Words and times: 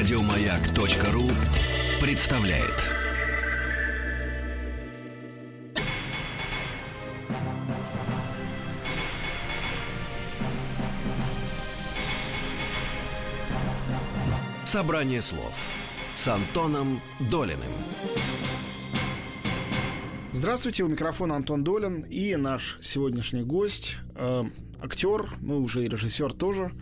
Радиомаяк.ру 0.00 1.28
представляет. 2.00 2.86
Собрание 14.64 15.20
слов 15.20 15.54
с 16.14 16.26
Антоном 16.28 17.02
Долиным. 17.30 17.58
Здравствуйте, 20.32 20.82
у 20.84 20.88
микрофона 20.88 21.36
Антон 21.36 21.62
Долин 21.62 22.06
и 22.08 22.36
наш 22.36 22.78
сегодняшний 22.80 23.42
гость, 23.42 23.98
э, 24.14 24.44
актер, 24.82 25.34
ну 25.42 25.58
уже 25.58 25.84
и 25.84 25.88
режиссер 25.90 26.32
тоже, 26.32 26.72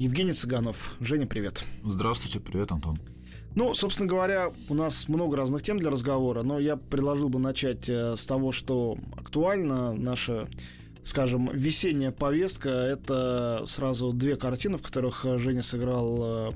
Евгений 0.00 0.32
Цыганов. 0.32 0.96
Женя, 0.98 1.26
привет. 1.26 1.62
Здравствуйте, 1.84 2.40
привет, 2.40 2.72
Антон. 2.72 2.98
Ну, 3.54 3.74
собственно 3.74 4.08
говоря, 4.08 4.50
у 4.70 4.74
нас 4.74 5.08
много 5.08 5.36
разных 5.36 5.62
тем 5.62 5.78
для 5.78 5.90
разговора, 5.90 6.42
но 6.42 6.58
я 6.58 6.78
предложил 6.78 7.28
бы 7.28 7.38
начать 7.38 7.86
э, 7.86 8.16
с 8.16 8.24
того, 8.24 8.50
что 8.50 8.96
актуально. 9.14 9.92
Наша, 9.92 10.48
скажем, 11.02 11.50
весенняя 11.52 12.12
повестка— 12.12 12.68
это 12.70 13.64
сразу 13.66 14.14
две 14.14 14.36
картины, 14.36 14.78
в 14.78 14.82
которых 14.82 15.26
Женя 15.36 15.60
сыграл, 15.60 16.48
э, 16.48 16.50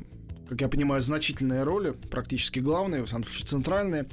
как 0.49 0.63
я 0.63 0.69
понимаю, 0.69 1.03
значительные 1.03 1.65
роли, 1.65 1.91
практически 2.11 2.61
главные, 2.61 3.03
в 3.03 3.09
самом 3.11 3.25
случае 3.25 3.47
центральные. 3.47 4.07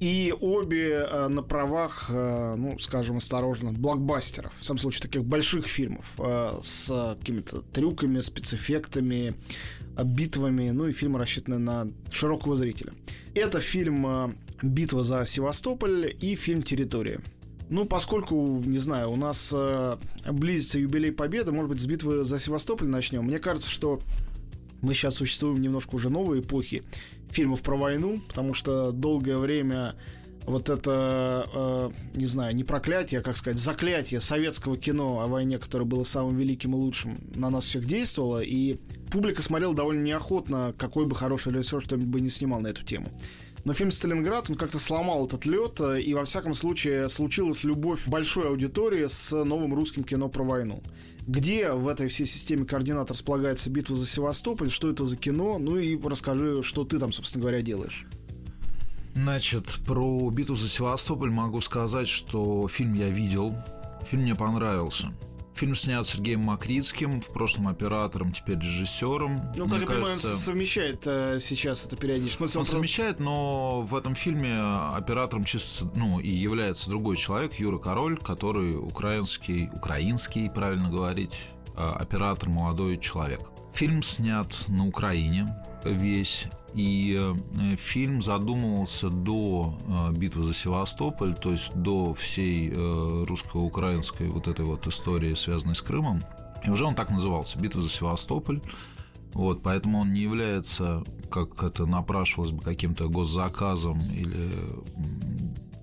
И 0.00 0.32
обе 0.40 1.06
э, 1.10 1.28
на 1.28 1.42
правах, 1.42 2.06
э, 2.08 2.54
ну, 2.56 2.78
скажем, 2.78 3.16
осторожно, 3.16 3.72
блокбастеров. 3.72 4.52
В 4.60 4.64
самом 4.64 4.78
случае, 4.78 5.02
таких 5.02 5.24
больших 5.24 5.66
фильмов 5.66 6.06
э, 6.18 6.60
с 6.62 7.16
какими-то 7.18 7.62
трюками, 7.62 8.20
спецэффектами, 8.20 9.34
битвами. 10.04 10.70
Ну 10.70 10.86
и 10.86 10.92
фильмы 10.92 11.18
рассчитаны 11.18 11.58
на 11.58 11.88
широкого 12.12 12.54
зрителя. 12.54 12.92
Это 13.34 13.58
фильм 13.60 14.36
«Битва 14.62 15.02
за 15.02 15.24
Севастополь» 15.24 16.14
и 16.20 16.36
фильм 16.36 16.62
«Территория». 16.62 17.20
Ну, 17.70 17.84
поскольку, 17.84 18.62
не 18.64 18.78
знаю, 18.78 19.10
у 19.10 19.16
нас 19.16 19.52
э, 19.54 19.96
близится 20.30 20.78
юбилей 20.78 21.12
Победы, 21.12 21.52
может 21.52 21.70
быть, 21.70 21.80
с 21.80 21.86
битвы 21.86 22.24
за 22.24 22.38
Севастополь 22.38 22.88
начнем. 22.88 23.24
Мне 23.24 23.38
кажется, 23.38 23.68
что 23.68 24.00
мы 24.82 24.94
сейчас 24.94 25.16
существуем 25.16 25.60
немножко 25.60 25.94
уже 25.94 26.10
новой 26.10 26.40
эпохи 26.40 26.82
фильмов 27.30 27.62
про 27.62 27.76
войну, 27.76 28.20
потому 28.28 28.54
что 28.54 28.92
долгое 28.92 29.36
время 29.36 29.94
вот 30.48 30.70
это, 30.70 31.46
э, 31.52 31.90
не 32.14 32.24
знаю, 32.24 32.56
не 32.56 32.64
проклятие, 32.64 33.20
а, 33.20 33.22
как 33.22 33.36
сказать, 33.36 33.60
заклятие 33.60 34.20
советского 34.20 34.76
кино 34.76 35.20
о 35.20 35.26
войне, 35.26 35.58
которое 35.58 35.84
было 35.84 36.04
самым 36.04 36.36
великим 36.36 36.72
и 36.72 36.76
лучшим, 36.76 37.18
на 37.34 37.50
нас 37.50 37.66
всех 37.66 37.84
действовало, 37.84 38.40
и 38.40 38.76
публика 39.12 39.42
смотрела 39.42 39.74
довольно 39.74 40.02
неохотно, 40.02 40.74
какой 40.78 41.04
бы 41.04 41.14
хороший 41.14 41.52
режиссер 41.52 41.82
что-нибудь 41.82 42.08
бы 42.08 42.20
не 42.20 42.30
снимал 42.30 42.60
на 42.60 42.68
эту 42.68 42.82
тему. 42.82 43.08
Но 43.64 43.74
фильм 43.74 43.90
«Сталинград», 43.90 44.48
он 44.48 44.56
как-то 44.56 44.78
сломал 44.78 45.26
этот 45.26 45.44
лед, 45.44 45.80
и 45.80 46.14
во 46.14 46.24
всяком 46.24 46.54
случае 46.54 47.08
случилась 47.10 47.64
любовь 47.64 48.06
большой 48.08 48.48
аудитории 48.48 49.06
с 49.06 49.32
новым 49.44 49.74
русским 49.74 50.04
кино 50.04 50.28
про 50.28 50.44
войну. 50.44 50.82
Где 51.28 51.72
в 51.72 51.88
этой 51.88 52.08
всей 52.08 52.24
системе 52.24 52.64
координат 52.64 53.10
располагается 53.10 53.68
битва 53.68 53.94
за 53.94 54.06
Севастополь, 54.06 54.70
что 54.70 54.90
это 54.90 55.04
за 55.04 55.14
кино, 55.18 55.58
ну 55.58 55.76
и 55.76 56.00
расскажи, 56.02 56.62
что 56.62 56.84
ты 56.84 56.98
там, 56.98 57.12
собственно 57.12 57.42
говоря, 57.42 57.60
делаешь. 57.60 58.06
Значит, 59.12 59.80
про 59.84 60.30
битву 60.30 60.54
за 60.54 60.70
Севастополь 60.70 61.30
могу 61.30 61.60
сказать, 61.60 62.08
что 62.08 62.66
фильм 62.68 62.94
я 62.94 63.10
видел, 63.10 63.54
фильм 64.08 64.22
мне 64.22 64.34
понравился. 64.34 65.12
Фильм 65.58 65.74
снят 65.74 66.06
Сергеем 66.06 66.42
Макритским, 66.42 67.20
в 67.20 67.32
прошлом 67.32 67.66
оператором, 67.66 68.30
теперь 68.30 68.60
режиссером. 68.60 69.42
Ну, 69.56 69.64
как 69.64 69.72
Мне 69.72 69.80
я 69.80 69.86
понимаю, 69.86 70.14
он 70.14 70.20
совмещает 70.20 71.02
э, 71.04 71.40
сейчас 71.40 71.84
это 71.84 71.96
периодически. 71.96 72.40
Он, 72.42 72.48
он 72.58 72.64
совмещает, 72.64 73.18
но 73.18 73.80
в 73.80 73.96
этом 73.96 74.14
фильме 74.14 74.56
оператором 74.56 75.42
чисто, 75.42 75.90
ну, 75.96 76.20
и 76.20 76.30
является 76.30 76.88
другой 76.88 77.16
человек, 77.16 77.54
Юра 77.54 77.78
Король, 77.78 78.18
который 78.18 78.76
украинский, 78.76 79.68
украинский, 79.74 80.48
правильно 80.48 80.90
говорить, 80.90 81.48
э, 81.74 81.80
оператор, 81.80 82.50
молодой 82.50 82.96
человек. 82.96 83.40
Фильм 83.72 84.02
снят 84.02 84.48
на 84.68 84.86
Украине 84.86 85.46
весь, 85.84 86.46
и 86.74 87.18
э, 87.20 87.76
фильм 87.76 88.20
задумывался 88.20 89.08
до 89.08 89.78
э, 89.86 90.12
битвы 90.16 90.44
за 90.44 90.54
Севастополь, 90.54 91.34
то 91.34 91.52
есть 91.52 91.74
до 91.74 92.14
всей 92.14 92.72
э, 92.74 93.24
русско-украинской 93.26 94.28
вот 94.28 94.48
этой 94.48 94.64
вот 94.64 94.86
истории, 94.86 95.34
связанной 95.34 95.74
с 95.74 95.82
Крымом. 95.82 96.20
И 96.64 96.70
уже 96.70 96.84
он 96.84 96.94
так 96.94 97.10
назывался 97.10 97.58
«Битва 97.58 97.82
за 97.82 97.88
Севастополь». 97.88 98.60
Вот, 99.34 99.62
поэтому 99.62 100.00
он 100.00 100.12
не 100.12 100.20
является, 100.20 101.04
как 101.30 101.62
это 101.62 101.86
напрашивалось 101.86 102.50
бы, 102.50 102.62
каким-то 102.62 103.08
госзаказом 103.08 103.98
или 103.98 104.50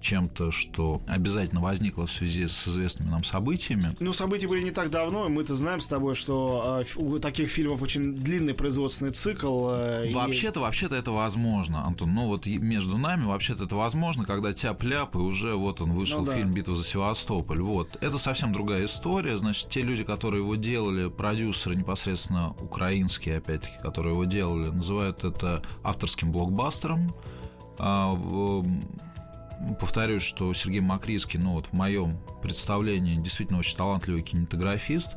чем-то, 0.05 0.51
что 0.51 1.01
обязательно 1.07 1.61
возникло 1.61 2.05
в 2.05 2.11
связи 2.11 2.47
с 2.47 2.67
известными 2.67 3.09
нам 3.09 3.23
событиями. 3.23 3.89
Ну, 3.99 4.13
события 4.13 4.47
были 4.47 4.61
не 4.61 4.69
так 4.69 4.91
давно, 4.91 5.25
и 5.25 5.29
мы-то 5.29 5.55
знаем 5.55 5.81
с 5.81 5.87
тобой, 5.87 6.13
что 6.13 6.83
э, 6.85 6.99
у 6.99 7.17
таких 7.17 7.49
фильмов 7.49 7.81
очень 7.81 8.13
длинный 8.13 8.53
производственный 8.53 9.11
цикл. 9.11 9.69
Э, 9.71 10.13
вообще-то, 10.13 10.59
и... 10.59 10.63
вообще-то 10.63 10.95
это 10.95 11.11
возможно, 11.11 11.83
Антон. 11.83 12.13
Ну, 12.13 12.27
вот 12.27 12.45
между 12.45 12.99
нами 12.99 13.23
вообще-то 13.23 13.63
это 13.63 13.75
возможно, 13.75 14.25
когда 14.25 14.53
тяп-ляп, 14.53 15.15
и 15.15 15.17
уже 15.17 15.55
вот 15.55 15.81
он 15.81 15.93
вышел 15.93 16.19
ну, 16.19 16.27
да. 16.27 16.35
фильм 16.35 16.51
«Битва 16.51 16.75
за 16.75 16.83
Севастополь». 16.83 17.61
Вот. 17.61 17.97
Это 17.99 18.19
совсем 18.19 18.53
другая 18.53 18.85
история. 18.85 19.39
Значит, 19.39 19.69
те 19.69 19.81
люди, 19.81 20.03
которые 20.03 20.43
его 20.43 20.53
делали, 20.55 21.09
продюсеры 21.09 21.75
непосредственно 21.75 22.51
украинские, 22.59 23.37
опять-таки, 23.37 23.79
которые 23.81 24.13
его 24.13 24.25
делали, 24.25 24.69
называют 24.69 25.23
это 25.23 25.63
авторским 25.83 26.31
блокбастером. 26.31 27.11
Повторюсь, 29.79 30.23
что 30.23 30.53
Сергей 30.53 30.81
Макрийский, 30.81 31.39
ну 31.39 31.53
вот 31.53 31.67
в 31.67 31.73
моем 31.73 32.17
представлении, 32.41 33.15
действительно 33.15 33.59
очень 33.59 33.77
талантливый 33.77 34.21
кинематографист 34.21 35.15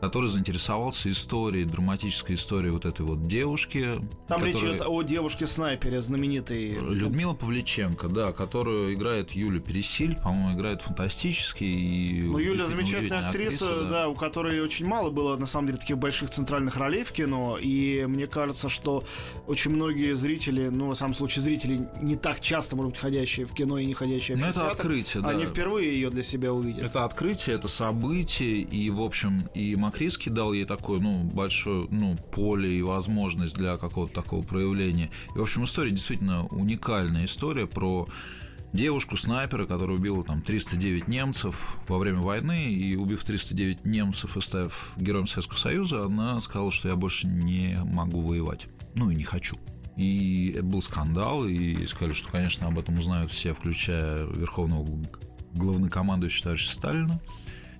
который 0.00 0.28
заинтересовался 0.28 1.10
историей, 1.10 1.64
драматической 1.64 2.36
историей 2.36 2.70
вот 2.70 2.84
этой 2.84 3.04
вот 3.04 3.22
девушки. 3.22 3.94
Там 4.26 4.40
которая... 4.40 4.52
речь 4.52 4.62
идет 4.62 4.82
о 4.86 5.02
девушке-снайпере 5.02 6.00
знаменитой. 6.00 6.70
Людмила 6.70 7.34
Павличенко, 7.34 8.08
да, 8.08 8.32
которую 8.32 8.94
играет 8.94 9.32
Юля 9.32 9.60
Пересиль, 9.60 10.16
по-моему, 10.16 10.58
играет 10.58 10.82
фантастически. 10.82 11.64
И 11.64 12.22
ну, 12.22 12.38
Юля 12.38 12.66
замечательная 12.66 13.28
актриса, 13.28 13.66
актриса 13.66 13.82
да. 13.82 13.90
да, 13.90 14.08
у 14.08 14.14
которой 14.14 14.60
очень 14.60 14.86
мало 14.86 15.10
было, 15.10 15.36
на 15.36 15.46
самом 15.46 15.68
деле, 15.68 15.78
таких 15.78 15.98
больших 15.98 16.30
центральных 16.30 16.76
ролей 16.76 17.04
в 17.04 17.12
кино, 17.12 17.58
и 17.60 18.04
мне 18.06 18.26
кажется, 18.26 18.68
что 18.68 19.02
очень 19.46 19.70
многие 19.70 20.14
зрители, 20.14 20.68
ну, 20.68 20.90
в 20.90 20.94
самом 20.94 21.14
случае, 21.14 21.42
зрители 21.42 21.88
не 22.00 22.16
так 22.16 22.40
часто, 22.40 22.76
может 22.76 22.92
быть, 22.92 23.00
ходящие 23.00 23.46
в 23.46 23.54
кино 23.54 23.78
и 23.78 23.86
не 23.86 23.94
ходящие 23.94 24.36
в 24.36 24.40
Но 24.40 24.46
ну, 24.46 24.50
это 24.50 24.70
открытие, 24.70 25.22
да. 25.22 25.30
Они 25.30 25.46
впервые 25.46 25.92
ее 25.92 26.10
для 26.10 26.22
себя 26.22 26.52
увидят. 26.52 26.84
Это 26.84 27.04
открытие, 27.04 27.56
это 27.56 27.68
событие, 27.68 28.60
и, 28.60 28.90
в 28.90 29.00
общем, 29.00 29.48
и 29.54 29.74
Макриский 29.86 30.30
дал 30.30 30.52
ей 30.52 30.64
такое, 30.64 30.98
ну, 30.98 31.22
большое, 31.22 31.86
ну, 31.92 32.16
поле 32.32 32.78
и 32.78 32.82
возможность 32.82 33.54
для 33.54 33.76
какого-то 33.76 34.12
такого 34.14 34.42
проявления. 34.42 35.10
И, 35.34 35.38
в 35.38 35.42
общем, 35.42 35.62
история 35.62 35.92
действительно 35.92 36.44
уникальная 36.46 37.26
история 37.26 37.68
про 37.68 38.08
девушку-снайпера, 38.72 39.64
которая 39.64 39.96
убила 39.96 40.24
там 40.24 40.42
309 40.42 41.06
немцев 41.06 41.76
во 41.86 41.98
время 41.98 42.18
войны, 42.18 42.72
и 42.72 42.96
убив 42.96 43.22
309 43.22 43.86
немцев 43.86 44.36
и 44.36 44.40
став 44.40 44.92
героем 44.96 45.28
Советского 45.28 45.58
Союза, 45.58 46.04
она 46.04 46.40
сказала, 46.40 46.72
что 46.72 46.88
я 46.88 46.96
больше 46.96 47.28
не 47.28 47.78
могу 47.84 48.22
воевать. 48.22 48.66
Ну 48.96 49.10
и 49.10 49.14
не 49.14 49.22
хочу. 49.22 49.56
И 49.96 50.58
был 50.64 50.82
скандал, 50.82 51.46
и 51.46 51.86
сказали, 51.86 52.12
что, 52.12 52.28
конечно, 52.28 52.66
об 52.66 52.78
этом 52.78 52.98
узнают 52.98 53.30
все, 53.30 53.54
включая 53.54 54.26
верховного 54.26 54.84
главнокомандующего 55.54 56.42
товарища 56.42 56.72
Сталина. 56.72 57.20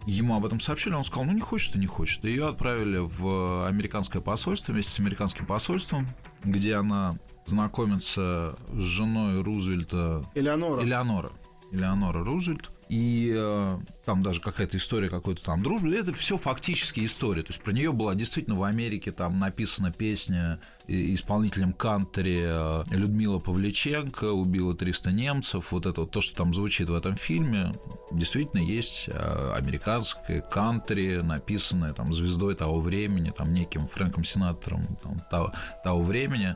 Ему 0.07 0.37
об 0.37 0.47
этом 0.47 0.61
сообщили, 0.61 0.95
он 0.95 1.03
сказал, 1.03 1.25
ну 1.25 1.33
не 1.33 1.41
хочет 1.41 1.75
и 1.75 1.79
не 1.81 1.87
хочет. 1.87 2.25
Ее 2.25 2.49
отправили 2.49 2.99
в 2.99 3.67
американское 3.67 4.23
посольство 4.23 4.73
вместе 4.73 4.93
с 4.93 5.01
американским 5.01 5.47
посольством, 5.47 6.07
где 6.45 6.77
она 6.77 7.15
знакомится 7.45 8.57
с 8.69 8.81
женой 8.81 9.43
Рузвельта. 9.43 10.25
Элеонора. 10.35 10.83
Элеонора. 10.83 11.31
Элеонора 11.73 12.25
Рузвельт 12.25 12.71
и 12.89 13.35
э, 13.37 13.79
там 14.05 14.23
даже 14.23 14.41
какая-то 14.41 14.77
история 14.77 15.09
какой-то 15.09 15.43
там 15.43 15.63
дружбы, 15.63 15.95
это 15.95 16.13
все 16.13 16.39
фактически 16.39 17.05
история. 17.05 17.43
То 17.43 17.49
есть 17.51 17.61
про 17.61 17.73
нее 17.73 17.93
была 17.93 18.15
действительно 18.15 18.57
в 18.57 18.63
Америке 18.63 19.11
там 19.11 19.41
написана 19.41 19.93
песня 19.93 20.61
исполнителем 20.87 21.73
кантри 21.73 22.45
э, 22.47 22.85
Людмила 22.91 23.41
Павличенко 23.41 24.31
убила 24.31 24.75
300 24.75 25.11
немцев. 25.11 25.73
Вот 25.73 25.87
это 25.87 26.03
вот 26.03 26.13
то, 26.13 26.21
что 26.21 26.37
там 26.37 26.55
звучит 26.55 26.89
в 26.89 26.95
этом 26.95 27.17
фильме, 27.17 27.73
действительно 28.13 28.61
есть 28.61 29.09
э, 29.09 29.53
американское 29.57 30.41
кантри, 30.41 31.21
написанное 31.23 31.91
там 31.91 32.13
звездой 32.13 32.55
того 32.55 32.81
времени, 32.81 33.33
там 33.37 33.53
неким 33.53 33.89
Фрэнком 33.89 34.23
Синатором 34.23 34.85
там, 35.03 35.19
того, 35.29 35.53
того 35.83 36.03
времени 36.03 36.55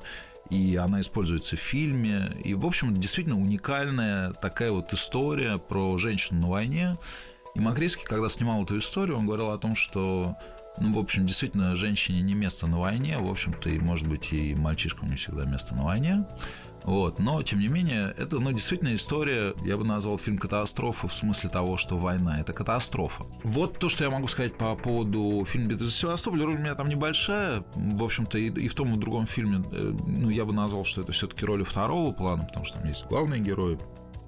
и 0.51 0.77
она 0.77 1.01
используется 1.01 1.57
в 1.57 1.61
фильме. 1.61 2.29
И, 2.45 2.55
в 2.55 2.67
общем, 2.67 2.95
действительно 2.95 3.39
уникальная 3.39 4.33
такая 4.33 4.73
вот 4.73 4.93
история 4.93 5.59
про 5.59 5.97
женщину 5.97 6.41
на 6.41 6.49
войне. 6.49 6.97
И 7.55 7.61
Макрейский, 7.61 8.05
когда 8.05 8.29
снимал 8.29 8.65
эту 8.65 8.79
историю, 8.79 9.17
он 9.17 9.27
говорил 9.27 9.51
о 9.51 9.59
том, 9.59 9.75
что 9.75 10.37
ну, 10.79 10.93
в 10.93 10.99
общем, 10.99 11.27
действительно, 11.27 11.77
женщине 11.77 12.23
не 12.23 12.35
место 12.35 12.67
на 12.67 12.79
войне, 12.79 13.19
в 13.19 13.29
общем-то, 13.29 13.69
и, 13.69 13.79
может 13.79 14.09
быть, 14.09 14.33
и 14.33 14.55
мальчишкам 14.55 15.09
не 15.09 15.17
всегда 15.17 15.45
место 15.45 15.75
на 15.75 15.85
войне. 15.85 16.25
Вот. 16.85 17.19
Но, 17.19 17.43
тем 17.43 17.61
не 17.61 17.69
менее, 17.69 18.15
это 18.17 18.39
ну, 18.39 18.53
действительно 18.53 18.95
история, 18.95 19.55
я 19.65 19.77
бы 19.77 19.85
назвал 19.85 20.19
фильм 20.19 20.39
катастрофа 20.39 21.09
в 21.09 21.15
смысле 21.15 21.51
того, 21.51 21.77
что 21.77 21.97
война— 21.97 22.41
это 22.41 22.53
катастрофа. 22.53 23.25
Вот 23.45 23.79
то, 23.79 23.89
что 23.89 24.05
я 24.05 24.11
могу 24.11 24.29
сказать 24.29 24.57
по 24.57 24.75
поводу 24.77 25.45
фильма 25.47 25.69
«Битва 25.69 25.87
за 25.87 25.93
Севастополь». 25.93 26.43
Роль 26.43 26.57
у 26.57 26.59
меня 26.59 26.75
там 26.75 26.89
небольшая. 26.89 27.65
В 27.75 28.03
общем-то, 28.03 28.39
и, 28.39 28.49
и 28.49 28.69
в 28.69 28.75
том, 28.75 28.93
и 28.93 28.95
в 28.95 28.99
другом 28.99 29.27
фильме 29.27 29.63
э, 29.73 29.95
ну, 30.07 30.31
я 30.31 30.45
бы 30.45 30.53
назвал, 30.53 30.85
что 30.85 31.01
это 31.03 31.13
все 31.13 31.27
таки 31.27 31.45
роли 31.45 31.65
второго 31.65 32.13
плана, 32.13 32.45
потому 32.45 32.65
что 32.65 32.79
там 32.79 32.89
есть 32.89 33.07
главные 33.07 33.41
герои, 33.41 33.79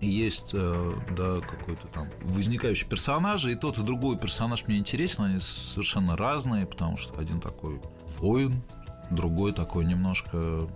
есть 0.01 0.51
э, 0.53 0.91
да, 1.17 1.41
какой-то 1.41 1.87
там 1.89 2.09
возникающий 2.23 2.87
персонаж, 2.87 3.45
и 3.45 3.55
тот 3.55 3.79
и 3.79 3.83
другой 3.83 4.19
персонаж 4.19 4.67
мне 4.67 4.79
интересен, 4.79 5.25
они 5.25 5.41
совершенно 5.41 6.17
разные, 6.17 6.67
потому 6.67 6.97
что 6.97 7.19
один 7.21 7.41
такой 7.41 7.81
воин, 8.19 8.63
другой 9.11 9.53
такой 9.53 9.85
немножко 9.85 10.69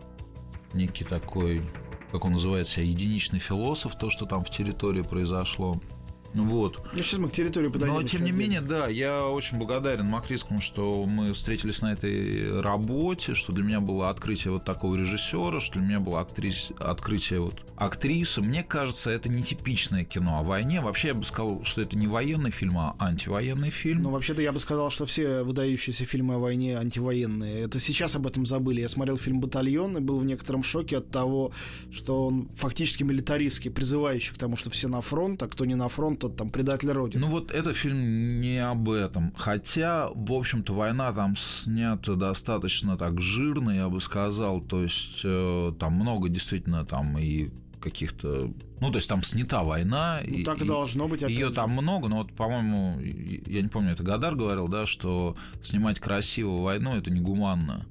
некий 0.77 1.05
такой, 1.05 1.61
как 2.13 2.25
он 2.25 2.33
называется, 2.33 2.81
единичный 2.81 3.41
философ, 3.41 3.97
то, 3.97 4.11
что 4.11 4.27
там 4.27 4.45
в 4.45 4.51
территории 4.51 5.03
произошло. 5.03 5.81
Вот. 6.43 6.79
Ну, 6.93 7.03
сейчас 7.03 7.19
мы 7.19 7.29
к 7.29 7.33
территории 7.33 7.69
подойдем. 7.69 7.95
Но, 7.95 8.03
тем 8.03 8.25
не 8.25 8.33
менее, 8.33 8.61
да, 8.61 8.89
я 8.89 9.27
очень 9.27 9.59
благодарен 9.59 10.07
Макрискому, 10.07 10.61
что 10.61 11.05
мы 11.07 11.33
встретились 11.33 11.83
на 11.83 11.93
этой 11.93 12.61
работе, 12.61 13.35
что 13.35 13.53
для 13.53 13.65
меня 13.65 13.81
было 13.81 14.11
открытие 14.11 14.53
вот 14.53 14.65
такого 14.65 14.97
режиссера, 14.97 15.61
что 15.61 15.79
для 15.79 15.89
меня 15.89 16.01
было 16.01 16.21
актрис... 16.21 16.73
открытие 16.79 17.41
вот 17.41 17.55
актрисы. 17.77 18.41
Мне 18.41 18.63
кажется, 18.63 19.11
это 19.11 19.29
не 19.29 19.43
типичное 19.43 20.05
кино 20.05 20.39
о 20.39 20.43
войне. 20.43 20.81
Вообще, 20.81 21.09
я 21.09 21.15
бы 21.15 21.25
сказал, 21.25 21.65
что 21.65 21.81
это 21.81 21.97
не 21.97 22.07
военный 22.07 22.51
фильм, 22.51 22.79
а 22.79 22.97
антивоенный 22.99 23.71
фильм. 23.71 24.03
Ну, 24.03 24.11
вообще-то 24.11 24.43
я 24.43 24.53
бы 24.53 24.59
сказал, 24.59 24.91
что 24.91 25.07
все 25.07 25.43
выдающиеся 25.43 26.05
фильмы 26.05 26.35
о 26.35 26.39
войне 26.39 26.77
антивоенные. 26.77 27.63
Это 27.63 27.79
сейчас 27.79 28.17
об 28.17 28.27
этом 28.27 28.47
забыли. 28.47 28.81
Я 28.81 28.89
смотрел 28.89 29.17
фильм 29.17 29.41
«Батальон» 29.41 29.97
и 29.97 30.01
был 30.01 30.19
в 30.19 30.25
некотором 30.25 30.63
шоке 30.63 30.99
от 30.99 31.11
того, 31.11 31.53
что 31.91 32.27
он 32.27 32.49
фактически 32.55 33.03
милитаристский, 33.03 33.71
призывающий 33.71 34.35
к 34.35 34.39
тому, 34.39 34.57
что 34.57 34.71
все 34.71 34.89
на 34.89 35.01
фронт, 35.01 35.43
а 35.43 35.49
кто 35.49 35.65
не 35.65 35.75
на 35.75 35.89
фронт, 35.89 36.25
тот 36.29 36.37
там 36.37 36.49
предатель 36.51 36.91
Родины. 36.91 37.25
Ну 37.25 37.31
вот 37.31 37.51
этот 37.51 37.77
фильм 37.77 38.41
не 38.41 38.59
об 38.59 38.91
этом. 38.91 39.33
Хотя, 39.37 40.09
в 40.15 40.33
общем-то, 40.33 40.75
война 40.75 41.13
там 41.13 41.37
снята 41.37 42.15
достаточно 42.15 42.97
так 42.97 43.21
жирно, 43.21 43.71
я 43.71 43.89
бы 43.89 44.01
сказал. 44.01 44.61
То 44.61 44.83
есть 44.83 45.21
э, 45.25 45.73
там 45.79 45.95
много 45.95 46.29
действительно 46.29 46.85
там 46.85 47.17
и 47.19 47.51
каких-то... 47.81 48.51
Ну, 48.81 48.91
то 48.91 48.97
есть 48.97 49.09
там 49.09 49.23
снята 49.23 49.63
война. 49.63 50.21
Ну, 50.25 50.35
и, 50.35 50.45
так 50.45 50.61
и 50.61 50.67
должно 50.67 51.07
быть. 51.07 51.23
Ее 51.23 51.51
там 51.51 51.71
много, 51.71 52.09
но 52.09 52.19
вот, 52.19 52.33
по-моему, 52.33 52.99
я 53.01 53.63
не 53.63 53.69
помню, 53.69 53.93
это 53.93 54.03
Гадар 54.03 54.35
говорил, 54.35 54.67
да, 54.67 54.87
что 54.87 55.37
снимать 55.63 56.01
красиво 56.01 56.63
войну 56.63 56.97
это 56.97 57.13
негуманно. 57.13 57.87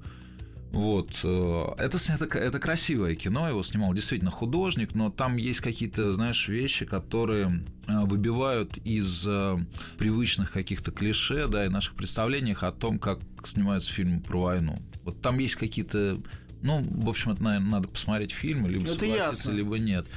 Вот. 0.71 1.19
Э, 1.23 1.73
это, 1.77 1.97
это, 1.97 2.37
это 2.37 2.59
красивое 2.59 3.15
кино, 3.15 3.47
его 3.47 3.63
снимал 3.63 3.93
действительно 3.93 4.31
художник, 4.31 4.93
но 4.93 5.09
там 5.09 5.37
есть 5.37 5.61
какие-то, 5.61 6.13
знаешь, 6.13 6.47
вещи, 6.47 6.85
которые 6.85 7.63
э, 7.87 7.99
выбивают 8.01 8.77
из 8.83 9.25
э, 9.25 9.55
привычных 9.97 10.51
каких-то 10.51 10.91
клише, 10.91 11.47
да, 11.47 11.65
и 11.65 11.69
наших 11.69 11.95
представлениях 11.95 12.63
о 12.63 12.71
том, 12.71 12.99
как 12.99 13.19
снимаются 13.45 13.93
фильмы 13.93 14.19
про 14.19 14.41
войну. 14.41 14.75
Вот 15.03 15.21
там 15.21 15.39
есть 15.39 15.55
какие-то 15.55 16.17
ну, 16.61 16.81
в 16.83 17.09
общем, 17.09 17.31
это, 17.31 17.43
наверное, 17.43 17.71
надо 17.71 17.87
посмотреть 17.87 18.31
фильм, 18.31 18.65
либо 18.65 18.85
это 18.85 18.93
согласиться, 18.99 19.27
ясно. 19.27 19.51
либо 19.51 19.77
нет. 19.77 20.07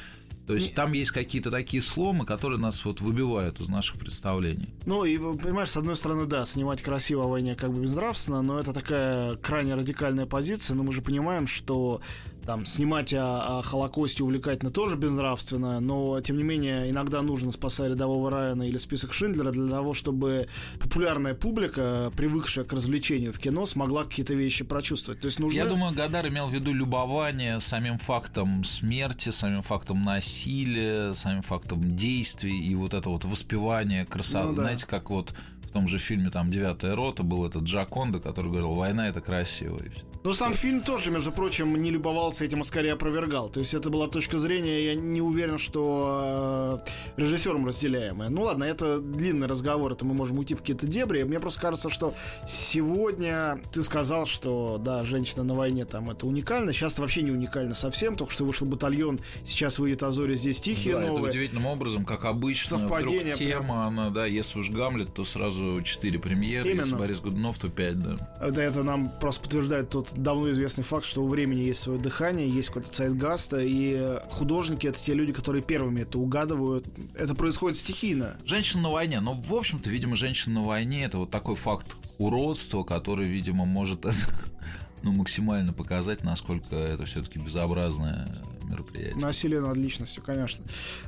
То 0.49 0.55
есть 0.55 0.75
там 0.75 0.93
есть 0.93 1.11
какие-то 1.11 1.51
такие 1.51 1.83
сломы, 1.83 2.25
которые 2.25 2.59
нас 2.59 2.83
вот 2.87 3.03
выбивают 3.03 3.61
из 3.61 3.69
наших 3.69 3.99
представлений. 3.99 4.71
Ну 4.87 5.05
и 5.05 5.19
понимаешь, 5.19 5.69
с 5.69 5.77
одной 5.77 5.95
стороны, 5.95 6.25
да, 6.25 6.47
снимать 6.47 6.81
красиво 6.81 7.25
о 7.25 7.29
войне 7.29 7.55
как 7.55 7.71
бы 7.71 7.83
безнравственно, 7.83 8.41
но 8.41 8.59
это 8.59 8.73
такая 8.73 9.37
крайне 9.37 9.75
радикальная 9.75 10.25
позиция. 10.25 10.75
Но 10.75 10.85
мы 10.85 10.93
же 10.93 11.03
понимаем, 11.03 11.47
что 11.47 12.01
там 12.49 12.65
снимать 12.65 13.13
о, 13.13 13.59
о 13.59 13.63
Холокосте 13.63 14.25
увлекательно 14.25 14.71
тоже 14.71 14.97
безнравственно, 14.97 15.81
но 15.81 16.19
тем 16.23 16.39
не 16.39 16.45
менее 16.45 16.91
иногда 16.91 17.21
нужно 17.21 17.53
спасать 17.53 17.91
рядового 17.91 18.31
Райана 18.31 18.63
или 18.63 18.79
список 18.79 19.13
Шиндлера 19.13 19.53
для 19.53 19.69
того, 19.69 19.93
чтобы 19.93 20.49
популярная 20.81 21.35
публика, 21.35 22.11
привыкшая 22.17 22.65
к 22.65 22.73
развлечению 22.73 23.35
в 23.35 23.39
кино, 23.39 23.67
смогла 23.67 24.05
какие-то 24.05 24.33
вещи 24.33 24.65
прочувствовать. 24.65 25.21
То 25.21 25.27
есть 25.27 25.39
нужно... 25.41 25.59
Я 25.59 25.67
думаю, 25.67 25.93
Гадар 25.93 26.27
имел 26.29 26.47
в 26.47 26.55
виду 26.55 26.73
любование 26.73 27.61
самим 27.61 27.99
фактом 27.99 28.65
смерти, 28.65 29.29
самим 29.29 29.63
фактом 29.63 30.03
насилия, 30.03 31.13
самим 31.13 31.43
фактом 31.43 31.97
действий 31.97 32.59
и 32.67 32.75
вот 32.75 32.95
это 32.95 33.11
вот 33.11 33.27
воспевание 33.27 34.07
красоты. 34.07 34.47
Ну, 34.47 34.55
да. 34.55 34.63
Знаете, 34.63 34.87
как 34.87 35.11
вот 35.11 35.35
в 35.65 35.69
том 35.69 35.87
же 35.87 35.99
фильме 35.99 36.31
там 36.31 36.49
«Девятая 36.49 36.97
рота» 36.97 37.23
был 37.23 37.45
этот 37.45 37.65
Джаконда, 37.65 38.21
который 38.21 38.47
говорил 38.47 38.73
«Война— 38.73 39.07
это 39.11 39.21
красиво». 39.21 39.77
И 39.85 39.91
все. 39.91 40.03
Ну, 40.25 40.33
сам 40.33 40.55
фильм 40.55 40.83
тоже, 40.83 41.11
между 41.11 41.31
прочим, 41.31 41.77
не 41.77 41.91
любовался 41.91 42.45
этим, 42.45 42.61
а 42.61 42.65
скорее 42.65 42.95
опровергал. 42.95 43.49
То 43.49 43.61
есть 43.61 43.73
это 43.73 43.89
была 43.89 44.09
точка 44.09 44.39
зрения, 44.39 44.87
я 44.87 44.95
не 44.95 45.23
уверен, 45.23 45.59
что 45.59 46.81
э, 47.17 47.21
режиссером 47.21 47.67
разделяемая. 47.67 48.29
Ну 48.29 48.43
ладно, 48.43 48.65
это 48.65 48.99
длинный 48.99 49.47
разговор, 49.47 49.93
это 49.93 50.05
мы 50.05 50.15
можем 50.15 50.39
уйти 50.39 50.55
в 50.55 50.59
какие-то 50.59 50.87
дебри. 50.87 51.23
Мне 51.23 51.39
просто 51.39 51.61
кажется, 51.61 51.89
что 51.89 52.15
сегодня 52.47 53.61
ты 53.73 53.83
сказал, 53.83 54.27
что, 54.27 54.79
да, 54.79 55.05
женщина 55.05 55.45
на 55.45 55.55
войне 55.55 55.85
там 55.85 56.11
это 56.11 56.27
уникально. 56.27 56.73
Сейчас 56.73 56.99
вообще 56.99 57.23
не 57.23 57.31
уникально 57.31 57.75
совсем, 57.75 58.17
только 58.17 58.33
что 58.33 58.45
вышел 58.45 58.67
батальон, 58.67 59.21
сейчас 59.45 59.79
выйдет 59.79 60.03
Азори, 60.03 60.35
здесь 60.35 60.59
тихие 60.59 60.95
да, 60.95 61.01
новые. 61.03 61.23
это 61.23 61.31
удивительным 61.31 61.67
образом, 61.67 62.05
как 62.05 62.25
обычно, 62.25 62.79
Совпадение 62.79 63.21
вдруг 63.21 63.39
тема, 63.39 63.67
прям... 63.67 63.73
она, 63.73 64.11
да, 64.11 64.27
если 64.27 64.59
уж 64.59 64.71
Гамлет, 64.71 65.15
то 65.15 65.25
сразу 65.25 65.81
4 65.81 66.19
премьеры, 66.19 66.71
Именно. 66.71 66.81
если 66.81 66.97
Борис 66.97 67.21
Годунов, 67.21 67.59
то 67.59 67.69
5, 67.69 67.99
да. 68.01 68.17
Это, 68.41 68.61
это 68.61 68.83
нам 68.83 69.11
просто 69.21 69.43
подтверждает 69.43 69.91
тот 69.91 70.08
давно 70.15 70.51
известный 70.53 70.85
факт, 70.85 71.05
что 71.05 71.23
у 71.23 71.29
времени 71.29 71.61
есть 71.61 71.81
свое 71.81 71.99
дыхание, 71.99 72.49
есть 72.49 72.69
какой-то 72.69 72.91
цайтгаста, 72.91 73.59
и 73.61 74.19
художники— 74.31 74.87
это 74.89 74.99
те 74.99 75.15
люди, 75.15 75.33
которые 75.33 75.63
первыми 75.63 76.03
это 76.03 76.19
угадывают. 76.19 76.87
Это 77.15 77.35
происходит 77.35 77.77
стихийно. 77.77 78.37
Женщина 78.45 78.85
на 78.85 78.91
войне. 78.91 79.21
Но, 79.21 79.35
в 79.35 79.55
общем-то, 79.55 79.89
видимо, 79.91 80.17
женщина 80.17 80.61
на 80.61 80.67
войне— 80.67 81.05
это 81.05 81.19
вот 81.19 81.31
такой 81.31 81.57
факт 81.57 81.95
уродства, 82.19 82.83
который, 82.85 83.27
видимо, 83.27 83.65
может 83.65 84.05
ну, 85.03 85.13
максимально 85.13 85.73
показать, 85.73 86.25
насколько 86.25 86.77
это 86.77 87.05
все-таки 87.05 87.39
безобразное 87.39 88.29
мероприятие. 88.65 89.17
Насилие 89.17 89.61
над 89.61 89.77
личностью, 89.77 90.23
конечно. 90.23 90.65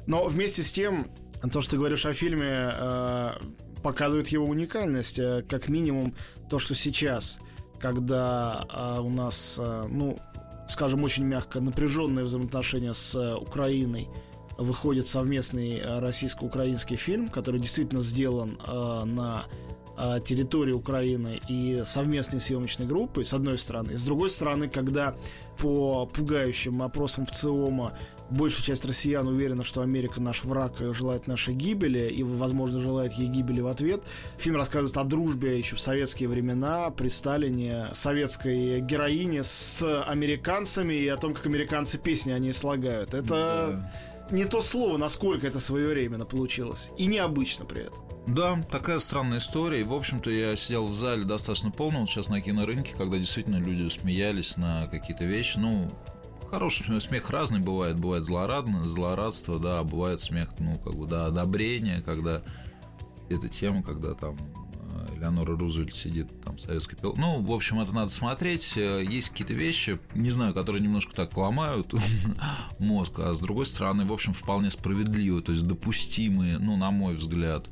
Но 0.06 0.26
вместе 0.26 0.62
с 0.62 0.72
тем, 0.72 1.08
то, 1.52 1.60
что 1.60 1.72
ты 1.72 1.76
говоришь 1.76 2.06
о 2.06 2.12
фильме, 2.12 2.72
э, 2.72 3.32
показывает 3.82 4.28
его 4.28 4.46
уникальность. 4.46 5.18
Э, 5.18 5.44
как 5.48 5.68
минимум, 5.68 6.14
то, 6.48 6.58
что 6.58 6.74
сейчас— 6.74 7.38
когда 7.80 8.64
а, 8.68 9.00
у 9.00 9.08
нас, 9.08 9.58
а, 9.60 9.86
ну, 9.88 10.18
скажем, 10.68 11.02
очень 11.04 11.24
мягко 11.24 11.60
напряженные 11.60 12.24
взаимоотношения 12.24 12.94
с 12.94 13.14
а, 13.16 13.36
Украиной, 13.36 14.08
выходит 14.58 15.06
совместный 15.06 15.80
а, 15.80 16.00
российско-украинский 16.00 16.96
фильм, 16.96 17.28
который 17.28 17.60
действительно 17.60 18.02
сделан 18.02 18.58
а, 18.66 19.04
на 19.04 19.46
а, 19.96 20.20
территории 20.20 20.72
Украины 20.72 21.40
и 21.48 21.82
совместной 21.84 22.40
съемочной 22.40 22.86
группой, 22.86 23.24
с 23.24 23.34
одной 23.34 23.58
стороны. 23.58 23.98
С 23.98 24.04
другой 24.04 24.30
стороны, 24.30 24.68
когда 24.68 25.14
по 25.58 26.06
пугающим 26.06 26.82
опросам 26.82 27.26
в 27.26 27.32
ЦИОМа 27.32 27.98
большая 28.30 28.64
часть 28.64 28.84
россиян 28.84 29.26
уверена, 29.26 29.64
что 29.64 29.82
Америка 29.82 30.20
наш 30.20 30.44
враг 30.44 30.74
желает 30.94 31.26
нашей 31.26 31.54
гибели 31.54 32.08
и, 32.08 32.22
возможно, 32.22 32.78
желает 32.78 33.12
ей 33.12 33.28
гибели 33.28 33.60
в 33.60 33.66
ответ. 33.66 34.02
Фильм 34.38 34.56
рассказывает 34.56 34.96
о 34.96 35.04
дружбе 35.04 35.58
еще 35.58 35.76
в 35.76 35.80
советские 35.80 36.28
времена, 36.28 36.90
при 36.90 37.08
Сталине, 37.08 37.88
советской 37.92 38.80
героине 38.80 39.42
с 39.42 39.82
американцами 40.04 40.94
и 40.94 41.08
о 41.08 41.16
том, 41.16 41.34
как 41.34 41.46
американцы 41.46 41.98
песни 41.98 42.32
они 42.32 42.52
слагают. 42.52 43.14
Это... 43.14 43.74
Да 43.76 43.90
не 44.32 44.44
то 44.44 44.60
слово, 44.60 44.96
насколько 44.96 45.46
это 45.46 45.60
своевременно 45.60 46.24
получилось. 46.24 46.90
И 46.96 47.06
необычно 47.06 47.64
при 47.64 47.82
этом. 47.82 47.98
Да, 48.26 48.60
такая 48.70 49.00
странная 49.00 49.38
история. 49.38 49.80
И, 49.80 49.84
в 49.84 49.92
общем-то, 49.92 50.30
я 50.30 50.56
сидел 50.56 50.86
в 50.86 50.94
зале 50.94 51.24
достаточно 51.24 51.70
полно, 51.70 52.00
вот 52.00 52.08
сейчас 52.08 52.28
на 52.28 52.40
кинорынке, 52.40 52.94
когда 52.96 53.18
действительно 53.18 53.56
люди 53.56 53.88
смеялись 53.88 54.56
на 54.56 54.86
какие-то 54.86 55.24
вещи. 55.24 55.58
Ну, 55.58 55.90
хороший 56.50 57.00
смех 57.00 57.30
разный 57.30 57.60
бывает. 57.60 57.98
Бывает 57.98 58.26
злорадно, 58.26 58.88
злорадство, 58.88 59.58
да, 59.58 59.82
бывает 59.82 60.20
смех, 60.20 60.50
ну, 60.58 60.78
как 60.78 60.94
бы, 60.94 61.06
да, 61.06 61.26
одобрение, 61.26 62.02
когда 62.02 62.42
эта 63.28 63.48
тема, 63.48 63.82
когда 63.82 64.14
там 64.14 64.36
э, 64.36 65.16
Элеонора 65.16 65.56
Рузвельт 65.56 65.94
сидит 65.94 66.28
там 66.44 66.58
советский 66.58 66.96
пил. 66.96 67.14
Ну, 67.16 67.40
в 67.40 67.52
общем, 67.52 67.80
это 67.80 67.92
надо 67.92 68.08
смотреть. 68.08 68.74
Э, 68.76 69.04
есть 69.04 69.30
какие-то 69.30 69.54
вещи, 69.54 69.98
не 70.14 70.30
знаю, 70.30 70.52
которые 70.52 70.82
немножко 70.82 71.14
так 71.14 71.36
ломают 71.36 71.94
мозг, 72.78 73.18
а 73.18 73.34
с 73.34 73.38
другой 73.38 73.66
стороны, 73.66 74.04
в 74.04 74.12
общем, 74.12 74.34
вполне 74.34 74.70
справедливые, 74.70 75.42
то 75.42 75.52
есть 75.52 75.66
допустимые, 75.66 76.58
ну, 76.58 76.76
на 76.76 76.90
мой 76.90 77.14
взгляд. 77.14 77.66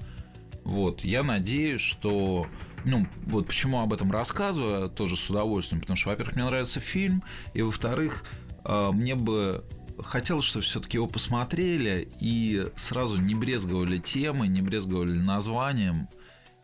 Вот, 0.65 1.01
я 1.01 1.23
надеюсь, 1.23 1.81
что 1.81 2.47
ну, 2.85 3.07
вот 3.27 3.47
почему 3.47 3.81
об 3.81 3.93
этом 3.93 4.13
рассказываю, 4.13 4.89
тоже 4.89 5.17
с 5.17 5.29
удовольствием, 5.31 5.81
потому 5.81 5.97
что, 5.97 6.11
во-первых, 6.11 6.37
мне 6.37 6.45
нравится 6.45 6.81
фильм, 6.81 7.23
и, 7.55 7.63
во-вторых, 7.63 8.25
мне 8.65 9.15
бы 9.15 9.65
хотелось, 10.03 10.45
чтобы 10.45 10.65
все-таки 10.65 10.97
его 10.97 11.07
посмотрели 11.07 12.09
и 12.21 12.67
сразу 12.77 13.19
не 13.21 13.35
брезговали 13.35 13.99
темой, 13.99 14.49
не 14.49 14.63
брезговали 14.63 15.13
названием 15.13 16.09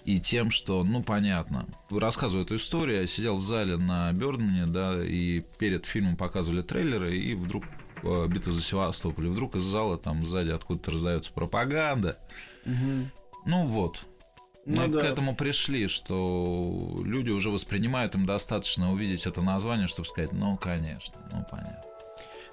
и 0.04 0.20
тем, 0.20 0.50
что, 0.50 0.84
ну, 0.84 1.02
понятно. 1.02 1.66
Рассказываю 1.90 2.44
эту 2.44 2.56
историю, 2.56 3.00
я 3.00 3.06
сидел 3.06 3.36
в 3.36 3.42
зале 3.42 3.76
на 3.76 4.12
Бёрдмане, 4.12 4.66
да, 4.66 5.00
и 5.02 5.40
перед 5.58 5.86
фильмом 5.86 6.16
показывали 6.16 6.62
трейлеры, 6.62 7.16
и 7.16 7.34
вдруг 7.34 7.64
э, 8.02 8.26
битва 8.28 8.52
за 8.52 8.62
Севастополь, 8.62 9.26
и 9.26 9.30
вдруг 9.30 9.56
из 9.56 9.62
зала 9.62 9.96
там 9.96 10.22
сзади 10.22 10.50
откуда-то 10.50 10.90
раздается 10.90 11.32
пропаганда. 11.32 12.18
Мгм. 12.66 13.10
Ну 13.46 13.66
вот. 13.66 14.06
Ну 14.66 14.82
Мы 14.82 14.88
да. 14.88 15.00
к 15.00 15.04
этому 15.04 15.34
пришли, 15.36 15.88
что 15.88 16.96
люди 17.04 17.30
уже 17.30 17.50
воспринимают, 17.50 18.14
им 18.14 18.24
достаточно 18.24 18.92
увидеть 18.92 19.26
это 19.26 19.42
название, 19.42 19.88
чтобы 19.88 20.08
сказать, 20.08 20.32
ну, 20.32 20.56
конечно, 20.56 21.20
ну, 21.32 21.44
понятно. 21.50 21.93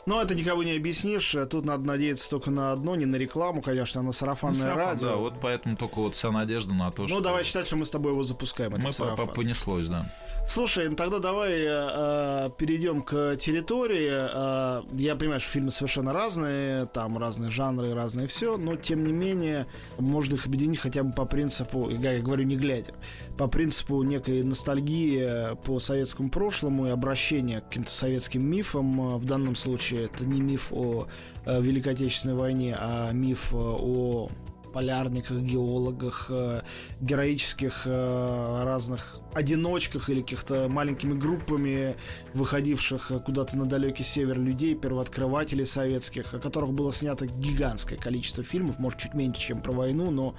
Но 0.05 0.22
это 0.22 0.34
никого 0.36 0.63
не 0.63 0.72
объяснишь. 0.75 1.36
Тут 1.50 1.65
надо 1.65 1.84
надеяться 1.84 2.29
только 2.29 2.50
на 2.50 2.72
одно, 2.72 2.96
не 2.96 3.05
на 3.05 3.17
рекламу, 3.17 3.62
конечно, 3.62 4.00
а 4.00 4.03
на 4.03 4.08
Ну, 4.08 4.13
сарафанное 4.13 4.60
сарафан, 4.60 4.77
радио. 4.86 5.08
Да, 5.10 5.15
вот 5.17 5.36
поэтому 5.41 5.75
только 5.77 5.96
вот 6.00 6.15
вся 6.15 6.31
надежда 6.31 6.74
на 6.74 6.91
то, 6.91 7.03
Ну, 7.03 7.08
что... 7.08 7.20
давай 7.22 7.43
считать, 7.43 7.67
что 7.67 7.75
мы 7.77 7.86
с 7.86 7.91
тобой 7.91 8.12
его 8.13 8.24
запускаем. 8.24 8.72
Мы 8.81 8.91
сарафан. 8.91 9.27
по- 9.27 9.34
понеслось, 9.34 9.88
да. 9.88 10.12
Слушай, 10.48 10.89
ну 10.89 10.96
тогда 10.96 11.20
давай 11.20 11.51
э, 11.60 12.50
перейдем 12.58 13.01
к 13.01 13.36
территории. 13.36 14.10
Э, 14.12 14.81
я 14.93 15.15
понимаю, 15.15 15.39
что 15.39 15.51
фильмы 15.51 15.70
совершенно 15.72 16.13
разные, 16.13 16.88
там 16.88 17.15
разные 17.17 17.51
жанры, 17.51 17.93
разное 17.93 18.25
все, 18.25 18.58
но 18.58 18.75
тем 18.75 19.03
не 19.03 19.12
менее 19.13 19.67
можно 20.00 20.34
их 20.34 20.48
объединить 20.48 20.79
хотя 20.79 21.03
бы 21.03 21.13
по 21.13 21.25
принципу, 21.25 21.89
я 21.91 22.17
говорю 22.17 22.43
не 22.43 22.55
глядя, 22.58 22.93
по 23.38 23.48
принципу 23.48 24.01
некой 24.01 24.43
ностальгии 24.43 25.55
по 25.63 25.79
советскому 25.79 26.29
прошлому 26.29 26.88
и 26.88 26.89
обращения 26.89 27.62
к 27.62 27.65
каким-то 27.67 27.91
советским 27.91 28.43
мифам. 28.46 29.00
Э, 29.00 29.17
В 29.17 29.25
данном 29.25 29.55
случае 29.55 29.90
это 29.98 30.25
не 30.25 30.41
миф 30.41 30.71
о 30.71 31.07
э, 31.45 31.62
Великой 31.62 31.93
Отечественной 31.93 32.36
войне, 32.36 32.75
а 32.77 33.12
миф 33.12 33.53
э, 33.53 33.57
о 33.57 34.29
полярниках, 34.74 35.38
геологах, 35.39 36.27
э, 36.29 36.62
героических 37.01 37.86
разных 37.86 39.19
одиночках 39.33 40.10
или 40.10 40.21
каких-то 40.21 40.69
маленькими 40.69 41.13
группами 41.13 41.95
выходивших 42.33 43.12
куда-то 43.25 43.57
на 43.57 43.65
далекий 43.65 44.03
север 44.03 44.39
людей, 44.39 44.75
первооткрывателей 44.75 45.65
советских, 45.65 46.33
о 46.33 46.39
которых 46.39 46.71
было 46.71 46.93
снято 46.93 47.27
гигантское 47.27 47.98
количество 47.98 48.43
фильмов, 48.43 48.79
может, 48.79 49.00
чуть 49.00 49.13
меньше, 49.13 49.41
чем 49.41 49.62
про 49.62 49.74
войну, 49.74 50.10
но 50.10 50.36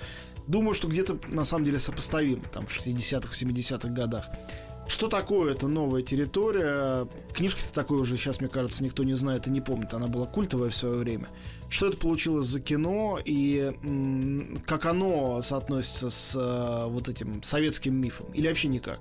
думаю, 0.47 0.75
что 0.75 0.89
где-то 0.89 1.19
на 1.29 1.45
самом 1.45 1.65
деле 1.65 1.79
сопоставимо, 1.79 2.43
там, 2.53 2.67
в 2.67 2.77
60-х, 2.77 3.35
70-х 3.35 3.89
годах. 3.89 4.27
Что 4.89 5.09
такое 5.09 5.53
эта 5.53 5.69
новая 5.69 6.03
территория? 6.03 7.07
Книжки-то 7.33 7.73
такой 7.73 7.99
уже 8.01 8.17
сейчас, 8.17 8.41
мне 8.41 8.49
кажется, 8.49 8.85
никто 8.85 9.05
не 9.05 9.15
знает 9.15 9.47
и 9.47 9.51
не 9.51 9.61
помнит. 9.61 9.95
Она 9.95 10.07
была 10.07 10.27
культовая 10.27 10.71
в 10.71 10.75
свое 10.77 10.97
время. 10.97 11.29
Что 11.71 11.89
это 11.89 11.97
получилось 11.97 12.47
за 12.47 12.61
кино 12.61 13.19
и 13.25 13.73
м, 13.83 14.57
как 14.67 14.87
оно 14.87 15.41
соотносится 15.41 16.11
с 16.11 16.37
э, 16.37 16.89
вот 16.89 17.09
этим 17.09 17.43
советским 17.43 17.95
мифом? 17.95 18.27
Или 18.35 18.49
вообще 18.49 18.69
никак? 18.69 19.01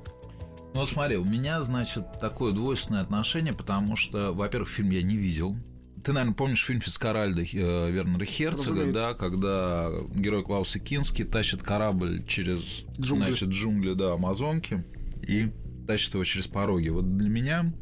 Ну, 0.74 0.80
вот 0.80 0.90
смотри, 0.90 1.18
у 1.18 1.26
меня, 1.26 1.62
значит, 1.64 2.06
такое 2.22 2.54
двойственное 2.54 3.02
отношение, 3.02 3.52
потому 3.52 3.98
что, 3.98 4.32
во-первых, 4.32 4.70
фильм 4.70 4.92
я 4.92 5.02
не 5.02 5.18
видел. 5.18 5.58
Ты, 6.06 6.14
наверное, 6.14 6.34
помнишь 6.36 6.64
фильм 6.66 6.80
Фицкаральда 6.80 7.42
э, 7.42 7.92
Вернера 7.92 8.24
Херцога, 8.26 8.80
Разумеется. 8.80 8.94
да, 9.08 9.14
когда 9.14 9.90
герой 10.16 10.44
Клауса 10.44 10.80
Кински 10.80 11.26
тащит 11.26 11.62
корабль 11.64 12.24
через 12.26 12.86
Джунгли. 13.00 13.26
значит, 13.26 13.50
джунгли, 13.50 13.94
да, 13.94 14.14
Амазонки 14.14 14.84
и 15.22 15.52
тащит 15.92 16.14
его 16.14 16.24
через 16.24 16.48
пороги. 16.48 16.88
Вот 16.88 17.18
для 17.18 17.28
меня 17.28 17.74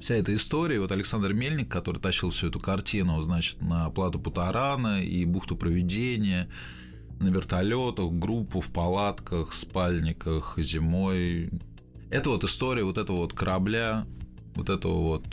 вся 0.00 0.14
эта 0.14 0.32
история, 0.32 0.78
вот 0.78 0.92
Александр 0.92 1.32
Мельник, 1.32 1.68
который 1.68 2.00
тащил 2.00 2.30
всю 2.30 2.46
эту 2.46 2.60
картину, 2.60 3.20
значит, 3.22 3.60
на 3.60 3.90
плату 3.90 4.20
Путарана 4.20 5.02
и 5.02 5.24
бухту 5.24 5.56
Проведения, 5.56 6.48
на 7.18 7.26
вертолетах, 7.26 8.12
группу 8.12 8.60
в 8.60 8.70
палатках, 8.70 9.52
спальниках 9.52 10.54
зимой. 10.58 11.50
Это 12.08 12.30
вот 12.30 12.44
история 12.44 12.84
вот 12.84 12.98
этого 12.98 13.16
вот 13.16 13.32
корабля, 13.32 14.04
вот 14.54 14.70
этого 14.70 15.02
вот 15.02 15.24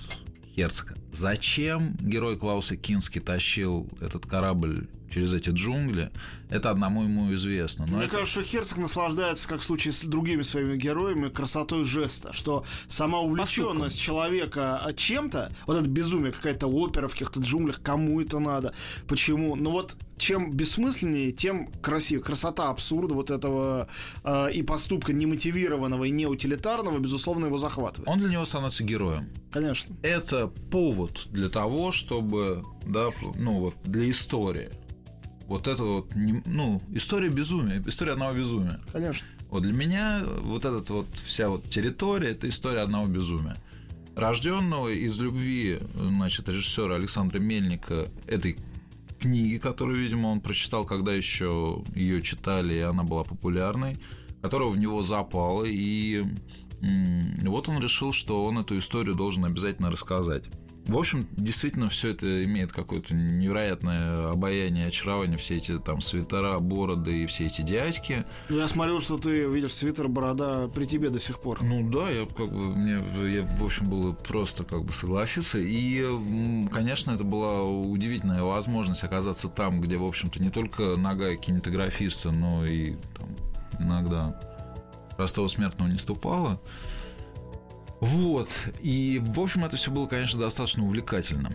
Херцога. 0.55 0.95
Зачем 1.13 1.95
герой 1.99 2.37
Клауса 2.37 2.75
Кински 2.75 3.19
тащил 3.19 3.87
этот 4.01 4.25
корабль 4.25 4.87
через 5.11 5.31
эти 5.31 5.51
джунгли, 5.51 6.11
это 6.49 6.71
одному 6.71 7.03
ему 7.03 7.31
известно. 7.35 7.85
Но 7.87 7.97
Мне 7.97 8.05
это- 8.07 8.17
кажется, 8.17 8.41
что 8.41 8.49
Херцог 8.49 8.79
наслаждается, 8.79 9.47
как 9.47 9.59
в 9.61 9.63
случае 9.63 9.91
с 9.91 10.01
другими 10.01 10.41
своими 10.41 10.75
героями, 10.75 11.29
красотой 11.29 11.83
жеста, 11.83 12.33
что 12.33 12.65
сама 12.87 13.19
увлеченность 13.19 13.99
человека 13.99 14.81
чем-то, 14.95 15.51
вот 15.67 15.77
это 15.77 15.87
безумие, 15.87 16.31
какая-то 16.31 16.65
опера 16.65 17.07
в 17.07 17.11
каких-то 17.11 17.41
джунглях, 17.41 17.79
кому 17.83 18.21
это 18.21 18.39
надо, 18.39 18.73
почему, 19.07 19.55
ну 19.55 19.69
вот 19.69 19.95
чем 20.17 20.51
бессмысленнее, 20.51 21.31
тем 21.31 21.67
красивее. 21.81 22.23
Красота 22.23 22.69
абсурда 22.69 23.13
вот 23.13 23.29
этого 23.29 23.87
э, 24.23 24.51
и 24.51 24.63
поступка 24.63 25.11
немотивированного 25.13 26.05
и 26.05 26.11
неутилитарного, 26.11 26.97
безусловно, 26.97 27.45
его 27.47 27.57
захватывает. 27.57 28.07
Он 28.09 28.17
для 28.19 28.29
него 28.29 28.45
становится 28.45 28.83
героем. 28.83 29.27
Конечно. 29.51 29.93
Это 30.01 30.47
повод 30.71 31.02
для 31.31 31.49
того, 31.49 31.91
чтобы, 31.91 32.63
да, 32.85 33.09
ну 33.35 33.59
вот 33.59 33.75
для 33.83 34.09
истории. 34.09 34.69
Вот 35.47 35.67
это 35.67 35.83
вот, 35.83 36.11
ну, 36.15 36.81
история 36.91 37.29
безумия, 37.29 37.81
история 37.85 38.13
одного 38.13 38.33
безумия. 38.33 38.79
Конечно. 38.91 39.27
Вот 39.49 39.63
для 39.63 39.73
меня 39.73 40.23
вот 40.41 40.65
эта 40.65 40.93
вот 40.93 41.07
вся 41.25 41.49
вот 41.49 41.69
территория 41.69 42.31
это 42.31 42.49
история 42.49 42.81
одного 42.81 43.07
безумия. 43.07 43.55
Рожденного 44.15 44.89
из 44.89 45.19
любви, 45.19 45.79
значит, 45.95 46.47
режиссера 46.47 46.95
Александра 46.95 47.39
Мельника 47.39 48.07
этой 48.25 48.57
книги, 49.19 49.57
которую, 49.57 49.97
видимо, 49.99 50.27
он 50.27 50.39
прочитал, 50.39 50.85
когда 50.85 51.13
еще 51.13 51.83
ее 51.95 52.21
читали, 52.21 52.75
и 52.75 52.79
она 52.79 53.03
была 53.03 53.23
популярной, 53.23 53.97
которого 54.41 54.69
в 54.69 54.77
него 54.77 55.01
запало, 55.01 55.65
и 55.65 56.23
вот 57.43 57.69
он 57.69 57.79
решил, 57.79 58.11
что 58.11 58.43
он 58.43 58.59
эту 58.59 58.77
историю 58.77 59.15
должен 59.15 59.45
обязательно 59.45 59.89
рассказать. 59.89 60.43
В 60.87 60.97
общем, 60.97 61.27
действительно, 61.31 61.87
все 61.87 62.09
это 62.11 62.43
имеет 62.43 62.73
какое-то 62.73 63.15
невероятное 63.15 64.31
обаяние, 64.31 64.87
очарование, 64.87 65.37
все 65.37 65.55
эти 65.55 65.79
там 65.79 66.01
свитера, 66.01 66.59
бороды 66.59 67.23
и 67.23 67.25
все 67.25 67.45
эти 67.45 67.61
дядьки. 67.61 68.25
Ну, 68.49 68.57
Я 68.57 68.67
смотрю, 68.67 68.99
что 68.99 69.17
ты 69.17 69.45
видишь 69.45 69.73
свитер, 69.73 70.09
борода 70.09 70.67
при 70.67 70.85
тебе 70.85 71.09
до 71.09 71.19
сих 71.19 71.39
пор. 71.39 71.63
Ну 71.63 71.89
да, 71.89 72.09
я 72.09 72.25
как 72.25 72.51
бы 72.51 72.75
мне 72.75 72.99
я, 73.33 73.43
в 73.43 73.63
общем 73.63 73.89
было 73.89 74.11
просто 74.11 74.63
как 74.65 74.83
бы 74.83 74.91
согласиться. 74.91 75.57
И, 75.57 76.05
конечно, 76.71 77.11
это 77.11 77.23
была 77.23 77.63
удивительная 77.63 78.43
возможность 78.43 79.03
оказаться 79.03 79.47
там, 79.47 79.79
где, 79.79 79.97
в 79.97 80.03
общем-то, 80.05 80.41
не 80.41 80.49
только 80.49 80.97
нога 80.97 81.35
кинематографиста, 81.35 82.31
но 82.31 82.65
и 82.65 82.95
там, 83.17 83.29
иногда 83.79 84.37
простого 85.15 85.47
смертного 85.47 85.89
не 85.89 85.97
ступала. 85.97 86.59
Вот. 87.99 88.49
И, 88.81 89.21
в 89.23 89.39
общем, 89.39 89.65
это 89.65 89.77
все 89.77 89.91
было, 89.91 90.07
конечно, 90.07 90.39
достаточно 90.39 90.83
увлекательно. 90.83 91.49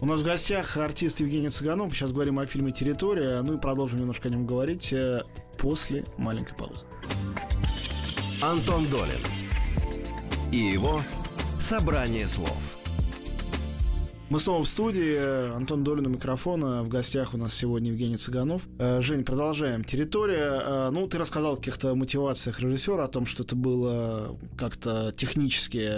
У 0.00 0.06
нас 0.06 0.20
в 0.20 0.24
гостях 0.24 0.76
артист 0.76 1.20
Евгений 1.20 1.48
Цыганов. 1.48 1.94
Сейчас 1.94 2.12
говорим 2.12 2.40
о 2.40 2.46
фильме 2.46 2.72
«Территория». 2.72 3.40
Ну 3.42 3.54
и 3.54 3.60
продолжим 3.60 4.00
немножко 4.00 4.28
о 4.28 4.32
нем 4.32 4.46
говорить 4.46 4.92
э, 4.92 5.22
после 5.58 6.04
маленькой 6.16 6.54
паузы. 6.56 6.84
Антон 8.40 8.84
Долин 8.86 9.20
и 10.50 10.56
его 10.56 11.00
«Собрание 11.60 12.26
слов». 12.26 12.81
Мы 14.32 14.38
снова 14.38 14.62
в 14.62 14.66
студии. 14.66 15.54
Антон 15.54 15.84
Долин 15.84 16.06
у 16.06 16.08
микрофона. 16.08 16.82
В 16.82 16.88
гостях 16.88 17.34
у 17.34 17.36
нас 17.36 17.52
сегодня 17.52 17.90
Евгений 17.90 18.16
Цыганов. 18.16 18.62
Э, 18.78 19.02
Жень, 19.02 19.24
продолжаем. 19.24 19.84
«Территория». 19.84 20.62
Э, 20.64 20.90
Ну, 20.90 21.06
ты 21.06 21.18
рассказал 21.18 21.52
о 21.52 21.56
каких-то 21.56 21.94
мотивациях 21.94 22.58
режиссера, 22.60 23.04
о 23.04 23.08
том, 23.08 23.26
что 23.26 23.42
это 23.42 23.54
было 23.54 24.34
как-то 24.56 25.12
технически 25.14 25.92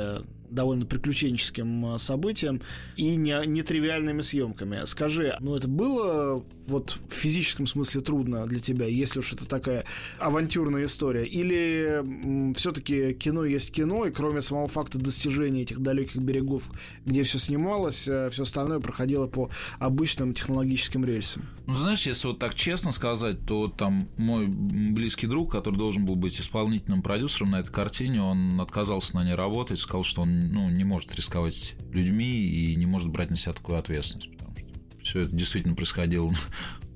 довольно 0.55 0.87
приключенческим 0.87 1.95
э, 1.95 1.99
событием 1.99 2.63
и 2.97 3.17
не, 3.17 3.45
нетривиальными 3.47 4.21
съемками. 4.21 4.85
Скажи, 4.85 5.37
ну 5.41 5.57
это 5.57 5.69
было 5.69 6.45
вот 6.67 6.99
в 7.09 7.13
физическом 7.13 7.67
смысле 7.67 8.01
трудно 8.01 8.47
для 8.47 8.61
тебя, 8.61 8.87
если 8.87 9.19
уж 9.19 9.33
это 9.33 9.47
такая 9.47 9.85
авантюрная 10.19 10.85
история? 10.87 11.27
Или 11.27 12.55
все-таки 12.55 13.13
кино 13.15 13.45
есть 13.45 13.73
кино, 13.73 14.07
и 14.07 14.11
кроме 14.11 14.41
самого 14.41 14.69
факта 14.69 14.99
достижения 14.99 15.63
этих 15.63 15.81
далеких 15.81 16.17
берегов, 16.17 16.71
где 17.05 17.23
все 17.23 17.39
снималось, 17.39 18.03
все 18.03 18.43
остальное 18.43 18.81
проходило 18.81 19.27
по 19.27 19.51
обычным 19.79 20.33
технологическим 20.33 21.05
рельсам? 21.05 21.43
Ну, 21.67 21.75
знаешь, 21.77 22.07
если 22.07 22.29
вот 22.29 22.39
так 22.39 22.55
честно 22.55 22.93
сказать, 22.93 23.45
то 23.47 23.69
там 23.69 24.09
мой 24.19 24.47
близкий 24.47 25.27
друг, 25.27 25.51
который 25.51 25.77
должен 25.77 26.05
был 26.05 26.15
быть 26.15 26.41
исполнительным 26.41 27.03
продюсером 27.03 27.53
на 27.53 27.61
этой 27.61 27.73
картине, 27.73 28.23
он 28.23 28.61
отказался 28.61 29.17
на 29.17 29.25
ней 29.25 29.35
работать, 29.35 29.79
сказал, 29.79 30.05
что 30.05 30.23
он 30.23 30.44
ну, 30.53 30.69
не 30.69 30.85
может 30.85 31.15
рисковать 31.15 31.75
людьми 31.93 32.31
и 32.31 32.75
не 32.77 32.87
может 32.87 33.11
брать 33.11 33.31
на 33.31 33.37
себя 33.37 33.53
такую 33.53 33.79
ответственность. 33.79 34.31
Потому 34.33 34.57
что 34.57 34.65
все 35.03 35.21
это 35.21 35.33
действительно 35.33 35.75
происходило 35.75 36.33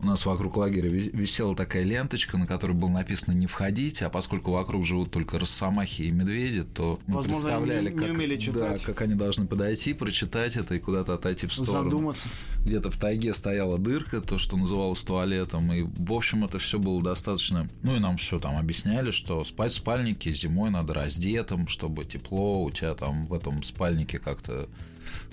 у 0.01 0.07
нас 0.07 0.25
вокруг 0.27 0.57
лагеря 0.57 0.89
висела 0.89 1.57
такая 1.57 1.83
ленточка, 1.83 2.39
на 2.39 2.47
которой 2.47 2.73
было 2.73 2.89
написано 2.89 3.35
«не 3.35 3.47
входить», 3.47 4.01
а 4.03 4.11
поскольку 4.11 4.53
вокруг 4.53 4.85
живут 4.85 5.11
только 5.11 5.39
росомахи 5.39 6.03
и 6.03 6.11
медведи, 6.11 6.63
то 6.63 7.01
мы 7.07 7.17
Возможно, 7.17 7.49
представляли, 7.49 7.91
не, 7.91 8.27
не 8.27 8.27
как, 8.27 8.39
читать. 8.39 8.81
Да, 8.81 8.87
как 8.87 9.03
они 9.03 9.15
должны 9.15 9.47
подойти, 9.47 9.95
прочитать 9.95 10.57
это 10.57 10.77
и 10.77 10.79
куда-то 10.79 11.15
отойти 11.15 11.47
в 11.47 11.53
сторону. 11.53 11.91
Задуматься. 11.91 12.29
Где-то 12.65 12.91
в 12.91 12.97
тайге 12.97 13.35
стояла 13.35 13.79
дырка, 13.79 14.21
то, 14.21 14.39
что 14.39 14.57
называлось 14.57 15.01
туалетом, 15.01 15.73
и, 15.73 15.83
в 15.83 16.13
общем, 16.13 16.45
это 16.45 16.59
все 16.59 16.79
было 16.79 17.03
достаточно... 17.03 17.69
Ну, 17.83 17.97
и 17.97 17.99
нам 17.99 18.19
все 18.19 18.39
там 18.39 18.57
объясняли, 18.57 19.11
что 19.11 19.43
спать 19.43 19.73
в 19.73 19.77
спальнике 19.77 20.33
зимой 20.33 20.71
надо 20.71 20.95
раздетым, 20.95 21.67
чтобы 21.67 22.05
тепло 22.05 22.63
у 22.63 22.71
тебя 22.71 22.95
там 22.95 23.25
в 23.25 23.35
этом 23.35 23.63
спальнике 23.63 24.19
как-то 24.19 24.69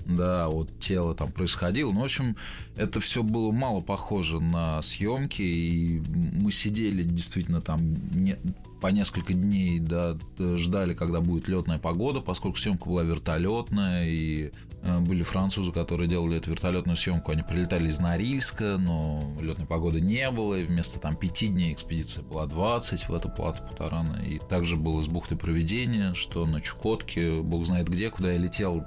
да, 0.06 0.48
вот 0.48 0.68
тело 0.78 1.14
там 1.14 1.32
происходило. 1.32 1.92
Ну, 1.92 2.00
в 2.00 2.04
общем, 2.04 2.36
это 2.76 3.00
все 3.00 3.22
было 3.22 3.50
мало 3.50 3.80
похоже 3.80 4.40
на 4.40 4.55
съемки, 4.82 5.42
и 5.42 6.02
мы 6.40 6.50
сидели 6.50 7.02
действительно 7.02 7.60
там 7.60 7.80
не, 8.14 8.36
по 8.80 8.88
несколько 8.88 9.34
дней, 9.34 9.80
да, 9.80 10.16
ждали, 10.38 10.94
когда 10.94 11.20
будет 11.20 11.48
летная 11.48 11.78
погода, 11.78 12.20
поскольку 12.20 12.58
съемка 12.58 12.88
была 12.88 13.02
вертолетная, 13.02 14.06
и 14.06 14.50
э, 14.82 14.98
были 15.00 15.22
французы, 15.22 15.72
которые 15.72 16.08
делали 16.08 16.36
эту 16.36 16.50
вертолетную 16.50 16.96
съемку, 16.96 17.32
они 17.32 17.42
прилетали 17.42 17.88
из 17.88 17.98
Норильска, 17.98 18.76
но 18.78 19.22
летной 19.40 19.66
погоды 19.66 20.00
не 20.00 20.30
было, 20.30 20.54
и 20.54 20.64
вместо 20.64 20.98
там 21.00 21.16
пяти 21.16 21.48
дней 21.48 21.72
экспедиция 21.72 22.22
была 22.22 22.46
20 22.46 23.08
в 23.08 23.14
эту 23.14 23.28
плату 23.28 23.62
Путарана, 23.68 24.20
и 24.24 24.38
также 24.38 24.76
было 24.76 25.02
с 25.02 25.08
бухты 25.08 25.36
Проведения, 25.36 26.14
что 26.14 26.46
на 26.46 26.60
Чукотке, 26.60 27.40
бог 27.40 27.66
знает 27.66 27.88
где, 27.88 28.10
куда 28.10 28.32
я 28.32 28.38
летел 28.38 28.84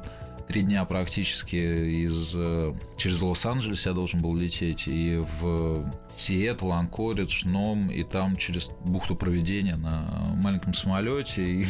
три 0.50 0.64
дня 0.64 0.84
практически 0.84 1.56
из, 1.56 2.34
э, 2.34 2.74
через 2.98 3.22
Лос-Анджелес 3.22 3.86
я 3.86 3.94
должен 3.94 4.20
был 4.20 4.36
лететь, 4.36 4.88
и 4.88 5.22
в 5.40 5.88
Сиэтл, 6.16 6.72
Анкоридж, 6.72 7.48
Ном, 7.48 7.92
и 7.92 8.04
там 8.04 8.36
через 8.36 8.72
бухту 8.84 9.16
проведения 9.16 9.76
на 9.76 10.08
маленьком 10.38 10.74
самолете, 10.74 11.46
и 11.46 11.66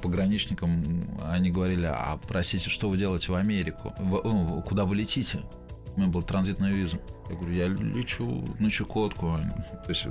пограничникам 0.00 1.04
они 1.22 1.50
говорили, 1.50 1.86
а 1.86 2.16
простите, 2.28 2.70
что 2.70 2.88
вы 2.88 2.98
делаете 2.98 3.32
в 3.32 3.34
Америку? 3.34 3.92
В, 3.98 4.22
ну, 4.24 4.62
куда 4.62 4.84
вы 4.84 4.94
летите? 4.94 5.42
У 5.96 6.00
меня 6.00 6.08
была 6.08 6.22
транзитная 6.22 6.72
виза. 6.72 7.00
Я 7.28 7.36
говорю, 7.36 7.54
я 7.54 7.66
лечу 7.66 8.44
на 8.60 8.70
Чукотку. 8.70 9.32
То 9.84 9.90
есть 9.90 10.06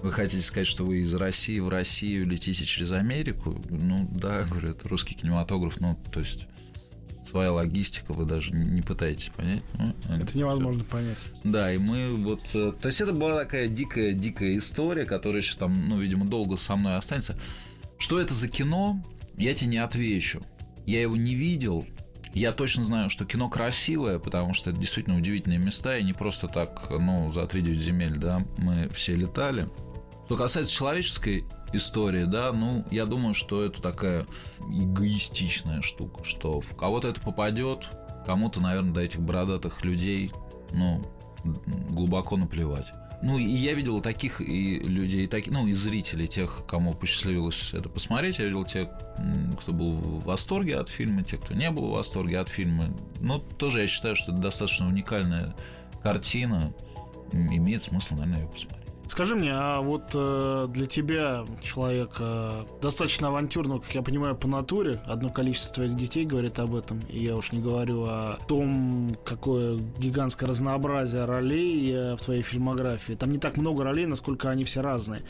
вы 0.00 0.12
хотите 0.12 0.42
сказать, 0.42 0.68
что 0.68 0.84
вы 0.84 1.00
из 1.00 1.12
России 1.14 1.58
в 1.58 1.68
Россию 1.68 2.28
летите 2.28 2.64
через 2.64 2.92
Америку? 2.92 3.60
Ну 3.68 4.08
да, 4.12 4.44
говорю, 4.44 4.70
это 4.70 4.88
русский 4.88 5.14
кинематограф, 5.14 5.80
ну 5.80 5.98
то 6.12 6.20
есть 6.20 6.46
своя 7.32 7.50
логистика, 7.50 8.12
вы 8.12 8.26
даже 8.26 8.52
не 8.52 8.82
пытаетесь 8.82 9.30
понять. 9.30 9.62
Ну, 9.78 9.94
это 10.14 10.36
невозможно 10.36 10.84
все. 10.84 10.92
понять. 10.92 11.18
Да, 11.44 11.72
и 11.72 11.78
мы 11.78 12.10
вот... 12.10 12.42
Э, 12.52 12.72
то 12.78 12.88
есть 12.88 13.00
это 13.00 13.12
была 13.12 13.40
такая 13.40 13.68
дикая-дикая 13.68 14.58
история, 14.58 15.06
которая 15.06 15.40
еще 15.40 15.56
там, 15.56 15.72
ну, 15.88 15.98
видимо, 15.98 16.26
долго 16.26 16.58
со 16.58 16.76
мной 16.76 16.96
останется. 16.96 17.38
Что 17.98 18.20
это 18.20 18.34
за 18.34 18.48
кино, 18.48 19.02
я 19.38 19.54
тебе 19.54 19.70
не 19.70 19.78
отвечу. 19.78 20.42
Я 20.84 21.00
его 21.00 21.16
не 21.16 21.34
видел, 21.34 21.86
я 22.34 22.52
точно 22.52 22.84
знаю, 22.84 23.08
что 23.08 23.24
кино 23.24 23.48
красивое, 23.48 24.18
потому 24.18 24.52
что 24.52 24.70
это 24.70 24.78
действительно 24.78 25.16
удивительные 25.16 25.58
места, 25.58 25.96
и 25.96 26.02
не 26.02 26.12
просто 26.12 26.48
так, 26.48 26.88
ну, 26.90 27.30
за 27.30 27.46
3 27.46 27.74
земель, 27.74 28.18
да, 28.18 28.40
мы 28.58 28.90
все 28.90 29.14
летали. 29.14 29.68
Что 30.32 30.38
касается 30.38 30.72
человеческой 30.72 31.44
истории, 31.74 32.24
да, 32.24 32.54
ну, 32.54 32.86
я 32.90 33.04
думаю, 33.04 33.34
что 33.34 33.62
это 33.62 33.82
такая 33.82 34.24
эгоистичная 34.60 35.82
штука, 35.82 36.24
что 36.24 36.62
в 36.62 36.74
кого-то 36.74 37.08
это 37.08 37.20
попадет, 37.20 37.86
кому-то, 38.24 38.58
наверное, 38.62 38.94
до 38.94 39.02
этих 39.02 39.20
бородатых 39.20 39.84
людей, 39.84 40.32
ну, 40.72 41.02
глубоко 41.90 42.38
наплевать. 42.38 42.92
Ну, 43.20 43.36
и 43.36 43.44
я 43.44 43.74
видел 43.74 44.00
таких 44.00 44.40
и 44.40 44.78
людей, 44.78 45.26
так, 45.26 45.48
ну, 45.48 45.66
и 45.66 45.74
зрителей, 45.74 46.28
тех, 46.28 46.64
кому 46.66 46.94
посчастливилось 46.94 47.74
это 47.74 47.90
посмотреть. 47.90 48.38
Я 48.38 48.46
видел 48.46 48.64
тех, 48.64 48.88
кто 49.60 49.72
был 49.74 49.96
в 49.96 50.24
восторге 50.24 50.78
от 50.78 50.88
фильма, 50.88 51.24
тех, 51.24 51.42
кто 51.42 51.52
не 51.52 51.70
был 51.70 51.88
в 51.88 51.96
восторге 51.96 52.38
от 52.38 52.48
фильма. 52.48 52.88
Но 53.20 53.38
тоже 53.38 53.82
я 53.82 53.86
считаю, 53.86 54.16
что 54.16 54.32
это 54.32 54.40
достаточно 54.40 54.86
уникальная 54.86 55.54
картина. 56.02 56.72
Имеет 57.32 57.82
смысл, 57.82 58.14
наверное, 58.14 58.44
ее 58.44 58.48
посмотреть. 58.48 58.81
Скажи 59.12 59.34
мне, 59.34 59.52
а 59.54 59.82
вот 59.82 60.12
э, 60.14 60.68
для 60.70 60.86
тебя, 60.86 61.44
человек 61.60 62.12
э, 62.18 62.64
достаточно 62.80 63.28
авантюрного, 63.28 63.80
как 63.80 63.94
я 63.94 64.00
понимаю, 64.00 64.34
по 64.34 64.48
натуре, 64.48 65.02
одно 65.04 65.28
количество 65.28 65.74
твоих 65.74 65.96
детей 65.96 66.24
говорит 66.24 66.58
об 66.58 66.74
этом, 66.74 66.98
и 67.10 67.22
я 67.22 67.36
уж 67.36 67.52
не 67.52 67.60
говорю 67.60 68.04
о 68.04 68.38
том, 68.48 69.14
какое 69.22 69.76
гигантское 69.98 70.48
разнообразие 70.48 71.26
ролей 71.26 71.92
э, 71.92 72.16
в 72.16 72.22
твоей 72.22 72.40
фильмографии. 72.40 73.12
Там 73.12 73.32
не 73.32 73.36
так 73.36 73.58
много 73.58 73.84
ролей, 73.84 74.06
насколько 74.06 74.48
они 74.48 74.64
все 74.64 74.80
разные. 74.80 75.20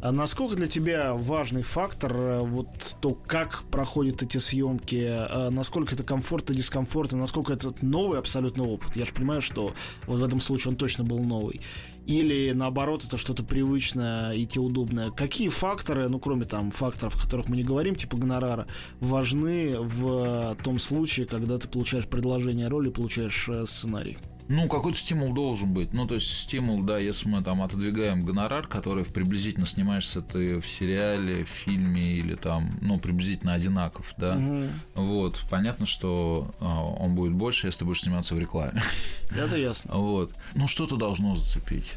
А 0.00 0.12
насколько 0.12 0.54
для 0.54 0.68
тебя 0.68 1.14
важный 1.14 1.62
фактор 1.62 2.12
э, 2.14 2.38
вот 2.38 2.68
то, 3.00 3.16
как 3.26 3.64
проходят 3.72 4.22
эти 4.22 4.38
съемки, 4.38 5.04
э, 5.04 5.50
насколько 5.50 5.96
это 5.96 6.04
комфорт 6.04 6.48
и 6.52 6.54
дискомфорт, 6.54 7.12
и 7.12 7.16
насколько 7.16 7.52
это 7.52 7.74
новый 7.82 8.20
абсолютно 8.20 8.62
опыт? 8.62 8.94
Я 8.94 9.04
же 9.04 9.12
понимаю, 9.12 9.40
что 9.40 9.74
вот 10.06 10.20
в 10.20 10.24
этом 10.24 10.40
случае 10.40 10.70
он 10.70 10.76
точно 10.76 11.02
был 11.02 11.18
новый 11.18 11.60
или 12.06 12.52
наоборот 12.52 13.04
это 13.04 13.16
что-то 13.16 13.42
привычное 13.44 14.32
и 14.32 14.46
те 14.46 14.60
удобное. 14.60 15.10
Какие 15.10 15.48
факторы, 15.48 16.08
ну 16.08 16.18
кроме 16.18 16.44
там 16.44 16.70
факторов, 16.70 17.16
о 17.16 17.20
которых 17.20 17.48
мы 17.48 17.56
не 17.56 17.62
говорим, 17.62 17.94
типа 17.94 18.16
гонорара, 18.16 18.66
важны 19.00 19.76
в 19.78 20.56
том 20.62 20.78
случае, 20.78 21.26
когда 21.26 21.58
ты 21.58 21.68
получаешь 21.68 22.06
предложение 22.06 22.68
роли, 22.68 22.90
получаешь 22.90 23.48
э, 23.48 23.64
сценарий? 23.66 24.18
Ну, 24.48 24.68
какой-то 24.68 24.98
стимул 24.98 25.32
должен 25.32 25.72
быть. 25.72 25.92
Ну, 25.92 26.06
то 26.06 26.14
есть 26.14 26.30
стимул, 26.30 26.82
да, 26.82 26.98
если 26.98 27.28
мы 27.28 27.42
там 27.42 27.62
отодвигаем 27.62 28.20
гонорар, 28.20 28.66
который 28.66 29.04
приблизительно 29.04 29.66
снимаешься 29.66 30.20
ты 30.20 30.60
в 30.60 30.66
сериале, 30.66 31.44
в 31.44 31.48
фильме 31.48 32.16
или 32.16 32.34
там, 32.34 32.70
ну, 32.80 32.98
приблизительно 32.98 33.54
одинаков, 33.54 34.14
да. 34.16 34.36
Угу. 34.36 34.68
Вот. 34.94 35.40
Понятно, 35.50 35.86
что 35.86 36.50
э, 36.60 36.64
он 36.64 37.14
будет 37.14 37.32
больше, 37.32 37.66
если 37.66 37.80
ты 37.80 37.84
будешь 37.84 38.00
сниматься 38.00 38.34
в 38.34 38.38
рекламе. 38.38 38.82
Это 39.30 39.56
ясно. 39.56 39.94
Вот. 39.96 40.34
Ну, 40.54 40.66
что-то 40.66 40.96
должно 40.96 41.36
зацепить. 41.36 41.94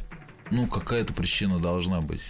Ну, 0.50 0.66
какая-то 0.66 1.12
причина 1.12 1.58
должна 1.58 2.00
быть 2.00 2.22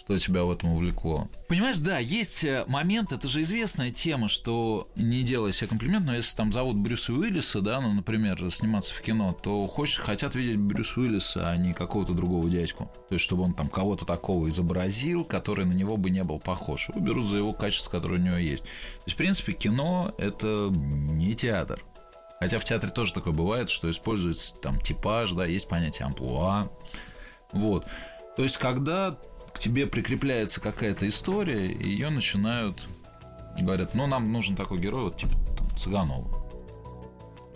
что 0.00 0.18
тебя 0.18 0.44
в 0.44 0.50
этом 0.50 0.72
увлекло. 0.72 1.28
Понимаешь, 1.46 1.78
да, 1.78 1.98
есть 1.98 2.42
э, 2.42 2.64
момент, 2.66 3.12
это 3.12 3.28
же 3.28 3.42
известная 3.42 3.90
тема, 3.90 4.28
что 4.28 4.88
не 4.96 5.22
делая 5.22 5.52
себе 5.52 5.68
комплимент, 5.68 6.06
но 6.06 6.14
если 6.14 6.34
там 6.36 6.52
зовут 6.52 6.76
Брюса 6.76 7.12
Уиллиса, 7.12 7.60
да, 7.60 7.80
ну, 7.80 7.92
например, 7.92 8.50
сниматься 8.50 8.94
в 8.94 9.02
кино, 9.02 9.32
то 9.32 9.66
хочешь, 9.66 9.98
хотят 9.98 10.34
видеть 10.34 10.58
Брюса 10.58 11.00
Уиллиса, 11.00 11.50
а 11.50 11.56
не 11.56 11.74
какого-то 11.74 12.14
другого 12.14 12.48
дядьку. 12.48 12.90
То 13.08 13.14
есть, 13.14 13.24
чтобы 13.24 13.42
он 13.42 13.52
там 13.52 13.68
кого-то 13.68 14.06
такого 14.06 14.48
изобразил, 14.48 15.22
который 15.22 15.66
на 15.66 15.74
него 15.74 15.98
бы 15.98 16.08
не 16.08 16.24
был 16.24 16.40
похож. 16.40 16.88
Его 16.88 17.00
берут 17.00 17.26
за 17.26 17.36
его 17.36 17.52
качество, 17.52 17.90
которое 17.90 18.16
у 18.16 18.22
него 18.22 18.36
есть. 18.36 18.64
То 18.64 19.04
есть, 19.06 19.14
в 19.14 19.18
принципе, 19.18 19.52
кино— 19.52 20.14
это 20.18 20.70
не 20.72 21.34
театр. 21.34 21.84
Хотя 22.38 22.58
в 22.58 22.64
театре 22.64 22.90
тоже 22.90 23.12
такое 23.12 23.34
бывает, 23.34 23.68
что 23.68 23.90
используется 23.90 24.54
там 24.54 24.80
типаж, 24.80 25.32
да, 25.32 25.44
есть 25.44 25.68
понятие 25.68 26.06
амплуа. 26.06 26.70
Вот. 27.52 27.86
То 28.34 28.42
есть, 28.42 28.56
когда 28.56 29.18
к 29.54 29.58
тебе 29.58 29.86
прикрепляется 29.86 30.60
какая-то 30.60 31.08
история, 31.08 31.66
и 31.66 31.88
ее 31.88 32.10
начинают 32.10 32.86
говорят, 33.62 33.94
ну 33.94 34.06
нам 34.06 34.30
нужен 34.32 34.56
такой 34.56 34.78
герой, 34.78 35.04
вот 35.04 35.16
типа 35.16 35.34
там, 35.56 35.76
Цыганова. 35.76 36.28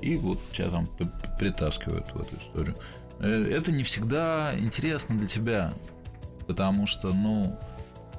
И 0.00 0.16
вот 0.16 0.38
тебя 0.52 0.68
там 0.68 0.86
притаскивают 1.38 2.12
в 2.12 2.20
эту 2.20 2.36
историю. 2.38 2.76
Э, 3.20 3.44
это 3.44 3.72
не 3.72 3.84
всегда 3.84 4.54
интересно 4.58 5.16
для 5.16 5.26
тебя, 5.26 5.72
потому 6.46 6.86
что, 6.86 7.12
ну, 7.12 7.58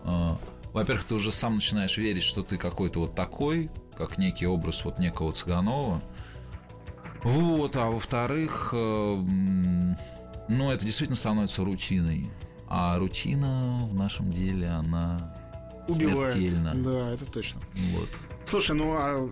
э, 0.04 0.30
во-первых, 0.74 1.06
ты 1.06 1.16
уже 1.16 1.32
сам 1.32 1.56
начинаешь 1.56 1.98
верить, 1.98 2.24
что 2.24 2.44
ты 2.44 2.58
какой-то 2.58 3.00
вот 3.00 3.16
такой, 3.16 3.70
как 3.98 4.18
некий 4.18 4.48
образ 4.48 4.84
вот 4.84 5.00
некого 5.00 5.32
Цыганова. 5.32 6.02
Вот, 7.24 7.76
а 7.76 7.90
во-вторых, 7.90 8.70
э, 8.74 9.24
ну, 10.48 10.72
это 10.72 10.86
действительно 10.86 11.16
становится 11.16 11.64
рутиной. 11.64 12.30
А 12.68 12.98
рутина 12.98 13.80
в 13.92 13.94
нашем 13.94 14.32
деле, 14.32 14.68
она 14.68 15.36
Убивает. 15.88 16.32
смертельна. 16.32 16.74
Да, 16.76 17.14
это 17.14 17.26
точно. 17.26 17.62
Вот. 17.94 18.10
Слушай, 18.46 18.76
ну 18.76 18.94
а 18.94 19.30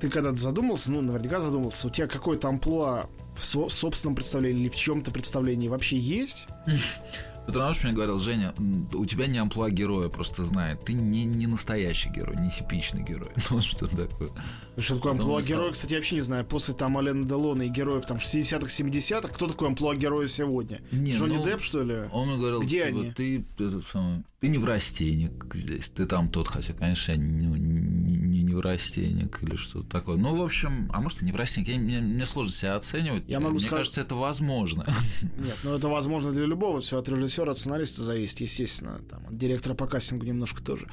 ты 0.00 0.08
когда-то 0.08 0.36
задумался, 0.36 0.90
ну, 0.90 1.00
наверняка 1.00 1.40
задумался, 1.40 1.86
у 1.86 1.90
тебя 1.90 2.06
какое-то 2.06 2.48
амплуа 2.48 3.06
в 3.36 3.44
собственном 3.44 4.14
представлении 4.14 4.62
или 4.62 4.68
в 4.68 4.76
чем-то 4.76 5.10
представлении 5.10 5.68
вообще 5.68 5.96
есть? 5.98 6.46
Патронаж 7.46 7.82
мне 7.82 7.92
говорил, 7.92 8.18
Женя, 8.18 8.54
у 8.92 9.04
тебя 9.04 9.26
не 9.26 9.38
амплуа 9.38 9.70
героя, 9.70 10.08
просто 10.08 10.42
знает. 10.44 10.84
Ты 10.84 10.94
не, 10.94 11.24
не 11.24 11.46
настоящий 11.46 12.10
герой, 12.10 12.36
не 12.38 12.50
типичный 12.50 13.02
герой. 13.02 13.28
Ну, 13.50 13.62
что 13.62 13.86
такое. 13.86 14.28
Что 14.76 14.96
такое 14.96 15.12
амплуа 15.12 15.40
героя, 15.40 15.72
кстати, 15.72 15.92
я 15.92 15.98
вообще 15.98 16.16
не 16.16 16.20
знаю. 16.20 16.44
После 16.44 16.74
там 16.74 16.98
Алена 16.98 17.24
Делона 17.24 17.62
и 17.62 17.68
героев 17.68 18.04
там 18.04 18.18
60-х, 18.18 18.66
70-х, 18.66 19.28
кто 19.28 19.46
такой 19.46 19.68
амплуа 19.68 19.94
героя 19.94 20.26
сегодня? 20.26 20.80
Не, 20.90 21.14
Джонни 21.14 21.36
ну, 21.36 21.44
Депп, 21.44 21.62
что 21.62 21.82
ли? 21.82 21.96
Он 22.12 22.28
мне 22.28 22.36
говорил, 22.36 22.60
Где 22.60 22.86
типа, 22.86 23.00
они? 23.00 23.12
Ты, 23.12 23.44
ты, 23.56 23.80
самый, 23.80 24.24
ты 24.40 24.48
не 24.48 24.58
в 24.58 24.64
растенник 24.64 25.54
здесь, 25.54 25.88
ты 25.88 26.06
там 26.06 26.28
тот, 26.28 26.48
хотя, 26.48 26.72
конечно, 26.72 27.12
я 27.12 27.18
не, 27.18 27.46
не, 27.46 27.58
не, 27.58 28.16
не 28.16 28.42
неврастенник 28.42 29.42
или 29.42 29.56
что-то 29.56 29.88
такое. 29.88 30.16
Ну, 30.16 30.36
в 30.36 30.42
общем, 30.42 30.90
а 30.92 31.00
может, 31.00 31.22
неврастенник, 31.22 31.68
я, 31.68 31.78
мне, 31.78 32.00
мне 32.00 32.26
сложно 32.26 32.52
себя 32.52 32.74
оценивать. 32.74 33.24
Я 33.28 33.40
могу 33.40 33.52
мне 33.52 33.60
сказать... 33.60 33.78
кажется, 33.78 34.00
это 34.00 34.14
возможно. 34.14 34.86
Нет, 35.22 35.56
ну 35.62 35.74
это 35.74 35.88
возможно 35.88 36.32
для 36.32 36.46
любого, 36.46 36.80
все 36.80 36.98
от 36.98 37.08
режиссера, 37.08 37.35
от 37.42 37.58
сценариста 37.58 38.02
зависит, 38.02 38.40
естественно, 38.40 39.00
там, 39.10 39.26
от 39.28 39.36
директора 39.36 39.74
по 39.74 39.86
кастингу 39.86 40.24
немножко 40.24 40.62
тоже. 40.62 40.88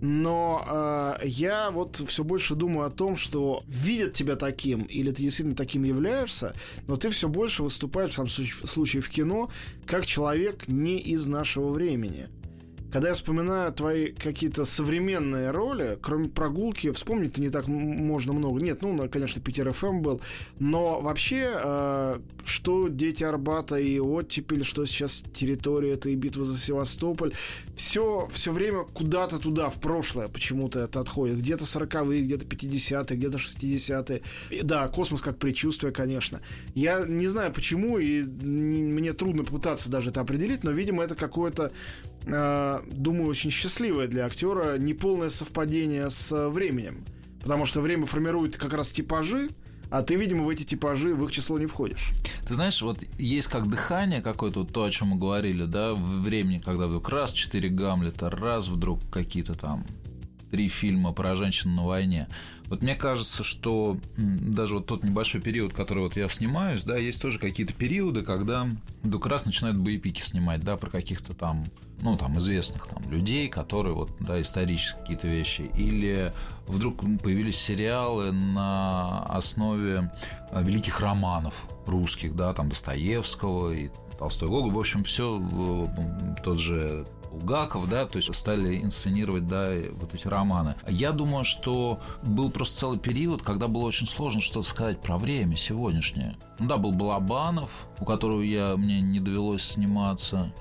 Но 0.00 0.64
э, 1.20 1.26
я 1.26 1.70
вот 1.70 1.96
все 1.96 2.24
больше 2.24 2.54
думаю 2.54 2.86
о 2.86 2.90
том, 2.90 3.16
что 3.16 3.62
видят 3.66 4.12
тебя 4.12 4.36
таким, 4.36 4.82
или 4.82 5.10
ты 5.10 5.22
действительно 5.22 5.56
таким 5.56 5.84
являешься, 5.84 6.54
но 6.86 6.96
ты 6.96 7.10
все 7.10 7.28
больше 7.28 7.62
выступаешь, 7.62 8.12
в 8.12 8.14
самом 8.14 8.28
случае 8.28 9.02
в 9.02 9.08
кино, 9.08 9.50
как 9.86 10.06
человек 10.06 10.68
не 10.68 10.98
из 10.98 11.26
нашего 11.26 11.70
времени. 11.70 12.28
Когда 12.94 13.08
я 13.08 13.14
вспоминаю 13.14 13.72
твои 13.72 14.12
какие-то 14.12 14.64
современные 14.64 15.50
роли, 15.50 15.98
кроме 16.00 16.28
прогулки, 16.28 16.92
вспомнить 16.92 17.36
не 17.38 17.50
так 17.50 17.66
можно 17.66 18.32
много. 18.32 18.62
Нет, 18.62 18.82
ну, 18.82 18.96
конечно, 19.08 19.42
Питер 19.42 19.72
ФМ 19.72 20.00
был. 20.00 20.20
Но 20.60 21.00
вообще, 21.00 21.58
э, 21.60 22.20
что 22.44 22.86
«Дети 22.86 23.24
Арбата» 23.24 23.74
и 23.80 23.98
«Оттепель», 23.98 24.64
что 24.64 24.86
сейчас 24.86 25.24
«Территория», 25.34 25.94
это 25.94 26.08
и 26.08 26.14
«Битва 26.14 26.44
за 26.44 26.56
Севастополь», 26.56 27.32
все, 27.74 28.28
все 28.30 28.52
время 28.52 28.84
куда-то 28.84 29.40
туда, 29.40 29.70
в 29.70 29.80
прошлое 29.80 30.28
почему-то 30.28 30.78
это 30.78 31.00
отходит. 31.00 31.38
Где-то 31.38 31.64
40-е, 31.64 32.22
где-то 32.22 32.46
50-е, 32.46 33.16
где-то 33.16 33.38
60-е. 33.38 34.62
Да, 34.62 34.86
космос 34.86 35.20
как 35.20 35.38
предчувствие, 35.38 35.92
конечно. 35.92 36.42
Я 36.76 37.04
не 37.04 37.26
знаю 37.26 37.52
почему, 37.52 37.98
и 37.98 38.22
мне 38.22 39.14
трудно 39.14 39.42
попытаться 39.42 39.90
даже 39.90 40.10
это 40.10 40.20
определить, 40.20 40.62
но, 40.62 40.70
видимо, 40.70 41.02
это 41.02 41.16
какое-то 41.16 41.72
думаю, 42.26 43.28
очень 43.28 43.50
счастливое 43.50 44.06
для 44.06 44.26
актера 44.26 44.78
неполное 44.78 45.30
совпадение 45.30 46.10
с 46.10 46.48
временем. 46.48 47.04
Потому 47.40 47.66
что 47.66 47.80
время 47.80 48.06
формирует 48.06 48.56
как 48.56 48.72
раз 48.72 48.90
типажи, 48.92 49.48
а 49.90 50.02
ты, 50.02 50.16
видимо, 50.16 50.44
в 50.44 50.48
эти 50.48 50.64
типажи, 50.64 51.14
в 51.14 51.22
их 51.24 51.30
число 51.30 51.58
не 51.58 51.66
входишь. 51.66 52.10
Ты 52.48 52.54
знаешь, 52.54 52.80
вот 52.82 52.98
есть 53.18 53.48
как 53.48 53.68
дыхание 53.68 54.22
какое-то, 54.22 54.60
вот 54.60 54.72
то, 54.72 54.84
о 54.84 54.90
чем 54.90 55.08
мы 55.08 55.16
говорили, 55.16 55.66
да, 55.66 55.92
в 55.92 56.22
времени, 56.22 56.58
когда 56.58 56.86
вдруг 56.86 57.08
раз 57.10 57.32
четыре 57.32 57.68
Гамлета, 57.68 58.30
раз 58.30 58.68
вдруг 58.68 59.00
какие-то 59.12 59.54
там 59.54 59.84
три 60.54 60.68
фильма 60.68 61.12
про 61.12 61.34
женщин 61.34 61.74
на 61.74 61.84
войне. 61.84 62.28
Вот 62.66 62.80
мне 62.80 62.94
кажется, 62.94 63.42
что 63.42 63.98
даже 64.16 64.74
вот 64.74 64.86
тот 64.86 65.02
небольшой 65.02 65.40
период, 65.40 65.72
который 65.72 66.04
вот 66.04 66.14
я 66.16 66.28
снимаюсь, 66.28 66.84
да, 66.84 66.96
есть 66.96 67.20
тоже 67.20 67.40
какие-то 67.40 67.72
периоды, 67.72 68.22
когда 68.22 68.68
вдруг 69.02 69.26
раз 69.26 69.46
начинают 69.46 69.76
боепики 69.76 70.20
снимать, 70.20 70.62
да, 70.62 70.76
про 70.76 70.90
каких-то 70.90 71.34
там 71.34 71.64
ну, 72.02 72.16
там, 72.16 72.38
известных 72.38 72.86
там, 72.86 73.02
людей, 73.10 73.48
которые, 73.48 73.94
вот, 73.96 74.12
да, 74.20 74.40
исторические 74.40 75.00
какие-то 75.00 75.26
вещи, 75.26 75.62
или 75.76 76.32
вдруг 76.68 77.00
появились 77.20 77.56
сериалы 77.56 78.30
на 78.30 79.24
основе 79.24 80.12
а, 80.52 80.62
великих 80.62 81.00
романов 81.00 81.66
русских, 81.86 82.36
да, 82.36 82.54
там, 82.54 82.68
Достоевского 82.68 83.72
и 83.72 83.90
Толстой 84.20 84.48
Гоголь, 84.48 84.70
в 84.70 84.78
общем, 84.78 85.02
все 85.02 85.42
э, 85.52 86.42
тот 86.44 86.60
же 86.60 87.04
Булгаков, 87.34 87.88
да, 87.88 88.06
то 88.06 88.16
есть 88.16 88.34
стали 88.34 88.78
инсценировать, 88.82 89.46
да, 89.46 89.66
вот 89.92 90.14
эти 90.14 90.26
романы. 90.26 90.74
Я 90.88 91.12
думаю, 91.12 91.44
что 91.44 92.00
был 92.22 92.50
просто 92.50 92.78
целый 92.78 92.98
период, 92.98 93.42
когда 93.42 93.68
было 93.68 93.84
очень 93.84 94.06
сложно 94.06 94.40
что-то 94.40 94.66
сказать 94.66 95.00
про 95.00 95.18
время 95.18 95.56
сегодняшнее. 95.56 96.36
Ну 96.58 96.68
да, 96.68 96.76
был 96.76 96.92
Балабанов, 96.92 97.70
у 98.00 98.04
которого 98.04 98.40
я, 98.40 98.76
мне 98.76 99.00
не 99.00 99.20
довелось 99.20 99.62
сниматься, 99.62 100.52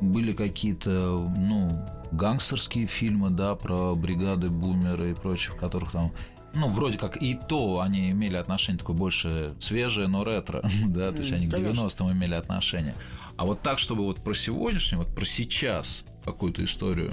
были 0.00 0.32
какие-то, 0.32 0.90
ну, 1.36 1.68
гангстерские 2.12 2.86
фильмы, 2.86 3.30
да, 3.30 3.54
про 3.54 3.94
бригады 3.94 4.48
бумеры 4.48 5.12
и 5.12 5.14
прочих, 5.14 5.54
в 5.54 5.56
которых 5.56 5.92
там 5.92 6.12
ну, 6.54 6.68
вроде 6.68 6.98
как 6.98 7.16
и 7.22 7.34
то 7.34 7.80
они 7.80 8.10
имели 8.10 8.36
отношение 8.36 8.78
такое 8.78 8.94
больше 8.94 9.52
свежее, 9.58 10.06
но 10.08 10.22
ретро, 10.24 10.62
да, 10.86 11.10
то 11.12 11.18
есть 11.18 11.32
они 11.32 11.48
к 11.48 11.54
90-м 11.54 12.12
имели 12.12 12.34
отношение. 12.34 12.94
А 13.36 13.46
вот 13.46 13.62
так, 13.62 13.78
чтобы 13.78 14.04
вот 14.04 14.22
про 14.22 14.34
сегодняшний, 14.34 14.98
вот 14.98 15.08
про 15.14 15.24
сейчас 15.24 16.04
какую-то 16.24 16.64
историю 16.64 17.12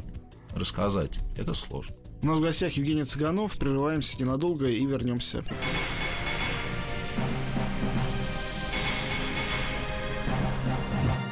рассказать, 0.55 1.19
это 1.37 1.53
сложно. 1.53 1.95
У 2.21 2.27
нас 2.27 2.37
в 2.37 2.41
гостях 2.41 2.73
Евгений 2.73 3.05
Цыганов. 3.05 3.57
Прерываемся 3.57 4.19
ненадолго 4.19 4.67
и 4.67 4.85
вернемся. 4.85 5.43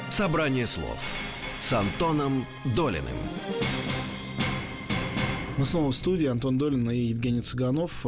Собрание 0.10 0.66
слов 0.66 1.00
с 1.60 1.74
Антоном 1.74 2.46
Долиным. 2.76 3.06
Мы 5.58 5.66
снова 5.66 5.92
в 5.92 5.96
студии. 5.96 6.28
Антон 6.28 6.58
Долин 6.58 6.90
и 6.90 6.98
Евгений 6.98 7.42
Цыганов. 7.42 8.06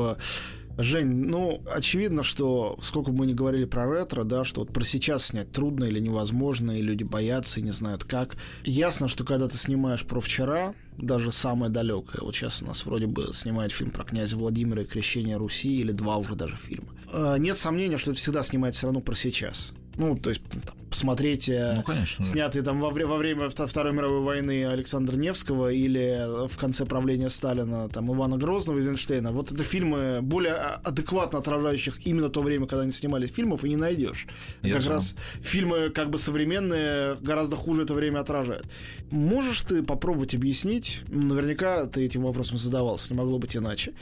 Жень, 0.81 1.25
ну, 1.25 1.61
очевидно, 1.69 2.23
что 2.23 2.79
сколько 2.81 3.11
бы 3.11 3.17
мы 3.19 3.25
ни 3.27 3.33
говорили 3.33 3.65
про 3.65 3.85
ретро, 3.85 4.23
да, 4.23 4.45
что 4.45 4.61
вот 4.61 4.71
про 4.71 4.85
сейчас 4.85 5.25
снять 5.25 5.51
трудно 5.51 5.83
или 5.83 5.99
невозможно, 5.99 6.71
и 6.71 6.81
люди 6.81 7.03
боятся 7.03 7.59
и 7.59 7.63
не 7.63 7.71
знают 7.71 8.05
как. 8.05 8.37
Ясно, 8.63 9.09
что 9.09 9.25
когда 9.25 9.49
ты 9.49 9.57
снимаешь 9.57 10.05
про 10.05 10.21
вчера, 10.21 10.73
даже 10.97 11.33
самое 11.33 11.69
далекое, 11.69 12.21
вот 12.21 12.33
сейчас 12.33 12.61
у 12.61 12.65
нас 12.65 12.85
вроде 12.85 13.07
бы 13.07 13.33
снимает 13.33 13.73
фильм 13.73 13.91
про 13.91 14.05
князя 14.05 14.37
Владимира 14.37 14.83
и 14.83 14.85
крещение 14.85 15.35
Руси, 15.35 15.81
или 15.81 15.91
два 15.91 16.15
уже 16.15 16.35
даже 16.35 16.55
фильма. 16.55 16.87
Э, 17.11 17.35
нет 17.37 17.57
сомнения, 17.57 17.97
что 17.97 18.11
это 18.11 18.19
всегда 18.21 18.41
снимает 18.41 18.75
все 18.75 18.87
равно 18.87 19.01
про 19.01 19.15
сейчас. 19.15 19.73
Ну, 19.99 20.15
то 20.15 20.29
есть 20.29 20.41
там, 20.43 20.77
посмотреть 20.89 21.49
э, 21.49 21.73
ну, 21.75 21.83
конечно, 21.83 22.23
снятые 22.23 22.63
там 22.63 22.79
во, 22.79 22.89
во 22.89 23.17
время 23.17 23.49
Второй 23.49 23.91
мировой 23.91 24.21
войны 24.21 24.65
Александра 24.65 25.17
Невского 25.17 25.73
или 25.73 26.47
в 26.47 26.57
конце 26.57 26.85
правления 26.85 27.29
Сталина 27.29 27.89
там 27.89 28.09
Ивана 28.09 28.37
Грозного, 28.37 28.77
Эйзенштейна. 28.77 29.33
Вот 29.33 29.51
это 29.51 29.61
фильмы 29.65 30.19
более 30.21 30.53
а, 30.53 30.81
адекватно 30.85 31.39
отражающих 31.39 32.07
именно 32.07 32.29
то 32.29 32.41
время, 32.41 32.65
когда 32.65 32.83
они 32.83 32.93
снимали 32.93 33.27
фильмов, 33.27 33.65
и 33.65 33.69
не 33.69 33.75
найдешь. 33.75 34.25
Я 34.61 34.75
как 34.75 34.85
раз 34.85 35.15
фильмы 35.41 35.89
как 35.89 36.09
бы 36.09 36.17
современные 36.17 37.15
гораздо 37.15 37.57
хуже 37.57 37.83
это 37.83 37.93
время 37.93 38.19
отражают. 38.19 38.65
Можешь 39.11 39.61
ты 39.61 39.83
попробовать 39.83 40.33
объяснить? 40.33 41.01
Наверняка 41.09 41.85
ты 41.87 42.05
этим 42.05 42.23
вопросом 42.23 42.57
задавался, 42.57 43.11
не 43.11 43.19
могло 43.19 43.37
быть 43.37 43.57
иначе. 43.57 43.93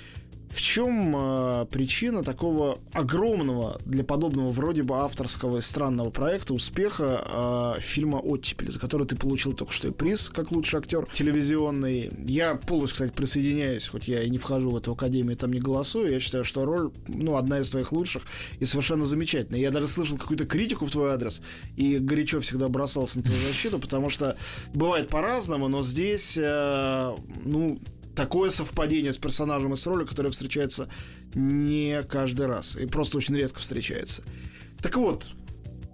В 0.49 0.61
чем 0.61 1.15
э, 1.15 1.65
причина 1.69 2.23
такого 2.23 2.77
огромного 2.93 3.79
для 3.85 4.03
подобного 4.03 4.47
вроде 4.51 4.83
бы 4.83 4.95
авторского 4.97 5.57
и 5.57 5.61
странного 5.61 6.09
проекта 6.09 6.53
успеха 6.53 7.75
э, 7.77 7.81
фильма 7.81 8.17
«Оттепель», 8.17 8.71
за 8.71 8.79
который 8.79 9.05
ты 9.05 9.15
получил 9.15 9.53
только 9.53 9.73
что 9.73 9.89
и 9.89 9.91
приз 9.91 10.29
как 10.29 10.51
лучший 10.51 10.79
актер 10.79 11.05
телевизионный. 11.11 12.09
Я 12.25 12.55
полностью, 12.55 12.95
кстати, 12.95 13.11
присоединяюсь, 13.11 13.87
хоть 13.87 14.07
я 14.07 14.23
и 14.23 14.29
не 14.29 14.37
вхожу 14.37 14.69
в 14.69 14.77
эту 14.77 14.93
академию, 14.93 15.35
там 15.35 15.51
не 15.51 15.59
голосую. 15.59 16.11
Я 16.11 16.19
считаю, 16.19 16.43
что 16.43 16.65
роль, 16.65 16.91
ну, 17.07 17.35
одна 17.35 17.59
из 17.59 17.69
твоих 17.69 17.91
лучших 17.91 18.23
и 18.59 18.65
совершенно 18.65 19.05
замечательная. 19.05 19.59
Я 19.59 19.71
даже 19.71 19.87
слышал 19.87 20.17
какую-то 20.17 20.45
критику 20.45 20.85
в 20.85 20.91
твой 20.91 21.11
адрес 21.11 21.41
и 21.75 21.97
горячо 21.97 22.39
всегда 22.39 22.69
бросался 22.69 23.17
на 23.17 23.25
твою 23.25 23.39
защиту, 23.41 23.79
потому 23.79 24.09
что 24.09 24.37
бывает 24.73 25.09
по-разному, 25.09 25.67
но 25.67 25.83
здесь, 25.83 26.37
э, 26.37 27.15
ну, 27.43 27.79
такое 28.17 28.49
совпадение 28.49 29.13
с 29.13 29.17
персонажем 29.17 29.73
и 29.73 29.77
с 29.77 29.85
ролью, 29.85 30.07
которое 30.07 30.31
встречается 30.31 30.89
не 31.35 32.01
каждый 32.01 32.47
раз 32.47 32.75
и 32.75 32.87
просто 32.87 33.17
очень 33.17 33.35
редко 33.35 33.59
встречается. 33.59 34.23
Так 34.81 34.97
вот, 34.97 35.29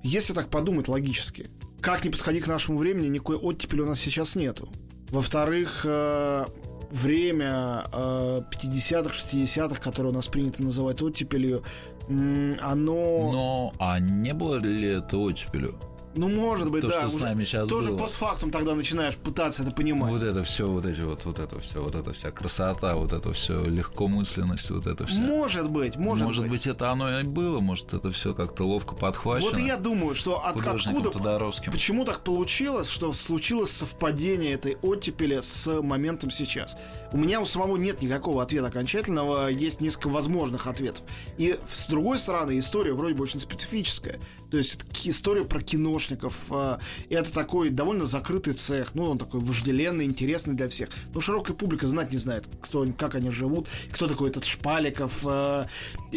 если 0.03 0.33
так 0.33 0.49
подумать 0.49 0.87
логически, 0.87 1.47
как 1.81 2.05
ни 2.05 2.09
подходи 2.09 2.39
к 2.39 2.47
нашему 2.47 2.77
времени, 2.77 3.07
никакой 3.07 3.35
оттепели 3.35 3.81
у 3.81 3.85
нас 3.85 3.99
сейчас 3.99 4.35
нету. 4.35 4.69
Во-вторых, 5.09 5.81
э, 5.83 6.45
время 6.91 7.83
э, 7.91 8.41
50-х, 8.51 9.15
60-х, 9.15 9.81
которое 9.81 10.09
у 10.09 10.13
нас 10.13 10.27
принято 10.29 10.63
называть 10.63 11.01
оттепелью, 11.01 11.63
оно... 12.07 13.31
Но, 13.31 13.73
а 13.79 13.99
не 13.99 14.33
было 14.33 14.55
ли 14.55 14.87
это 14.87 15.17
оттепелью? 15.17 15.75
Ну, 16.15 16.29
может 16.29 16.69
быть, 16.69 16.81
то, 16.81 16.89
да. 16.89 17.09
Что 17.09 17.19
с 17.19 17.21
нами 17.21 17.43
сейчас 17.43 17.69
тоже 17.69 17.89
было. 17.89 17.99
постфактум 17.99 18.51
тогда 18.51 18.75
начинаешь 18.75 19.15
пытаться 19.17 19.63
это 19.63 19.71
понимать. 19.71 20.11
Вот 20.11 20.23
это 20.23 20.43
все, 20.43 20.67
вот 20.67 20.85
эти 20.85 21.01
вот, 21.01 21.25
вот 21.25 21.39
это 21.39 21.59
все, 21.59 21.81
вот 21.81 21.95
это 21.95 22.13
вся 22.13 22.31
красота, 22.31 22.95
вот 22.95 23.11
это 23.11 23.33
все 23.33 23.59
легкомысленность, 23.61 24.69
вот 24.69 24.87
это 24.87 25.05
все. 25.05 25.19
Может 25.19 25.69
быть, 25.69 25.95
может, 25.95 26.25
может 26.25 26.43
быть. 26.43 26.51
быть, 26.51 26.67
это 26.67 26.91
оно 26.91 27.19
и 27.19 27.23
было, 27.23 27.59
может, 27.59 27.93
это 27.93 28.11
все 28.11 28.33
как-то 28.33 28.63
ловко 28.63 28.95
подхвачено. 28.95 29.49
Вот 29.49 29.59
и 29.59 29.65
я 29.65 29.77
думаю, 29.77 30.15
что 30.15 30.45
от, 30.45 30.55
откуда, 30.65 31.09
Тодоровским. 31.09 31.71
почему 31.71 32.05
так 32.05 32.19
получилось, 32.21 32.89
что 32.89 33.11
случилось 33.13 33.71
совпадение 33.71 34.53
этой 34.53 34.77
оттепели 34.81 35.39
с 35.41 35.81
моментом 35.81 36.31
сейчас. 36.31 36.77
У 37.11 37.17
меня 37.17 37.41
у 37.41 37.45
самого 37.45 37.77
нет 37.77 38.01
никакого 38.01 38.43
ответа 38.43 38.67
окончательного, 38.67 39.47
есть 39.47 39.81
несколько 39.81 40.09
возможных 40.09 40.67
ответов. 40.67 41.03
И 41.37 41.57
с 41.71 41.87
другой 41.87 42.19
стороны, 42.19 42.59
история 42.59 42.93
вроде 42.93 43.15
бы 43.15 43.23
очень 43.23 43.39
специфическая. 43.39 44.19
То 44.51 44.57
есть 44.57 44.79
история 45.03 45.43
про 45.43 45.61
киношников. 46.03 46.35
А, 46.49 46.79
это 47.09 47.31
такой 47.31 47.69
довольно 47.69 48.05
закрытый 48.05 48.53
цех. 48.53 48.95
Ну, 48.95 49.05
он 49.05 49.17
такой 49.17 49.39
вожделенный, 49.39 50.05
интересный 50.05 50.53
для 50.53 50.69
всех. 50.69 50.89
Но 51.13 51.21
широкая 51.21 51.55
публика 51.55 51.87
знать 51.87 52.11
не 52.11 52.17
знает, 52.17 52.47
кто, 52.61 52.85
как 52.97 53.15
они 53.15 53.29
живут, 53.29 53.67
кто 53.91 54.07
такой 54.07 54.29
этот 54.29 54.45
Шпаликов. 54.45 55.25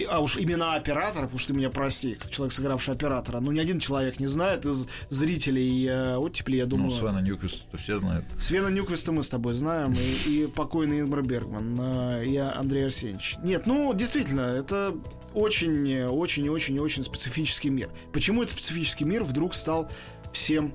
А, 0.04 0.20
уж 0.20 0.36
имена 0.38 0.74
операторов, 0.74 1.34
уж 1.34 1.46
ты 1.46 1.54
меня 1.54 1.70
прости, 1.70 2.14
как 2.14 2.30
человек, 2.30 2.52
сыгравший 2.52 2.94
оператора, 2.94 3.40
ну 3.40 3.52
ни 3.52 3.58
один 3.58 3.80
человек 3.80 4.20
не 4.20 4.26
знает 4.26 4.66
из 4.66 4.86
зрителей 5.08 5.86
э, 5.86 6.16
оттепели, 6.16 6.56
я 6.56 6.66
думаю. 6.66 6.90
Ну, 6.90 6.96
Свена 6.96 7.20
Ньюквиста 7.20 7.76
все 7.76 7.98
знают. 7.98 8.24
Свена 8.38 8.70
Ньюквиста 8.70 9.12
мы 9.12 9.22
с 9.22 9.28
тобой 9.28 9.54
знаем, 9.54 9.94
и, 9.94 10.30
и 10.30 10.46
покойный 10.46 11.00
Ингмар 11.00 11.22
Бергман, 11.22 11.76
э, 11.78 12.26
и 12.26 12.36
Андрей 12.36 12.86
Арсеньевич. 12.86 13.36
Нет, 13.42 13.66
ну, 13.66 13.92
действительно, 13.94 14.42
это 14.42 14.94
очень, 15.34 16.04
очень, 16.04 16.48
очень, 16.48 16.78
очень 16.78 17.04
специфический 17.04 17.70
мир. 17.70 17.90
Почему 18.12 18.42
этот 18.42 18.54
специфический 18.54 19.04
мир 19.04 19.24
вдруг 19.24 19.54
стал 19.54 19.90
всем 20.32 20.74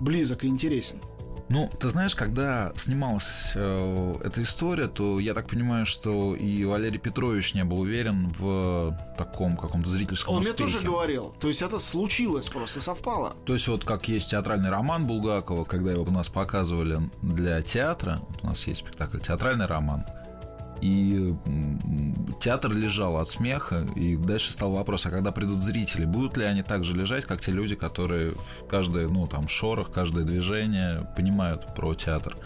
близок 0.00 0.44
и 0.44 0.48
интересен? 0.48 1.00
Ну, 1.48 1.70
ты 1.78 1.90
знаешь, 1.90 2.14
когда 2.14 2.72
снималась 2.74 3.52
э, 3.54 4.14
эта 4.24 4.42
история, 4.42 4.88
то 4.88 5.20
я 5.20 5.32
так 5.32 5.46
понимаю, 5.48 5.86
что 5.86 6.34
и 6.34 6.64
Валерий 6.64 6.98
Петрович 6.98 7.54
не 7.54 7.64
был 7.64 7.80
уверен 7.80 8.28
в 8.38 8.98
таком 9.16 9.56
каком-то 9.56 9.88
зрительском 9.88 10.34
Он 10.34 10.40
успехе. 10.40 10.64
мне 10.64 10.72
тоже 10.72 10.84
говорил. 10.84 11.34
То 11.40 11.48
есть 11.48 11.62
это 11.62 11.78
случилось, 11.78 12.48
просто 12.48 12.80
совпало. 12.80 13.34
То 13.44 13.54
есть 13.54 13.68
вот 13.68 13.84
как 13.84 14.08
есть 14.08 14.30
театральный 14.30 14.70
роман 14.70 15.04
Булгакова, 15.04 15.64
когда 15.64 15.92
его 15.92 16.02
у 16.02 16.10
нас 16.10 16.28
показывали 16.28 16.98
для 17.22 17.62
театра, 17.62 18.18
вот 18.28 18.38
у 18.42 18.46
нас 18.48 18.66
есть 18.66 18.80
спектакль 18.80 19.18
«Театральный 19.18 19.66
роман», 19.66 20.04
и 20.80 21.34
театр 22.40 22.72
лежал 22.72 23.16
от 23.16 23.28
смеха, 23.28 23.86
и 23.94 24.16
дальше 24.16 24.52
стал 24.52 24.72
вопрос, 24.72 25.06
а 25.06 25.10
когда 25.10 25.32
придут 25.32 25.60
зрители, 25.60 26.04
будут 26.04 26.36
ли 26.36 26.44
они 26.44 26.62
так 26.62 26.84
же 26.84 26.94
лежать, 26.94 27.24
как 27.24 27.40
те 27.40 27.52
люди, 27.52 27.74
которые 27.74 28.32
в 28.32 28.66
каждое, 28.68 29.08
ну, 29.08 29.26
там, 29.26 29.48
шорох, 29.48 29.90
каждое 29.92 30.24
движение 30.24 31.08
понимают 31.16 31.74
про 31.74 31.94
театр. 31.94 32.36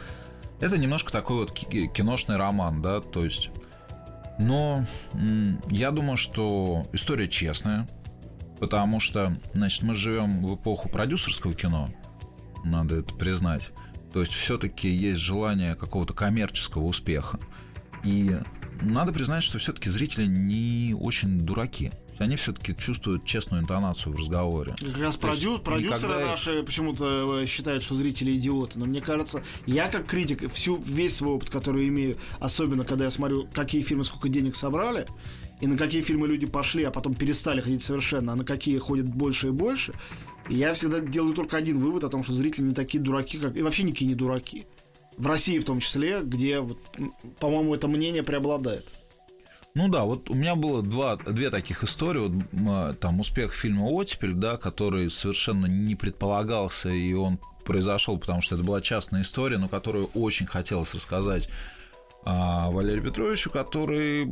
Это 0.61 0.79
немножко 0.79 1.11
такой 1.11 1.39
вот 1.39 1.53
киношный 1.53 2.37
роман, 2.37 2.83
да, 2.83 3.01
то 3.01 3.25
есть... 3.25 3.51
Но 4.39 4.87
я 5.69 5.91
думаю, 5.91 6.17
что 6.17 6.85
история 6.95 7.29
честная, 7.29 7.87
потому 8.59 8.99
что, 8.99 9.37
значит, 9.53 9.83
мы 9.83 9.95
живем 9.95 10.43
в 10.47 10.55
эпоху 10.55 10.89
продюсерского 10.89 11.53
кино, 11.53 11.89
надо 12.65 12.97
это 12.97 13.13
признать. 13.15 13.71
То 14.15 14.21
есть 14.21 14.33
все-таки 14.33 14.89
есть 14.89 15.21
желание 15.21 15.75
какого-то 15.75 16.15
коммерческого 16.15 16.85
успеха. 16.85 17.39
И 18.05 18.37
надо 18.83 19.13
признать, 19.13 19.43
что 19.43 19.59
все-таки 19.59 19.91
зрители 19.91 20.27
не 20.27 20.95
очень 20.99 21.39
дураки. 21.39 21.91
Они 22.19 22.37
все-таки 22.37 22.77
чувствуют 22.77 23.25
честную 23.25 23.63
интонацию 23.63 24.13
в 24.13 24.19
разговоре. 24.19 24.75
Как 24.79 24.99
раз 24.99 25.17
продю- 25.17 25.53
есть, 25.53 25.63
продюсеры 25.63 26.09
никогда... 26.09 26.27
наши 26.27 26.63
почему-то 26.63 27.41
э, 27.41 27.47
считают, 27.47 27.83
что 27.83 27.95
зрители 27.95 28.37
идиоты. 28.37 28.79
Но 28.79 28.85
мне 28.85 29.01
кажется, 29.01 29.43
я 29.67 29.89
как 29.89 30.07
критик, 30.07 30.53
всю, 30.53 30.77
весь 30.77 31.17
свой 31.17 31.33
опыт, 31.33 31.49
который 31.49 31.89
имею, 31.89 32.17
особенно 32.39 32.85
когда 32.85 33.05
я 33.05 33.11
смотрю, 33.11 33.49
какие 33.55 33.81
фильмы 33.81 34.05
сколько 34.05 34.29
денег 34.29 34.55
собрали, 34.55 35.07
и 35.61 35.67
на 35.67 35.79
какие 35.79 36.03
фильмы 36.03 36.29
люди 36.29 36.47
пошли, 36.47 36.85
а 36.85 36.91
потом 36.91 37.15
перестали 37.15 37.63
ходить 37.63 37.83
совершенно, 37.83 38.35
а 38.35 38.37
на 38.37 38.45
какие 38.45 38.77
ходят 38.79 39.07
больше 39.07 39.49
и 39.49 39.51
больше, 39.51 39.95
я 40.51 40.75
всегда 40.75 41.01
делаю 41.01 41.33
только 41.35 41.57
один 41.57 41.81
вывод 41.81 42.05
о 42.05 42.11
том, 42.11 42.23
что 42.23 42.35
зрители 42.35 42.65
не 42.65 42.75
такие 42.75 43.03
дураки, 43.03 43.39
как 43.39 43.57
и 43.57 43.63
вообще 43.63 43.83
никакие 43.83 44.09
не 44.09 44.15
дураки 44.15 44.67
в 45.21 45.27
России 45.27 45.59
в 45.59 45.65
том 45.65 45.81
числе, 45.81 46.21
где, 46.23 46.61
вот, 46.61 46.79
по-моему, 47.39 47.75
это 47.75 47.89
мнение 47.89 48.23
преобладает. 48.23 48.87
Ну 49.75 49.89
да, 49.89 50.05
вот 50.05 50.31
у 50.31 50.35
меня 50.35 50.57
было 50.57 50.83
два, 50.83 51.17
две 51.17 51.51
таких 51.51 51.85
истории. 51.85 52.21
Вот, 52.21 52.43
а, 52.67 52.93
там 52.95 53.21
успех 53.21 53.53
фильма 53.53 53.85
«Оттепель», 53.85 54.33
да, 54.33 54.57
который 54.57 55.11
совершенно 55.11 55.67
не 55.67 55.95
предполагался, 55.95 56.89
и 56.89 57.13
он 57.13 57.39
произошел, 57.65 58.19
потому 58.19 58.41
что 58.41 58.57
это 58.57 58.65
была 58.65 58.81
частная 58.81 59.23
история, 59.23 59.59
но 59.59 59.69
которую 59.69 60.07
очень 60.15 60.47
хотелось 60.47 60.95
рассказать 60.95 61.49
а 62.25 62.71
Валерию 62.71 63.03
Петровичу, 63.03 63.51
который 63.51 64.29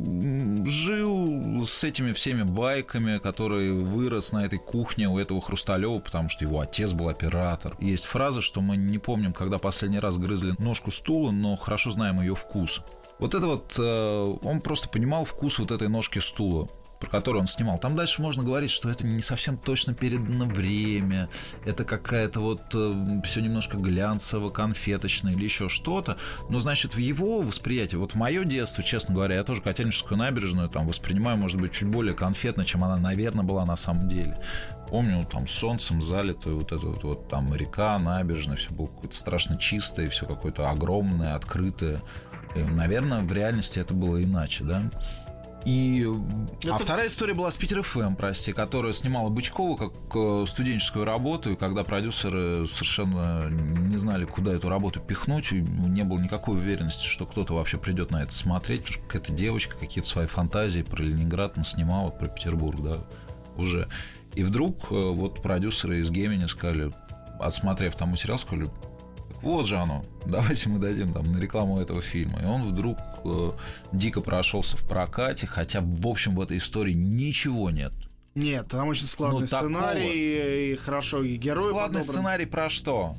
жил 0.69 1.65
с 1.65 1.83
этими 1.83 2.11
всеми 2.11 2.43
байками, 2.43 3.17
который 3.17 3.71
вырос 3.71 4.31
на 4.31 4.45
этой 4.45 4.59
кухне 4.59 5.07
у 5.07 5.17
этого 5.17 5.41
Хрусталева, 5.41 5.99
потому 5.99 6.29
что 6.29 6.45
его 6.45 6.59
отец 6.59 6.93
был 6.93 7.09
оператор. 7.09 7.75
Есть 7.79 8.05
фраза, 8.05 8.41
что 8.41 8.61
мы 8.61 8.77
не 8.77 8.99
помним, 8.99 9.33
когда 9.33 9.57
последний 9.57 9.99
раз 9.99 10.17
грызли 10.17 10.53
ножку 10.59 10.91
стула, 10.91 11.31
но 11.31 11.55
хорошо 11.55 11.91
знаем 11.91 12.21
ее 12.21 12.35
вкус. 12.35 12.81
Вот 13.17 13.35
это 13.35 13.47
вот, 13.47 13.73
э, 13.77 14.35
он 14.43 14.61
просто 14.61 14.87
понимал 14.87 15.25
вкус 15.25 15.59
вот 15.59 15.71
этой 15.71 15.89
ножки 15.89 16.19
стула 16.19 16.69
про 16.99 17.09
который 17.09 17.39
он 17.39 17.47
снимал. 17.47 17.79
Там 17.79 17.95
дальше 17.95 18.21
можно 18.21 18.43
говорить, 18.43 18.71
что 18.71 18.89
это 18.89 19.05
не 19.05 19.21
совсем 19.21 19.57
точно 19.57 19.93
передано 19.93 20.45
время, 20.45 21.29
это 21.65 21.85
какая-то 21.85 22.39
вот 22.41 22.61
э, 22.73 23.21
все 23.23 23.41
немножко 23.41 23.77
глянцево, 23.77 24.49
конфеточное 24.49 25.33
или 25.33 25.45
еще 25.45 25.69
что-то. 25.69 26.17
Но, 26.49 26.59
значит, 26.59 26.95
в 26.95 26.97
его 26.97 27.41
восприятии, 27.41 27.95
вот 27.95 28.13
в 28.13 28.15
мое 28.15 28.43
детство, 28.43 28.83
честно 28.83 29.15
говоря, 29.15 29.35
я 29.35 29.43
тоже 29.43 29.61
Котельническую 29.61 30.17
набережную 30.17 30.69
там 30.69 30.87
воспринимаю, 30.87 31.37
может 31.37 31.59
быть, 31.59 31.71
чуть 31.71 31.87
более 31.87 32.15
конфетно, 32.15 32.65
чем 32.65 32.83
она, 32.83 32.97
наверное, 32.97 33.45
была 33.45 33.65
на 33.65 33.77
самом 33.77 34.09
деле. 34.09 34.35
Помню, 34.89 35.23
там 35.23 35.47
солнцем 35.47 36.01
залитую 36.01 36.57
вот 36.57 36.71
эту 36.71 36.89
вот, 36.89 37.03
вот 37.03 37.27
там 37.29 37.53
река, 37.53 37.97
набережная, 37.99 38.57
все 38.57 38.71
было 38.71 38.87
какое-то 38.87 39.15
страшно 39.15 39.57
чистое, 39.57 40.07
все 40.07 40.25
какое-то 40.25 40.69
огромное, 40.69 41.35
открытое. 41.35 42.01
И, 42.55 42.59
наверное, 42.63 43.19
в 43.19 43.31
реальности 43.31 43.77
это 43.79 43.93
было 43.93 44.21
иначе, 44.21 44.63
да. 44.63 44.89
И... 45.65 46.07
Это... 46.63 46.75
А 46.75 46.77
вторая 46.77 47.07
история 47.07 47.33
была 47.33 47.51
с 47.51 47.57
Питер 47.57 47.81
ФМ, 47.81 48.15
прости, 48.15 48.53
которая 48.53 48.93
снимала 48.93 49.29
Бычкова 49.29 49.75
как 49.75 49.93
э, 50.15 50.45
студенческую 50.47 51.05
работу, 51.05 51.51
и 51.51 51.55
когда 51.55 51.83
продюсеры 51.83 52.65
совершенно 52.67 53.49
не 53.49 53.97
знали, 53.97 54.25
куда 54.25 54.53
эту 54.53 54.69
работу 54.69 54.99
пихнуть, 54.99 55.51
не 55.51 56.03
было 56.03 56.19
никакой 56.19 56.57
уверенности, 56.57 57.05
что 57.05 57.25
кто-то 57.25 57.55
вообще 57.55 57.77
придет 57.77 58.11
на 58.11 58.23
это 58.23 58.33
смотреть, 58.33 58.83
потому 58.83 58.93
что 58.93 59.07
какая-то 59.07 59.33
девочка 59.33 59.75
какие-то 59.75 60.09
свои 60.09 60.27
фантазии 60.27 60.81
про 60.81 61.03
Ленинград 61.03 61.57
снимала, 61.65 62.09
про 62.09 62.27
Петербург, 62.27 62.79
да, 62.81 62.97
уже. 63.57 63.87
И 64.35 64.43
вдруг 64.43 64.91
э, 64.91 64.95
вот 64.95 65.41
продюсеры 65.41 65.99
из 65.99 66.09
Гемини 66.09 66.45
сказали, 66.45 66.91
отсмотрев 67.39 67.95
там 67.95 68.09
материал, 68.09 68.39
сказали, 68.39 68.69
вот 69.41 69.65
же 69.65 69.77
оно, 69.77 70.03
давайте 70.25 70.69
мы 70.69 70.79
дадим 70.79 71.13
там 71.13 71.31
на 71.31 71.39
рекламу 71.39 71.79
этого 71.79 72.01
фильма. 72.01 72.41
И 72.41 72.45
он 72.45 72.63
вдруг 72.63 72.97
э, 73.23 73.51
дико 73.91 74.21
прошелся 74.21 74.77
в 74.77 74.87
прокате, 74.87 75.47
хотя, 75.47 75.81
в 75.81 76.07
общем, 76.07 76.35
в 76.35 76.41
этой 76.41 76.57
истории 76.57 76.93
ничего 76.93 77.69
нет. 77.69 77.93
Нет, 78.35 78.67
там 78.67 78.87
очень 78.87 79.07
складный 79.07 79.41
ну, 79.41 79.47
сценарий, 79.47 80.37
такого... 80.37 80.53
и 80.53 80.75
хорошо, 80.75 81.23
и 81.23 81.35
герой 81.35 81.71
Складный 81.71 81.99
подобран. 81.99 82.03
сценарий 82.03 82.45
про 82.45 82.69
что? 82.69 83.15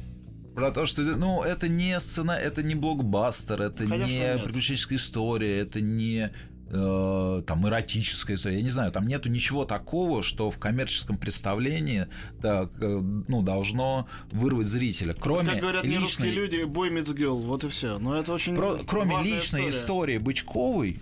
Про 0.54 0.70
то, 0.70 0.86
что 0.86 1.02
ну, 1.02 1.42
это 1.42 1.68
не 1.68 1.98
сцена, 2.00 2.32
это 2.32 2.62
не 2.62 2.74
блокбастер, 2.74 3.60
это 3.60 3.86
Конечно, 3.86 4.06
не 4.06 4.18
нет. 4.18 4.44
приключенческая 4.44 4.98
история, 4.98 5.58
это 5.60 5.80
не 5.80 6.32
э, 6.70 7.42
там 7.46 7.66
эротическая 7.66 8.36
история, 8.36 8.56
я 8.56 8.62
не 8.62 8.68
знаю, 8.68 8.92
там 8.92 9.06
нету 9.06 9.28
ничего 9.28 9.64
такого, 9.64 10.22
что 10.22 10.50
в 10.50 10.58
коммерческом 10.58 11.18
представлении 11.18 12.06
так, 12.40 12.70
э, 12.80 13.00
ну, 13.28 13.42
должно 13.42 14.08
вырвать 14.30 14.66
зрителя. 14.66 15.14
Кроме 15.18 15.50
как 15.50 15.60
говорят 15.60 15.84
личной... 15.84 16.02
русские 16.02 16.32
люди, 16.32 16.62
бой 16.64 16.90
girl, 16.90 17.40
вот 17.42 17.64
и 17.64 17.68
все. 17.68 17.98
Но 17.98 18.16
это 18.16 18.32
очень 18.32 18.56
Про... 18.56 18.78
Кроме 18.86 19.22
личной 19.22 19.68
история. 19.68 19.68
истории 19.68 20.18
Бычковой, 20.18 21.00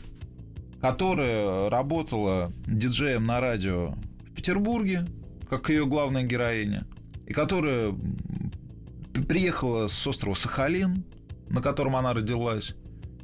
которая 0.80 1.68
работала 1.68 2.52
диджеем 2.66 3.26
на 3.26 3.40
радио 3.40 3.94
в 4.26 4.34
Петербурге, 4.34 5.04
как 5.50 5.68
ее 5.68 5.86
главная 5.86 6.22
героиня, 6.22 6.86
и 7.26 7.32
которая 7.32 7.94
приехала 9.28 9.88
с 9.88 10.06
острова 10.06 10.34
Сахалин, 10.34 11.04
на 11.50 11.60
котором 11.60 11.96
она 11.96 12.14
родилась, 12.14 12.74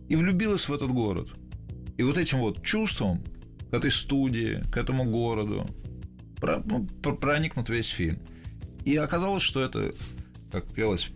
и 0.08 0.16
влюбилась 0.16 0.68
в 0.68 0.72
этот 0.74 0.90
город– 0.90 1.28
и 1.96 2.02
вот 2.02 2.18
этим 2.18 2.38
вот 2.38 2.62
чувством 2.62 3.22
к 3.70 3.74
этой 3.74 3.90
студии, 3.90 4.62
к 4.72 4.76
этому 4.76 5.04
городу 5.04 5.66
ну, 6.42 6.86
проникнут 7.16 7.68
весь 7.68 7.88
фильм. 7.88 8.18
И 8.84 8.96
оказалось, 8.96 9.42
что 9.42 9.62
это, 9.62 9.94
как 10.52 10.70
пелось 10.72 11.10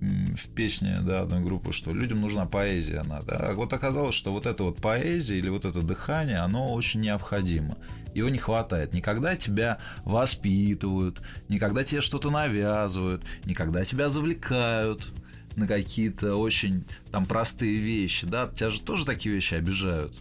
в, 0.00 0.48
песне 0.54 0.98
да, 1.02 1.20
одной 1.20 1.40
группы, 1.40 1.72
что 1.72 1.92
людям 1.92 2.20
нужна 2.20 2.46
поэзия 2.46 3.02
надо. 3.02 3.36
А 3.36 3.54
вот 3.54 3.72
оказалось, 3.72 4.14
что 4.14 4.32
вот 4.32 4.46
эта 4.46 4.64
вот 4.64 4.80
поэзия 4.80 5.38
или 5.38 5.50
вот 5.50 5.66
это 5.66 5.82
дыхание, 5.82 6.38
оно 6.38 6.72
очень 6.72 7.00
необходимо. 7.00 7.76
Его 8.14 8.30
не 8.30 8.38
хватает. 8.38 8.94
Никогда 8.94 9.36
тебя 9.36 9.78
воспитывают, 10.04 11.20
никогда 11.48 11.84
тебе 11.84 12.00
что-то 12.00 12.30
навязывают, 12.30 13.22
никогда 13.44 13.84
тебя 13.84 14.08
завлекают 14.08 15.06
на 15.56 15.66
какие-то 15.66 16.36
очень 16.36 16.84
там 17.10 17.24
простые 17.24 17.76
вещи, 17.76 18.26
да, 18.26 18.46
тебя 18.46 18.70
же 18.70 18.80
тоже 18.80 19.04
такие 19.04 19.34
вещи 19.34 19.54
обижают 19.54 20.12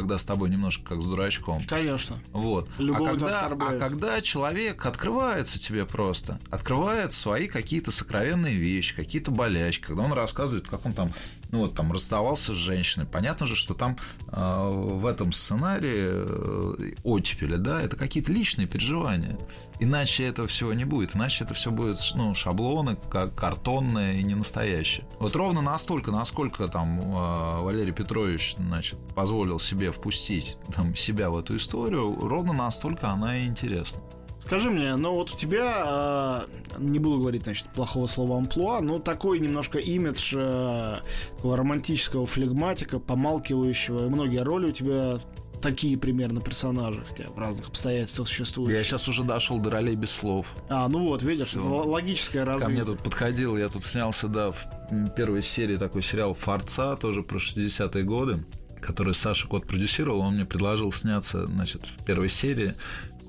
когда 0.00 0.16
с 0.16 0.24
тобой 0.24 0.48
немножко 0.48 0.82
как 0.82 1.02
с 1.02 1.04
дурачком. 1.04 1.62
Конечно. 1.64 2.18
Вот. 2.32 2.70
а 2.78 2.94
когда, 2.94 3.46
а 3.46 3.78
когда 3.78 4.20
человек 4.22 4.86
открывается 4.86 5.58
тебе 5.58 5.84
просто, 5.84 6.40
открывает 6.50 7.12
свои 7.12 7.48
какие-то 7.48 7.90
сокровенные 7.90 8.54
вещи, 8.54 8.96
какие-то 8.96 9.30
болячки, 9.30 9.84
когда 9.84 10.02
он 10.02 10.14
рассказывает, 10.14 10.66
как 10.66 10.86
он 10.86 10.92
там 10.92 11.10
ну 11.52 11.60
вот 11.60 11.74
там 11.74 11.92
расставался 11.92 12.52
с 12.52 12.56
женщиной, 12.56 13.06
понятно 13.06 13.46
же, 13.46 13.56
что 13.56 13.74
там 13.74 13.96
э, 14.28 14.70
в 14.70 15.06
этом 15.06 15.32
сценарии 15.32 16.10
э, 16.10 16.92
оттепели, 17.02 17.56
да, 17.56 17.80
это 17.80 17.96
какие-то 17.96 18.32
личные 18.32 18.66
переживания. 18.66 19.38
Иначе 19.82 20.24
этого 20.24 20.46
всего 20.46 20.74
не 20.74 20.84
будет, 20.84 21.16
иначе 21.16 21.44
это 21.44 21.54
все 21.54 21.70
будет 21.70 21.98
ну, 22.14 22.34
шаблоны, 22.34 22.96
как 23.10 23.34
картонные 23.34 24.20
и 24.20 24.22
не 24.22 24.34
настоящие. 24.34 25.06
Вот 25.18 25.34
ровно 25.34 25.62
настолько, 25.62 26.10
насколько 26.10 26.68
там 26.68 27.00
э, 27.00 27.60
Валерий 27.62 27.92
Петрович, 27.92 28.54
значит, 28.58 28.98
позволил 29.14 29.58
себе 29.58 29.90
впустить 29.90 30.56
там, 30.74 30.94
себя 30.94 31.30
в 31.30 31.38
эту 31.38 31.56
историю, 31.56 32.14
ровно 32.20 32.52
настолько 32.52 33.08
она 33.08 33.38
и 33.38 33.46
интересна. 33.46 34.02
Скажи 34.50 34.68
мне, 34.68 34.96
ну 34.96 35.14
вот 35.14 35.30
у 35.30 35.36
тебя, 35.36 35.74
а, 35.76 36.46
не 36.76 36.98
буду 36.98 37.20
говорить, 37.20 37.44
значит, 37.44 37.68
плохого 37.68 38.08
слова 38.08 38.36
амплуа, 38.36 38.80
но 38.80 38.98
такой 38.98 39.38
немножко 39.38 39.78
имидж 39.78 40.34
э, 40.36 40.98
романтического 41.44 42.26
флегматика, 42.26 42.98
помалкивающего, 42.98 44.06
и 44.06 44.08
многие 44.08 44.42
роли 44.42 44.70
у 44.70 44.72
тебя 44.72 45.20
такие 45.62 45.96
примерно 45.96 46.40
персонажи, 46.40 47.04
хотя 47.08 47.28
в 47.28 47.38
разных 47.38 47.68
обстоятельствах 47.68 48.26
существуют. 48.26 48.76
Я 48.76 48.82
сейчас 48.82 49.06
уже 49.06 49.22
дошел 49.22 49.60
до 49.60 49.70
ролей 49.70 49.94
без 49.94 50.10
слов. 50.10 50.48
А, 50.68 50.88
ну 50.88 51.06
вот, 51.06 51.22
видишь, 51.22 51.50
Все. 51.50 51.60
логическое 51.60 52.42
развитие. 52.44 52.66
Ко 52.66 52.72
мне 52.72 52.84
тут 52.84 53.04
подходил, 53.04 53.56
я 53.56 53.68
тут 53.68 53.84
снялся, 53.84 54.26
да, 54.26 54.50
в 54.50 54.66
первой 55.14 55.42
серии 55.42 55.76
такой 55.76 56.02
сериал 56.02 56.34
«Форца», 56.34 56.96
тоже 56.96 57.22
про 57.22 57.38
60-е 57.38 58.02
годы 58.02 58.44
который 58.80 59.14
Саша 59.14 59.46
Кот 59.46 59.66
продюсировал, 59.66 60.20
он 60.20 60.34
мне 60.34 60.44
предложил 60.44 60.90
сняться, 60.92 61.46
значит, 61.46 61.82
в 61.98 62.04
первой 62.04 62.28
серии 62.28 62.74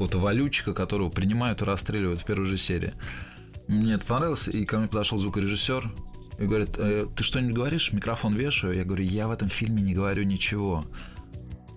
какого-то 0.01 0.17
валютчика, 0.17 0.73
которого 0.73 1.09
принимают 1.09 1.61
и 1.61 1.65
расстреливают 1.65 2.21
в 2.21 2.25
первой 2.25 2.45
же 2.45 2.57
серии. 2.57 2.93
Мне 3.67 3.93
это 3.93 4.05
понравилось, 4.05 4.47
и 4.47 4.65
ко 4.65 4.79
мне 4.79 4.87
подошел 4.87 5.19
звукорежиссер 5.19 5.91
и 6.39 6.43
говорит, 6.43 6.71
э, 6.77 7.05
ты 7.15 7.23
что-нибудь 7.23 7.55
говоришь? 7.55 7.93
Микрофон 7.93 8.35
вешаю. 8.35 8.75
Я 8.75 8.83
говорю, 8.83 9.03
я 9.03 9.27
в 9.27 9.31
этом 9.31 9.49
фильме 9.49 9.83
не 9.83 9.93
говорю 9.93 10.23
ничего. 10.23 10.83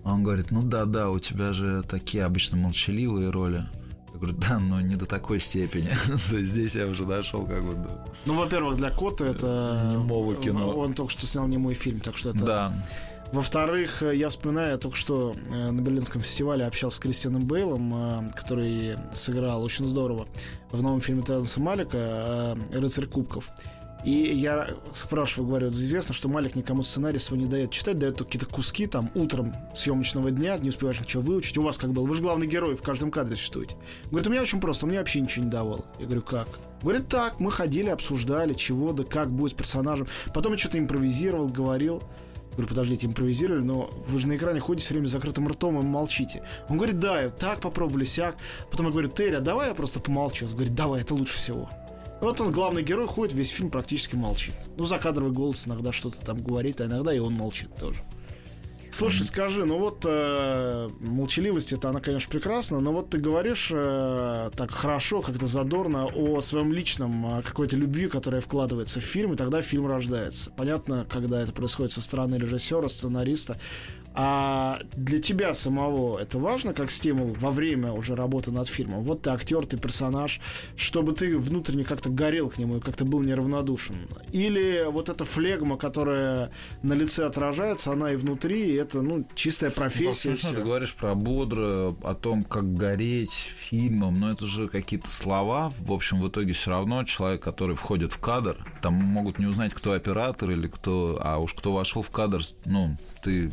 Он 0.03 0.23
говорит, 0.23 0.49
ну 0.49 0.63
да, 0.63 0.85
да, 0.85 1.11
у 1.11 1.19
тебя 1.19 1.53
же 1.53 1.83
такие 1.83 2.25
обычно 2.25 2.57
молчаливые 2.57 3.29
роли. 3.29 3.63
Я 4.11 4.19
говорю, 4.19 4.37
да, 4.37 4.57
но 4.57 4.81
не 4.81 4.95
до 4.95 5.05
такой 5.05 5.39
степени. 5.39 5.89
То 6.31 6.37
есть 6.37 6.51
здесь 6.51 6.73
я 6.73 6.87
уже 6.87 7.05
дошел 7.05 7.45
как 7.45 7.63
бы 7.63 7.73
до... 7.73 8.05
Ну, 8.25 8.33
во-первых, 8.33 8.77
для 8.77 8.89
Кота 8.89 9.27
это... 9.27 9.91
Немого 9.93 10.33
кино. 10.33 10.71
Он 10.71 10.95
только 10.95 11.11
что 11.11 11.27
снял 11.27 11.47
немой 11.47 11.75
фильм, 11.75 11.99
так 11.99 12.17
что 12.17 12.31
это... 12.31 12.43
Да. 12.43 12.87
Во-вторых, 13.31 14.01
я 14.01 14.29
вспоминаю, 14.29 14.71
я 14.71 14.77
только 14.77 14.95
что 14.95 15.33
э, 15.51 15.71
на 15.71 15.81
Берлинском 15.81 16.21
фестивале 16.21 16.65
общался 16.65 16.97
с 16.97 16.99
Кристианом 16.99 17.43
Бейлом, 17.43 17.93
э, 17.93 18.31
который 18.35 18.97
сыграл 19.13 19.63
очень 19.63 19.85
здорово 19.85 20.27
в 20.71 20.81
новом 20.81 21.01
фильме 21.01 21.21
Терренса 21.21 21.59
Малика 21.59 21.97
э, 21.97 22.55
«Рыцарь 22.71 23.07
кубков». 23.07 23.51
И 24.05 24.11
я 24.11 24.67
спрашиваю, 24.93 25.49
говорю, 25.49 25.69
известно, 25.69 26.13
что 26.13 26.29
Малик 26.29 26.55
никому 26.55 26.83
сценарий 26.83 27.17
свой 27.17 27.39
не 27.39 27.47
дает 27.47 27.71
читать, 27.71 27.97
дает 27.97 28.19
какие-то 28.19 28.45
куски 28.45 28.85
там 28.85 29.09
утром 29.15 29.51
съемочного 29.73 30.29
дня, 30.29 30.57
не 30.57 30.69
успеваешь 30.69 31.01
ничего 31.01 31.23
выучить. 31.23 31.57
У 31.57 31.63
вас 31.63 31.79
как 31.79 31.91
было? 31.91 32.05
Вы 32.05 32.13
же 32.13 32.21
главный 32.21 32.45
герой 32.45 32.75
в 32.75 32.83
каждом 32.83 33.09
кадре 33.09 33.35
существуете. 33.35 33.75
Говорит, 34.11 34.27
у 34.27 34.29
меня 34.29 34.43
очень 34.43 34.61
просто, 34.61 34.85
у 34.85 34.89
меня 34.89 34.99
вообще 34.99 35.21
ничего 35.21 35.45
не 35.45 35.51
давало. 35.51 35.85
Я 35.97 36.05
говорю, 36.05 36.21
как? 36.21 36.47
Говорит, 36.83 37.07
так, 37.07 37.39
мы 37.39 37.49
ходили, 37.49 37.89
обсуждали, 37.89 38.53
чего 38.53 38.93
да 38.93 39.03
как 39.03 39.31
будет 39.31 39.53
с 39.53 39.55
персонажем. 39.55 40.07
Потом 40.35 40.51
я 40.51 40.59
что-то 40.59 40.77
импровизировал, 40.77 41.47
говорил. 41.47 42.03
Говорю, 42.55 42.69
подождите, 42.69 43.07
импровизировали, 43.07 43.61
но 43.61 43.89
вы 44.07 44.19
же 44.19 44.27
на 44.27 44.35
экране 44.35 44.59
ходите 44.59 44.85
все 44.85 44.93
время 44.93 45.07
с 45.07 45.11
закрытым 45.11 45.47
ртом 45.47 45.79
и 45.79 45.83
молчите. 45.83 46.43
Он 46.69 46.77
говорит, 46.77 46.99
да, 46.99 47.29
так 47.29 47.59
попробовали, 47.59 48.05
сяк. 48.05 48.37
Потом 48.71 48.87
я 48.87 48.91
говорю, 48.91 49.09
Терри, 49.09 49.35
а 49.35 49.41
давай 49.41 49.69
я 49.69 49.75
просто 49.75 49.99
помолчу. 49.99 50.45
Он 50.45 50.51
говорит, 50.51 50.73
давай, 50.73 51.01
это 51.01 51.13
лучше 51.13 51.35
всего. 51.35 51.69
Вот 52.21 52.39
он, 52.39 52.51
главный 52.51 52.81
герой, 52.81 53.07
ходит, 53.07 53.35
весь 53.35 53.49
фильм 53.49 53.69
практически 53.69 54.15
молчит. 54.15 54.55
Ну, 54.77 54.85
закадровый 54.85 55.33
голос 55.33 55.67
иногда 55.67 55.91
что-то 55.91 56.19
там 56.25 56.37
говорит, 56.37 56.79
а 56.79 56.85
иногда 56.85 57.13
и 57.13 57.19
он 57.19 57.33
молчит 57.33 57.75
тоже. 57.75 57.99
Слушай, 58.97 59.25
скажи, 59.25 59.65
ну 59.65 59.77
вот 59.77 60.05
э, 60.07 60.87
молчаливость 61.01 61.73
это 61.73 61.89
она, 61.89 61.99
конечно, 61.99 62.31
прекрасна, 62.31 62.79
но 62.79 62.93
вот 62.93 63.09
ты 63.09 63.17
говоришь 63.17 63.69
э, 63.73 64.49
так 64.55 64.71
хорошо, 64.71 65.21
как-то 65.21 65.47
задорно 65.47 66.05
о 66.05 66.39
своем 66.39 66.71
личном 66.71 67.25
о 67.25 67.41
какой-то 67.41 67.75
любви, 67.75 68.07
которая 68.07 68.39
вкладывается 68.39 69.01
в 69.01 69.03
фильм, 69.03 69.33
и 69.33 69.35
тогда 69.35 69.61
фильм 69.61 69.87
рождается. 69.87 70.49
Понятно, 70.51 71.05
когда 71.09 71.41
это 71.41 71.51
происходит 71.51 71.91
со 71.91 72.01
стороны 72.01 72.35
режиссера, 72.35 72.87
сценариста. 72.87 73.57
А 74.17 74.79
для 74.95 75.19
тебя 75.19 75.53
самого 75.53 76.17
это 76.17 76.39
важно 76.39 76.73
как 76.73 76.89
стимул 76.89 77.35
во 77.37 77.51
время 77.51 77.91
уже 77.91 78.15
работы 78.15 78.49
над 78.49 78.69
фильмом? 78.69 79.03
Вот 79.03 79.23
ты 79.23 79.31
актер, 79.31 79.65
ты 79.65 79.77
персонаж, 79.77 80.39
чтобы 80.77 81.11
ты 81.11 81.37
внутренне 81.37 81.83
как-то 81.83 82.09
горел 82.09 82.49
к 82.49 82.57
нему 82.57 82.77
и 82.77 82.79
как-то 82.79 83.03
был 83.03 83.19
неравнодушен. 83.19 83.95
Или 84.31 84.85
вот 84.89 85.09
эта 85.09 85.25
флегма, 85.25 85.75
которая 85.75 86.49
на 86.81 86.93
лице 86.93 87.25
отражается, 87.25 87.91
она 87.91 88.11
и 88.11 88.15
внутри, 88.15 88.71
и 88.71 88.73
это 88.75 89.01
ну, 89.01 89.27
чистая 89.35 89.69
профессия. 89.69 90.37
Ну, 90.41 90.55
ты 90.55 90.63
говоришь 90.63 90.95
про 90.95 91.13
бодро, 91.13 91.93
о 92.01 92.15
том, 92.15 92.43
как 92.43 92.73
гореть 92.73 93.33
фильмом, 93.33 94.17
но 94.17 94.29
это 94.31 94.45
же 94.45 94.69
какие-то 94.69 95.09
слова. 95.09 95.73
В 95.79 95.91
общем, 95.91 96.21
в 96.21 96.29
итоге 96.29 96.53
все 96.53 96.71
равно 96.71 97.03
человек, 97.03 97.43
который 97.43 97.75
входит 97.75 98.13
в 98.13 98.19
кадр, 98.19 98.57
там 98.81 98.93
могут 98.93 99.39
не 99.39 99.45
узнать, 99.45 99.73
кто 99.73 99.91
оператор 99.91 100.51
или 100.51 100.67
кто, 100.67 101.19
а 101.21 101.37
уж 101.37 101.53
кто 101.53 101.73
вошел 101.73 102.01
в 102.01 102.09
кадр, 102.09 102.41
ну, 102.65 102.95
ты 103.21 103.51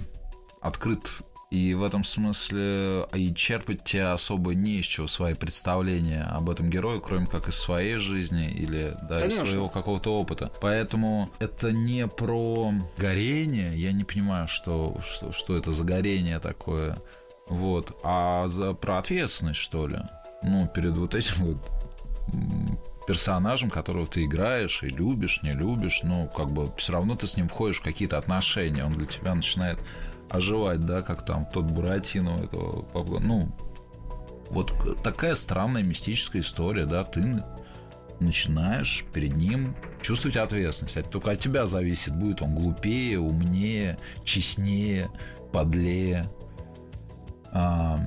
открыт. 0.63 1.09
И 1.51 1.75
в 1.75 1.83
этом 1.83 2.03
смысле 2.03 3.07
и 3.13 3.35
черпать 3.35 3.85
тебе 3.85 4.07
особо 4.07 4.55
не 4.55 4.79
из 4.79 4.87
чего 4.87 5.07
свои 5.07 5.35
представления 5.35 6.23
об 6.23 6.49
этом 6.49 6.71
герое, 6.71 6.99
кроме 6.99 7.27
как 7.27 7.47
из 7.49 7.57
своей 7.57 7.97
жизни 7.97 8.51
или 8.51 8.97
да, 9.07 9.27
из 9.27 9.37
своего 9.37 9.69
какого-то 9.69 10.19
опыта. 10.19 10.51
Поэтому 10.63 11.31
это 11.41 11.71
не 11.71 12.07
про 12.07 12.73
горение, 12.97 13.77
я 13.77 13.93
не 13.93 14.05
понимаю, 14.05 14.49
что, 14.49 14.99
что, 15.05 15.33
что 15.33 15.55
это 15.55 15.73
за 15.73 15.85
горение 15.85 16.39
такое, 16.39 16.97
вот, 17.49 18.01
а 18.03 18.49
за, 18.49 18.73
про 18.73 18.97
ответственность, 18.97 19.61
что 19.61 19.87
ли. 19.87 19.99
Ну, 20.43 20.67
перед 20.75 20.97
вот 20.97 21.15
этим 21.15 21.45
вот 21.45 21.59
персонажем, 23.07 23.69
которого 23.69 24.07
ты 24.07 24.25
играешь 24.25 24.83
и 24.83 24.89
любишь, 24.89 25.41
не 25.43 25.53
любишь, 25.53 26.01
ну, 26.03 26.31
как 26.35 26.51
бы 26.51 26.69
все 26.77 26.93
равно 26.93 27.15
ты 27.15 27.27
с 27.27 27.37
ним 27.37 27.49
входишь 27.49 27.81
в 27.81 27.83
какие-то 27.83 28.17
отношения, 28.17 28.85
он 28.85 28.93
для 28.93 29.07
тебя 29.07 29.35
начинает 29.35 29.79
оживать, 30.33 30.81
да, 30.81 31.03
как 31.03 31.25
там 31.25 31.47
тот 31.47 31.65
Буратино 31.67 32.31
этого, 32.43 32.85
ну, 33.21 33.49
вот 34.51 35.03
такая 35.03 35.35
странная 35.35 35.83
мистическая 35.83 36.41
история, 36.41 36.87
да, 36.87 37.05
ты 37.05 37.43
начинаешь 38.21 39.05
перед 39.13 39.37
ним 39.37 39.75
чувствовать 40.01 40.37
ответственность. 40.37 40.97
Это 40.97 41.09
только 41.09 41.33
от 41.33 41.39
тебя 41.39 41.67
зависит, 41.67 42.15
будет 42.15 42.43
он 42.43 42.55
глупее, 42.55 43.19
умнее, 43.19 43.99
честнее, 44.25 45.11
подлее. 45.53 46.25
А, 47.53 47.99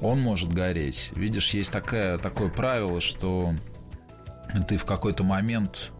он 0.00 0.20
может 0.20 0.52
гореть. 0.52 1.10
Видишь, 1.14 1.54
есть 1.54 1.72
такое, 1.72 2.18
такое 2.18 2.48
правило, 2.48 3.00
что 3.00 3.54
ты 4.68 4.76
в 4.76 4.84
какой-то 4.84 5.24
момент 5.24 5.90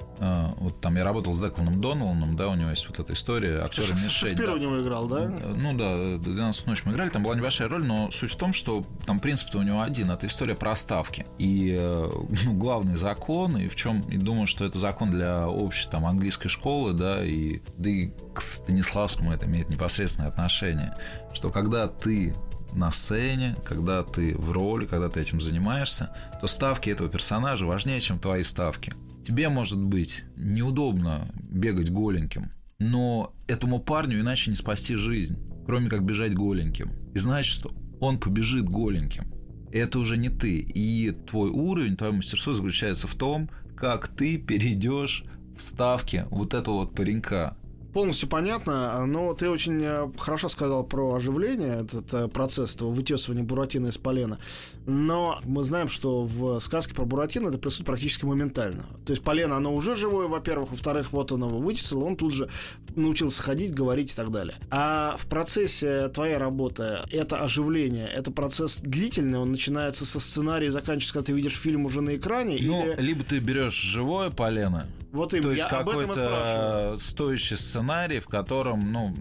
вот 0.58 0.80
там 0.80 0.96
я 0.96 1.02
работал 1.02 1.34
с 1.34 1.40
Декланом 1.40 1.80
Доналаном, 1.80 2.36
да, 2.36 2.48
у 2.48 2.54
него 2.54 2.70
есть 2.70 2.86
вот 2.88 2.98
эта 3.00 3.12
история, 3.12 3.60
актер 3.60 3.82
Мишель. 3.82 4.10
Шекспир 4.10 4.46
да. 4.46 4.54
у 4.54 4.56
него 4.56 4.80
играл, 4.80 5.06
да? 5.08 5.28
Ну 5.56 5.76
да, 5.76 6.18
12 6.18 6.66
ночь 6.66 6.84
мы 6.84 6.92
играли, 6.92 7.10
там 7.10 7.24
была 7.24 7.34
небольшая 7.34 7.68
роль, 7.68 7.84
но 7.84 8.10
суть 8.10 8.32
в 8.32 8.36
том, 8.36 8.52
что 8.52 8.84
там 9.04 9.18
принцип-то 9.18 9.58
у 9.58 9.62
него 9.62 9.82
один, 9.82 10.10
это 10.10 10.26
история 10.26 10.54
про 10.54 10.76
ставки. 10.76 11.26
И 11.38 11.76
э, 11.76 12.10
ну, 12.44 12.52
главный 12.52 12.96
закон, 12.96 13.56
и 13.56 13.66
в 13.66 13.74
чем, 13.74 14.00
и 14.02 14.16
думаю, 14.16 14.46
что 14.46 14.64
это 14.64 14.78
закон 14.78 15.10
для 15.10 15.48
общей 15.48 15.88
там 15.90 16.06
английской 16.06 16.48
школы, 16.48 16.92
да, 16.92 17.24
и, 17.24 17.60
да 17.76 17.90
и 17.90 18.10
к 18.32 18.40
Станиславскому 18.40 19.32
это 19.32 19.46
имеет 19.46 19.70
непосредственное 19.70 20.30
отношение, 20.30 20.94
что 21.32 21.48
когда 21.48 21.88
ты 21.88 22.34
на 22.74 22.92
сцене, 22.92 23.56
когда 23.64 24.02
ты 24.02 24.36
в 24.36 24.50
роли, 24.52 24.86
когда 24.86 25.08
ты 25.08 25.20
этим 25.20 25.40
занимаешься, 25.40 26.14
то 26.40 26.46
ставки 26.46 26.90
этого 26.90 27.08
персонажа 27.08 27.66
важнее, 27.66 28.00
чем 28.00 28.18
твои 28.18 28.44
ставки. 28.44 28.94
Тебе, 29.24 29.48
может 29.48 29.80
быть, 29.80 30.24
неудобно 30.36 31.28
бегать 31.48 31.90
голеньким, 31.90 32.50
но 32.78 33.34
этому 33.46 33.78
парню 33.78 34.20
иначе 34.20 34.50
не 34.50 34.56
спасти 34.56 34.96
жизнь, 34.96 35.38
кроме 35.64 35.88
как 35.88 36.04
бежать 36.04 36.34
голеньким. 36.34 36.92
И 37.14 37.18
значит, 37.18 37.54
что 37.54 37.72
он 38.00 38.18
побежит 38.18 38.68
голеньким. 38.68 39.32
Это 39.70 40.00
уже 40.00 40.16
не 40.16 40.28
ты. 40.28 40.58
И 40.58 41.12
твой 41.12 41.50
уровень, 41.50 41.96
твое 41.96 42.12
мастерство 42.12 42.52
заключается 42.52 43.06
в 43.06 43.14
том, 43.14 43.48
как 43.76 44.08
ты 44.08 44.38
перейдешь 44.38 45.24
в 45.58 45.66
ставки 45.66 46.26
вот 46.30 46.54
этого 46.54 46.80
вот 46.80 46.94
паренька 46.94 47.56
полностью 47.92 48.28
понятно, 48.28 49.04
но 49.06 49.34
ты 49.34 49.50
очень 49.50 49.80
э, 49.82 50.10
хорошо 50.18 50.48
сказал 50.48 50.84
про 50.84 51.14
оживление, 51.14 51.82
этот 51.82 52.12
э, 52.14 52.28
процесс 52.28 52.74
этого 52.74 52.90
вытесывания 52.90 53.42
Буратино 53.42 53.88
из 53.88 53.98
полена. 53.98 54.38
Но 54.86 55.40
мы 55.44 55.62
знаем, 55.62 55.88
что 55.88 56.24
в 56.24 56.60
сказке 56.60 56.94
про 56.94 57.04
Буратино 57.04 57.48
это 57.48 57.58
происходит 57.58 57.86
практически 57.86 58.24
моментально. 58.24 58.84
То 59.04 59.12
есть 59.12 59.22
полено, 59.22 59.56
оно 59.56 59.74
уже 59.74 59.94
живое, 59.94 60.26
во-первых, 60.26 60.70
во-вторых, 60.70 61.12
вот 61.12 61.32
он 61.32 61.44
его 61.44 61.58
вытесал, 61.58 62.04
он 62.04 62.16
тут 62.16 62.34
же 62.34 62.48
научился 62.96 63.42
ходить, 63.42 63.74
говорить 63.74 64.12
и 64.12 64.14
так 64.14 64.30
далее. 64.30 64.54
А 64.70 65.16
в 65.18 65.26
процессе 65.26 66.08
твоей 66.08 66.36
работы 66.36 66.98
это 67.10 67.42
оживление, 67.42 68.08
это 68.08 68.30
процесс 68.30 68.80
длительный, 68.80 69.38
он 69.38 69.52
начинается 69.52 70.06
со 70.06 70.18
сценария 70.18 70.68
и 70.68 70.70
заканчивается, 70.70 71.14
когда 71.14 71.26
ты 71.26 71.32
видишь 71.32 71.54
фильм 71.54 71.84
уже 71.84 72.00
на 72.00 72.16
экране? 72.16 72.58
Ну, 72.60 72.86
или... 72.86 73.00
либо 73.00 73.24
ты 73.24 73.38
берешь 73.38 73.74
живое 73.74 74.30
полено, 74.30 74.86
Вот 75.12 75.34
именно, 75.34 75.48
То 75.48 75.52
есть 75.52 75.70
я 75.70 75.78
об 75.78 75.88
этом 75.90 76.10
и 76.10 76.14
спрашиваю. 76.14 76.98
стоящий 76.98 77.56
сценарий, 77.56 78.20
в 78.20 78.26
котором, 78.26 78.90
ну, 78.92 79.14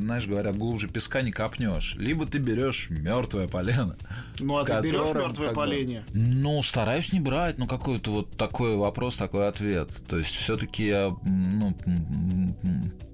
знаешь, 0.00 0.26
говорят, 0.26 0.56
глубже 0.56 0.88
песка 0.88 1.22
не 1.22 1.30
копнешь. 1.30 1.94
Либо 1.94 2.26
ты 2.26 2.38
берешь 2.38 2.90
мертвое 2.90 3.46
полено. 3.46 3.96
Ну, 4.40 4.58
а 4.58 4.64
ты 4.64 4.80
берешь 4.80 5.14
мертвое 5.14 5.48
как 5.48 5.48
бы, 5.50 5.54
поленье? 5.54 6.04
Ну, 6.12 6.60
стараюсь 6.64 7.12
не 7.12 7.20
брать, 7.20 7.58
ну, 7.58 7.68
какой-то 7.68 8.10
вот 8.10 8.36
такой 8.36 8.76
вопрос, 8.76 9.16
такой 9.16 9.46
ответ. 9.46 9.90
То 10.08 10.18
есть 10.18 10.34
все-таки 10.34 10.88
я, 10.88 11.10
ну, 11.22 11.76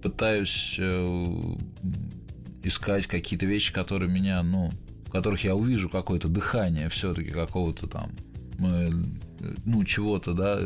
пытаюсь 0.03 0.77
э, 0.79 1.35
искать 2.63 3.07
какие-то 3.09 3.45
вещи, 3.45 3.75
которые 3.75 4.11
меня, 4.11 4.43
ну, 4.43 4.71
в 5.05 5.11
которых 5.11 5.45
я 5.45 5.55
увижу 5.55 5.91
какое-то 5.91 6.29
дыхание 6.29 6.89
все-таки 6.89 7.31
какого-то 7.31 7.87
там, 7.89 8.11
э, 8.59 8.89
ну, 9.65 9.85
чего-то, 9.85 10.33
да, 10.35 10.59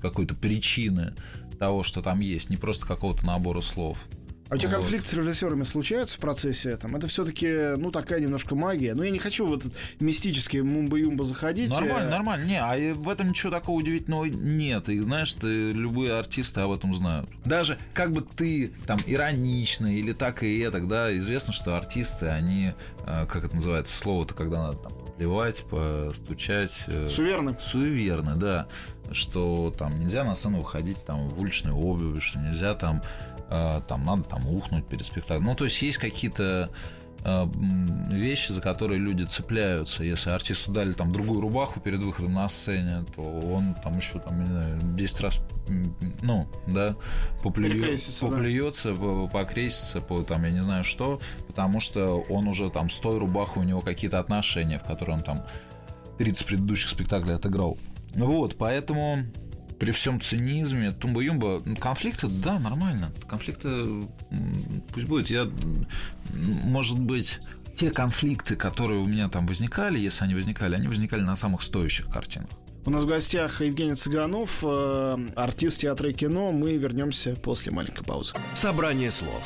какой-то 0.00 0.34
причины 0.34 1.14
того, 1.58 1.82
что 1.82 2.02
там 2.02 2.20
есть, 2.20 2.50
не 2.50 2.56
просто 2.56 2.86
какого-то 2.86 3.24
набора 3.26 3.60
слов. 3.60 3.98
А 4.48 4.54
у 4.54 4.58
тебя 4.58 4.68
Вот. 4.68 4.76
конфликт 4.76 5.06
с 5.06 5.12
режиссерами 5.12 5.64
случается 5.64 6.16
в 6.18 6.20
процессе 6.20 6.70
этом? 6.70 6.94
Это 6.94 7.08
все-таки, 7.08 7.74
ну, 7.76 7.90
такая 7.90 8.20
немножко 8.20 8.54
магия. 8.54 8.94
Ну, 8.94 9.02
я 9.02 9.10
не 9.10 9.18
хочу 9.18 9.44
в 9.44 9.52
этот 9.52 9.72
мистический 9.98 10.60
мумба-юмба 10.60 11.24
заходить. 11.24 11.68
Нормально, 11.70 12.06
Э, 12.06 12.10
нормально. 12.10 12.44
Не, 12.44 12.60
а 12.60 12.94
в 12.94 13.08
этом 13.08 13.28
ничего 13.30 13.50
такого 13.50 13.76
удивительного 13.76 14.26
нет. 14.26 14.88
И 14.88 15.00
знаешь, 15.00 15.32
ты, 15.34 15.72
любые 15.72 16.12
артисты 16.12 16.60
об 16.60 16.70
этом 16.70 16.94
знают. 16.94 17.28
Даже 17.44 17.76
как 17.92 18.12
бы 18.12 18.20
ты 18.22 18.70
там 18.86 19.00
иронично 19.06 19.86
или 19.86 20.12
так 20.12 20.44
и 20.44 20.58
это, 20.60 20.80
да, 20.80 21.16
известно, 21.16 21.52
что 21.52 21.76
артисты, 21.76 22.26
они, 22.26 22.72
э, 23.04 23.26
как 23.26 23.44
это 23.44 23.56
называется, 23.56 23.96
слово-то, 23.96 24.34
когда 24.34 24.58
надо 24.68 24.76
там 24.78 24.92
плевать, 25.16 25.64
постучать. 25.64 26.84
э, 26.86 27.08
Суверны. 27.08 27.56
суеверны, 27.60 28.36
да, 28.36 28.66
что 29.12 29.72
там 29.76 29.98
нельзя 29.98 30.24
на 30.24 30.34
сцену 30.34 30.58
выходить 30.58 31.02
там 31.04 31.28
в 31.28 31.40
уличной 31.40 31.72
обуви, 31.72 32.20
что 32.20 32.38
нельзя 32.38 32.74
там, 32.74 33.02
э, 33.50 33.80
там 33.88 34.04
надо 34.04 34.24
там 34.24 34.46
ухнуть 34.48 34.86
перед 34.86 35.04
спектаклем. 35.04 35.44
Ну, 35.44 35.54
то 35.54 35.64
есть 35.64 35.80
есть 35.82 35.98
какие-то 35.98 36.68
вещи, 37.24 38.52
за 38.52 38.60
которые 38.60 38.98
люди 38.98 39.24
цепляются. 39.24 40.04
Если 40.04 40.30
артисту 40.30 40.72
дали 40.72 40.92
там 40.92 41.12
другую 41.12 41.40
рубаху 41.40 41.80
перед 41.80 42.00
выходом 42.00 42.34
на 42.34 42.48
сцене, 42.48 43.04
то 43.14 43.22
он 43.22 43.74
там 43.82 43.96
еще 43.96 44.18
там, 44.18 44.40
не 44.40 44.46
знаю, 44.46 44.78
10 44.82 45.20
раз, 45.20 45.40
ну, 46.22 46.46
да, 46.66 46.94
поплюет, 47.42 48.00
да. 48.20 48.26
поплюется, 48.26 48.94
по- 48.94 49.28
покрестится, 49.28 50.00
по, 50.00 50.22
там, 50.22 50.44
я 50.44 50.50
не 50.50 50.62
знаю 50.62 50.84
что, 50.84 51.20
потому 51.46 51.80
что 51.80 52.20
он 52.28 52.46
уже 52.46 52.70
там 52.70 52.90
с 52.90 52.98
той 53.00 53.18
рубахой 53.18 53.64
у 53.64 53.66
него 53.66 53.80
какие-то 53.80 54.20
отношения, 54.20 54.78
в 54.78 54.84
которые 54.84 55.16
он 55.16 55.22
там 55.22 55.42
30 56.18 56.46
предыдущих 56.46 56.90
спектаклей 56.90 57.34
отыграл. 57.34 57.76
Вот, 58.14 58.56
поэтому 58.56 59.18
при 59.78 59.90
всем 59.90 60.20
цинизме, 60.20 60.90
тумба-юмба, 60.90 61.60
ну, 61.64 61.76
конфликты, 61.76 62.28
да, 62.28 62.58
нормально. 62.58 63.12
Конфликты 63.28 63.68
м, 63.68 64.08
пусть 64.92 65.06
будет. 65.06 65.28
Я, 65.28 65.48
может 66.64 66.98
быть, 66.98 67.40
те 67.76 67.90
конфликты, 67.90 68.56
которые 68.56 69.00
у 69.00 69.06
меня 69.06 69.28
там 69.28 69.46
возникали, 69.46 69.98
если 69.98 70.24
они 70.24 70.34
возникали, 70.34 70.76
они 70.76 70.88
возникали 70.88 71.22
на 71.22 71.36
самых 71.36 71.62
стоящих 71.62 72.08
картинах. 72.08 72.48
У 72.86 72.90
нас 72.90 73.02
в 73.02 73.06
гостях 73.06 73.60
Евгений 73.62 73.96
Цыганов, 73.96 74.60
э, 74.62 75.18
артист 75.34 75.80
театра 75.80 76.10
и 76.10 76.12
кино. 76.12 76.52
Мы 76.52 76.76
вернемся 76.76 77.34
после 77.34 77.72
маленькой 77.72 78.04
паузы. 78.04 78.34
Собрание 78.54 79.10
слов 79.10 79.44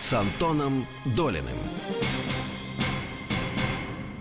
с 0.00 0.12
Антоном 0.12 0.84
Долиным. 1.16 1.54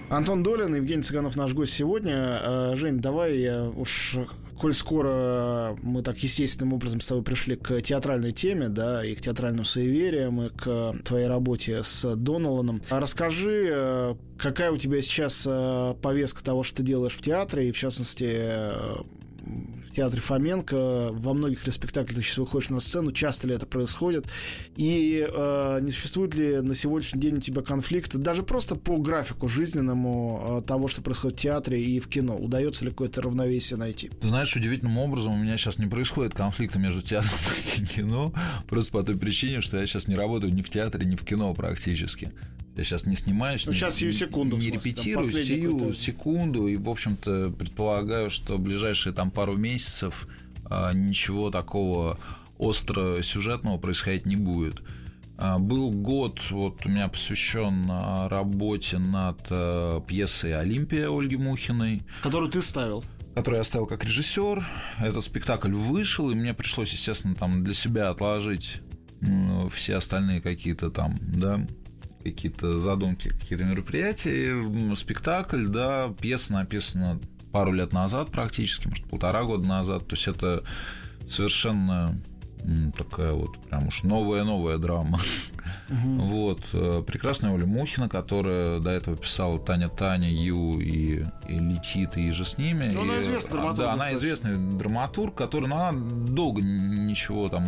Антон 0.10 0.43
Долин, 0.43 0.76
Евгений 0.76 1.02
Цыганов 1.02 1.36
наш 1.36 1.54
гость 1.54 1.74
сегодня. 1.74 2.39
Э, 2.43 2.76
Жень, 2.76 2.99
давай 2.99 3.41
э, 3.41 3.68
уж, 3.70 4.18
коль 4.62 4.76
скоро 4.76 5.76
мы 5.82 6.03
так 6.03 6.20
естественным 6.20 6.74
образом 6.74 7.01
с 7.01 7.07
тобой 7.07 7.24
пришли 7.24 7.55
к 7.55 7.82
театральной 7.82 8.32
теме, 8.32 8.70
да, 8.70 9.03
и 9.03 9.16
к 9.16 9.22
театральным 9.22 9.66
суевериям, 9.66 10.39
и 10.39 10.49
к 10.49 10.93
твоей 11.03 11.26
работе 11.26 11.82
с 11.82 12.16
Доналаном. 12.16 12.80
Расскажи, 12.91 13.70
э, 13.72 14.16
какая 14.38 14.72
у 14.72 14.78
тебя 14.78 15.01
сейчас 15.01 15.47
э, 15.49 15.95
повестка 16.03 16.43
того, 16.43 16.62
что 16.62 16.78
ты 16.78 16.84
делаешь 16.84 17.14
в 17.14 17.22
театре, 17.22 17.70
и 17.70 17.72
в 17.72 17.78
частности 17.78 18.30
э, 18.30 18.97
театре 19.91 20.21
Фоменко, 20.21 21.09
во 21.11 21.33
многих 21.33 21.65
ли 21.65 21.71
спектаклях 21.71 22.17
ты 22.17 22.23
сейчас 22.23 22.37
выходишь 22.37 22.69
на 22.69 22.79
сцену, 22.79 23.11
часто 23.11 23.47
ли 23.47 23.55
это 23.55 23.65
происходит, 23.65 24.27
и 24.75 25.27
э, 25.27 25.79
не 25.81 25.91
существует 25.91 26.35
ли 26.35 26.61
на 26.61 26.75
сегодняшний 26.75 27.21
день 27.21 27.37
у 27.37 27.39
тебя 27.41 27.61
конфликта, 27.61 28.17
даже 28.17 28.43
просто 28.43 28.75
по 28.75 28.97
графику 28.97 29.47
жизненному 29.47 30.61
э, 30.63 30.67
того, 30.67 30.87
что 30.87 31.01
происходит 31.01 31.37
в 31.37 31.41
театре 31.41 31.83
и 31.83 31.99
в 31.99 32.07
кино, 32.07 32.35
удается 32.35 32.85
ли 32.85 32.91
какое-то 32.91 33.21
равновесие 33.21 33.77
найти? 33.77 34.09
Ты 34.09 34.27
знаешь, 34.27 34.55
удивительным 34.55 34.97
образом 34.97 35.33
у 35.33 35.37
меня 35.37 35.57
сейчас 35.57 35.77
не 35.77 35.87
происходит 35.87 36.33
конфликта 36.33 36.79
между 36.79 37.01
театром 37.01 37.37
и 37.77 37.85
кино, 37.85 38.33
просто 38.67 38.91
по 38.91 39.03
той 39.03 39.17
причине, 39.17 39.61
что 39.61 39.79
я 39.79 39.85
сейчас 39.85 40.07
не 40.07 40.15
работаю 40.15 40.53
ни 40.53 40.61
в 40.61 40.69
театре, 40.69 41.05
ни 41.05 41.15
в 41.15 41.25
кино 41.25 41.53
практически. 41.53 42.31
Я 42.78 42.84
сейчас 42.86 43.05
не 43.05 43.15
снимаюсь, 43.15 43.65
Ну, 43.65 43.72
не- 43.74 43.78
сейчас 43.78 43.95
сию 43.95 44.13
секунду, 44.13 44.55
в 44.55 44.59
не 44.59 44.69
смысле, 44.72 44.91
репетирую, 44.91 45.26
сию 45.43 45.93
секунду, 45.93 46.67
и, 46.67 46.78
в 46.78 46.89
общем-то, 46.89 47.51
предполагаю, 47.57 48.30
что 48.30 48.57
ближайшие 48.57 49.13
там 49.13 49.30
пару 49.30 49.57
месяцев 49.57 50.28
а, 50.65 50.93
ничего 50.93 51.51
такого 51.51 52.17
остро 52.57 53.22
сюжетного 53.24 53.78
происходить 53.78 54.26
не 54.26 54.38
будет. 54.38 54.82
А, 55.38 55.57
Был 55.59 55.91
год, 55.91 56.39
вот 56.51 56.86
у 56.86 56.89
меня 56.89 57.09
посвящен 57.09 57.86
а, 57.89 58.30
работе 58.30 58.99
над 58.99 59.39
а, 59.49 59.99
пьесой 60.01 60.55
«Олимпия» 60.55 61.09
Ольги 61.09 61.36
Мухиной 61.36 62.03
Которую 62.24 62.49
ты 62.51 62.61
ставил. 62.61 63.03
который 63.36 63.57
я 63.57 63.63
ставил 63.65 63.86
как 63.86 64.05
режиссер. 64.05 64.65
Этот 64.99 65.24
спектакль 65.26 65.74
вышел, 65.74 66.30
и 66.30 66.36
мне 66.36 66.53
пришлось, 66.53 66.93
естественно, 66.93 67.36
там 67.36 67.63
для 67.65 67.74
себя 67.74 68.09
отложить 68.11 68.82
все 69.74 69.97
остальные 69.97 70.41
какие-то 70.41 70.89
там, 70.89 71.15
да, 71.22 71.65
какие-то 72.24 72.80
задумки, 72.80 73.30
какие-то 73.30 73.65
мероприятия. 73.65 74.95
Спектакль, 74.95 75.67
да, 75.67 76.13
пьеса 76.19 76.53
написана 76.53 77.19
пару 77.51 77.74
лет 77.74 77.93
назад 77.93 78.32
практически, 78.32 78.88
может, 78.88 79.05
полтора 79.05 79.43
года 79.43 79.67
назад. 79.67 80.07
То 80.07 80.15
есть 80.15 80.28
это 80.28 80.63
совершенно 81.28 82.15
такая 82.97 83.34
вот 83.34 83.57
прям 83.67 83.88
уж 83.88 84.03
новая-новая 84.03 84.78
драма. 84.78 85.19
Вот. 85.91 86.61
э, 86.73 87.03
Прекрасная 87.05 87.51
Оля 87.51 87.65
Мухина, 87.65 88.07
которая 88.07 88.79
до 88.79 88.89
этого 88.91 89.17
писала 89.17 89.59
Таня 89.59 89.89
Таня, 89.89 90.29
Ю 90.29 90.79
и, 90.79 91.23
и 91.47 91.59
Летит, 91.59 92.17
и 92.17 92.29
же 92.29 92.45
с 92.45 92.57
ними. 92.57 92.91
Ну, 92.93 93.01
она 93.01 93.17
И, 93.17 93.23
известный 93.23 93.51
а, 93.51 93.53
драматург 93.53 93.77
Да, 93.77 93.93
она 93.93 94.13
известный 94.13 94.55
драматург, 94.55 95.35
который, 95.35 95.67
ну, 95.67 95.75
она 95.75 95.91
долго 95.91 96.61
ничего 96.61 97.49
там 97.49 97.65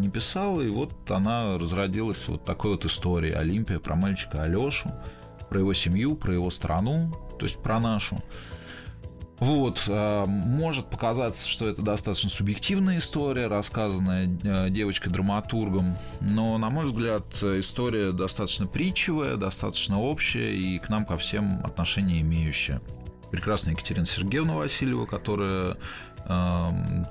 не 0.00 0.08
писала, 0.08 0.60
и 0.60 0.68
вот 0.68 0.92
она 1.10 1.58
разродилась 1.58 2.28
вот 2.28 2.44
такой 2.44 2.72
вот 2.72 2.84
историей 2.84 3.32
Олимпия 3.32 3.78
про 3.78 3.96
мальчика 3.96 4.44
Алешу, 4.44 4.90
про 5.48 5.58
его 5.58 5.74
семью, 5.74 6.14
про 6.14 6.32
его 6.34 6.50
страну, 6.50 7.12
то 7.38 7.46
есть 7.46 7.60
про 7.62 7.80
нашу. 7.80 8.16
Вот, 9.42 9.86
а, 9.88 10.24
может 10.24 10.86
показаться, 10.86 11.48
что 11.48 11.68
это 11.68 11.82
достаточно 11.82 12.30
субъективная 12.30 12.98
история, 12.98 13.48
рассказанная 13.48 14.30
э, 14.44 14.70
девочкой-драматургом, 14.70 15.96
но, 16.20 16.56
на 16.58 16.70
мой 16.70 16.84
взгляд, 16.84 17.24
история 17.42 18.12
достаточно 18.12 18.68
притчевая, 18.68 19.34
достаточно 19.34 20.00
общая 20.00 20.54
и 20.54 20.78
к 20.78 20.88
нам 20.88 21.04
ко 21.04 21.16
всем 21.16 21.60
отношения 21.64 22.20
имеющая. 22.20 22.80
Прекрасная 23.32 23.74
Екатерина 23.74 24.06
Сергеевна 24.06 24.54
Васильева, 24.54 25.06
которая 25.06 25.76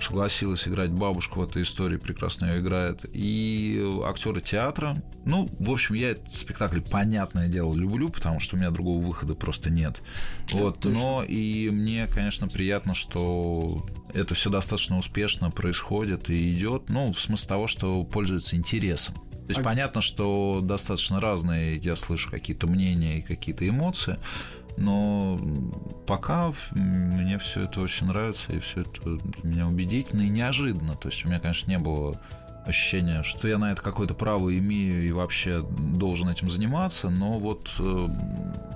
согласилась 0.01 0.67
играть 0.67 0.91
бабушку 0.91 1.41
в 1.41 1.43
этой 1.43 1.63
истории, 1.63 1.97
прекрасно 1.97 2.45
ее 2.45 2.59
играет, 2.61 3.05
и 3.13 3.83
актеры 4.05 4.41
театра. 4.41 4.95
Ну, 5.25 5.47
в 5.59 5.71
общем, 5.71 5.95
я 5.95 6.11
этот 6.11 6.33
спектакль, 6.35 6.81
понятное 6.81 7.47
дело, 7.47 7.75
люблю, 7.75 8.09
потому 8.09 8.39
что 8.39 8.55
у 8.55 8.59
меня 8.59 8.71
другого 8.71 9.01
выхода 9.01 9.35
просто 9.35 9.69
нет. 9.69 10.01
Вот, 10.51 10.83
но 10.85 11.23
и 11.23 11.69
мне, 11.69 12.07
конечно, 12.07 12.47
приятно, 12.47 12.93
что 12.93 13.85
это 14.13 14.33
все 14.33 14.49
достаточно 14.49 14.97
успешно 14.97 15.51
происходит 15.51 16.29
и 16.29 16.53
идет, 16.53 16.89
ну, 16.89 17.13
в 17.13 17.19
смысле 17.19 17.47
того, 17.47 17.67
что 17.67 18.03
пользуется 18.03 18.55
интересом. 18.55 19.15
То 19.15 19.47
есть 19.49 19.59
А- 19.59 19.63
понятно, 19.63 20.01
что 20.01 20.61
достаточно 20.61 21.19
разные, 21.19 21.75
я 21.75 21.95
слышу 21.95 22.31
какие-то 22.31 22.67
мнения 22.67 23.19
и 23.19 23.21
какие-то 23.21 23.67
эмоции, 23.67 24.17
но 24.77 25.37
пока 26.07 26.51
мне 26.73 27.37
все 27.39 27.61
это 27.61 27.81
очень 27.81 28.07
нравится, 28.07 28.51
и 28.53 28.59
все 28.59 28.81
это 28.81 29.01
для 29.17 29.49
меня 29.49 29.67
убедительно 29.67 30.21
и 30.21 30.29
неожиданно. 30.29 30.93
То 30.93 31.09
есть 31.09 31.25
у 31.25 31.27
меня, 31.27 31.39
конечно, 31.39 31.69
не 31.69 31.77
было 31.77 32.15
ощущения, 32.65 33.23
что 33.23 33.47
я 33.47 33.57
на 33.57 33.71
это 33.71 33.81
какое-то 33.81 34.13
право 34.13 34.55
имею 34.55 35.05
и 35.05 35.11
вообще 35.11 35.61
должен 35.61 36.29
этим 36.29 36.49
заниматься, 36.49 37.09
но 37.09 37.31
вот 37.33 37.71
э, 37.79 38.07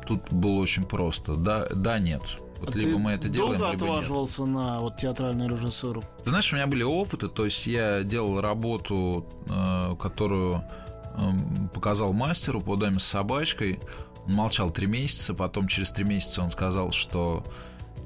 тут 0.07 0.31
было 0.31 0.59
очень 0.59 0.83
просто. 0.83 1.35
Да, 1.35 1.67
да 1.69 1.99
нет. 1.99 2.21
Вот 2.59 2.75
А 2.75 2.79
либо 2.79 2.91
ты 2.93 2.97
мы 2.97 3.11
это 3.11 3.29
делаем, 3.29 3.59
долго 3.59 3.73
либо 3.73 3.85
нет. 3.85 3.93
отваживался 3.93 4.45
на 4.45 4.79
вот 4.79 4.97
театральную 4.97 5.49
режиссуру? 5.49 6.01
Ты 6.23 6.29
знаешь, 6.29 6.51
у 6.51 6.55
меня 6.55 6.67
были 6.67 6.83
опыты, 6.83 7.27
то 7.27 7.45
есть 7.45 7.67
я 7.67 8.03
делал 8.03 8.41
работу, 8.41 9.25
э, 9.49 9.95
которую 9.99 10.63
эм, 11.17 11.69
показал 11.73 12.11
мастеру 12.13 12.61
по 12.61 12.75
даме 12.77 12.99
с 12.99 13.03
собачкой. 13.03 13.79
Он 14.27 14.33
молчал 14.33 14.71
три 14.71 14.87
месяца, 14.87 15.33
потом 15.33 15.67
через 15.67 15.91
три 15.91 16.03
месяца 16.05 16.41
он 16.41 16.49
сказал, 16.49 16.91
что... 16.91 17.43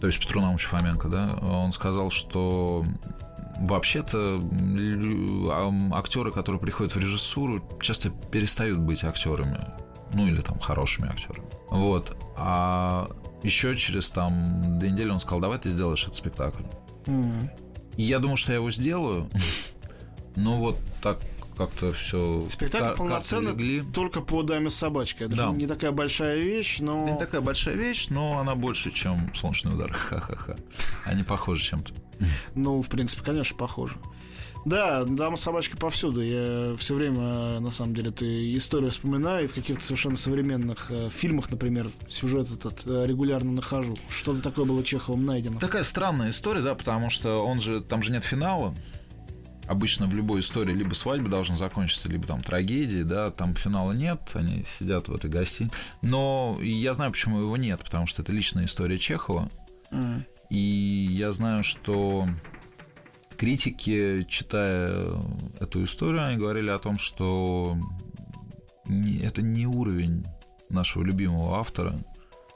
То 0.02 0.08
есть 0.08 0.20
Петру 0.20 0.42
Наумовичу 0.42 0.70
Фоменко, 0.70 1.10
да? 1.10 1.38
Он 1.48 1.72
сказал, 1.74 2.10
что 2.10 2.86
вообще-то 3.60 4.42
актеры, 5.94 6.32
которые 6.32 6.62
приходят 6.62 6.96
в 6.96 7.00
режиссуру, 7.00 7.62
часто 7.82 8.10
перестают 8.10 8.80
быть 8.80 9.04
актерами. 9.04 9.60
Ну 10.14 10.26
или 10.26 10.42
там 10.42 10.60
хорошими 10.60 11.10
актерами. 11.10 11.48
Вот. 11.70 12.16
А 12.38 13.08
еще 13.44 13.76
через 13.76 14.10
там 14.10 14.80
две 14.80 14.92
недели 14.92 15.10
он 15.10 15.20
сказал, 15.20 15.40
давай 15.40 15.60
ты 15.60 15.70
сделаешь 15.70 16.04
этот 16.04 16.16
спектакль. 16.16 16.64
Mm. 17.06 17.50
И 17.98 18.04
я 18.04 18.20
думал, 18.20 18.38
что 18.38 18.54
я 18.54 18.58
его 18.58 18.72
сделаю. 18.72 19.30
Но 20.36 20.54
вот 20.54 20.78
так 21.02 21.18
как-то 21.60 21.92
все. 21.92 22.48
Спектакль 22.50 22.96
полноценный 22.96 23.52
легли. 23.52 23.82
только 23.82 24.22
по 24.22 24.44
даме 24.44 24.70
с 24.70 24.76
собачкой. 24.76 25.28
Это 25.28 25.36
да. 25.36 25.50
не 25.50 25.68
такая 25.68 25.92
большая 25.92 26.38
вещь, 26.38 26.80
но. 26.80 27.10
Не 27.10 27.18
такая 27.20 27.42
большая 27.42 27.76
вещь, 27.76 28.08
но 28.10 28.40
она 28.40 28.56
больше, 28.56 28.92
чем 28.92 29.30
солнечный 29.36 29.74
удар. 29.74 29.92
Ха-ха-ха. 29.92 30.56
Они 31.06 31.24
похожи 31.24 31.62
чем-то. 31.62 31.92
Ну, 32.56 32.82
в 32.82 32.88
принципе, 32.88 33.24
конечно, 33.26 33.58
похожи. 33.58 33.98
Да, 34.66 35.04
дама 35.04 35.36
с 35.36 35.42
собачкой 35.42 35.78
повсюду. 35.78 36.22
Я 36.22 36.76
все 36.78 36.96
время, 36.96 37.60
на 37.60 37.72
самом 37.72 37.94
деле, 37.94 38.12
ты 38.12 38.56
историю 38.56 38.92
вспоминаю, 38.92 39.46
и 39.46 39.48
в 39.48 39.54
каких-то 39.54 39.84
совершенно 39.84 40.16
современных 40.16 40.92
э, 40.92 41.10
фильмах, 41.10 41.50
например, 41.50 41.90
сюжет 42.08 42.50
этот 42.52 42.84
э, 42.86 43.06
регулярно 43.06 43.52
нахожу. 43.52 43.98
Что-то 44.10 44.42
такое 44.42 44.66
было 44.66 44.84
Чеховым 44.84 45.26
найдено. 45.26 45.60
Такая 45.60 45.84
странная 45.84 46.30
история, 46.32 46.62
да, 46.62 46.76
потому 46.76 47.10
что 47.10 47.44
он 47.44 47.60
же, 47.60 47.82
там 47.82 48.02
же 48.02 48.12
нет 48.12 48.24
финала 48.24 48.74
обычно 49.70 50.08
в 50.08 50.14
любой 50.16 50.42
истории 50.42 50.74
либо 50.74 50.96
свадьба 50.96 51.30
должна 51.30 51.56
закончиться, 51.56 52.10
либо 52.10 52.26
там 52.26 52.42
трагедии, 52.42 53.04
да, 53.04 53.30
там 53.30 53.56
финала 53.56 53.92
нет, 53.92 54.20
они 54.34 54.66
сидят 54.80 55.08
в 55.08 55.14
этой 55.14 55.30
гостинице. 55.30 55.76
Но 56.02 56.58
я 56.60 56.94
знаю, 56.96 57.12
почему 57.12 57.40
его 57.40 57.56
нет, 57.56 57.80
потому 57.84 58.08
что 58.08 58.24
это 58.24 58.32
личная 58.32 58.66
история 58.66 58.98
Чехова. 58.98 59.48
Mm. 59.92 60.24
И 60.50 61.08
я 61.12 61.32
знаю, 61.32 61.64
что 61.64 62.28
критики, 63.38 64.26
читая 64.28 65.06
эту 65.60 65.84
историю, 65.84 66.26
они 66.26 66.38
говорили 66.38 66.72
о 66.72 66.80
том, 66.80 66.98
что 66.98 67.78
это 69.22 69.44
не 69.44 69.68
уровень 69.68 70.26
нашего 70.70 71.04
любимого 71.04 71.60
автора 71.60 71.96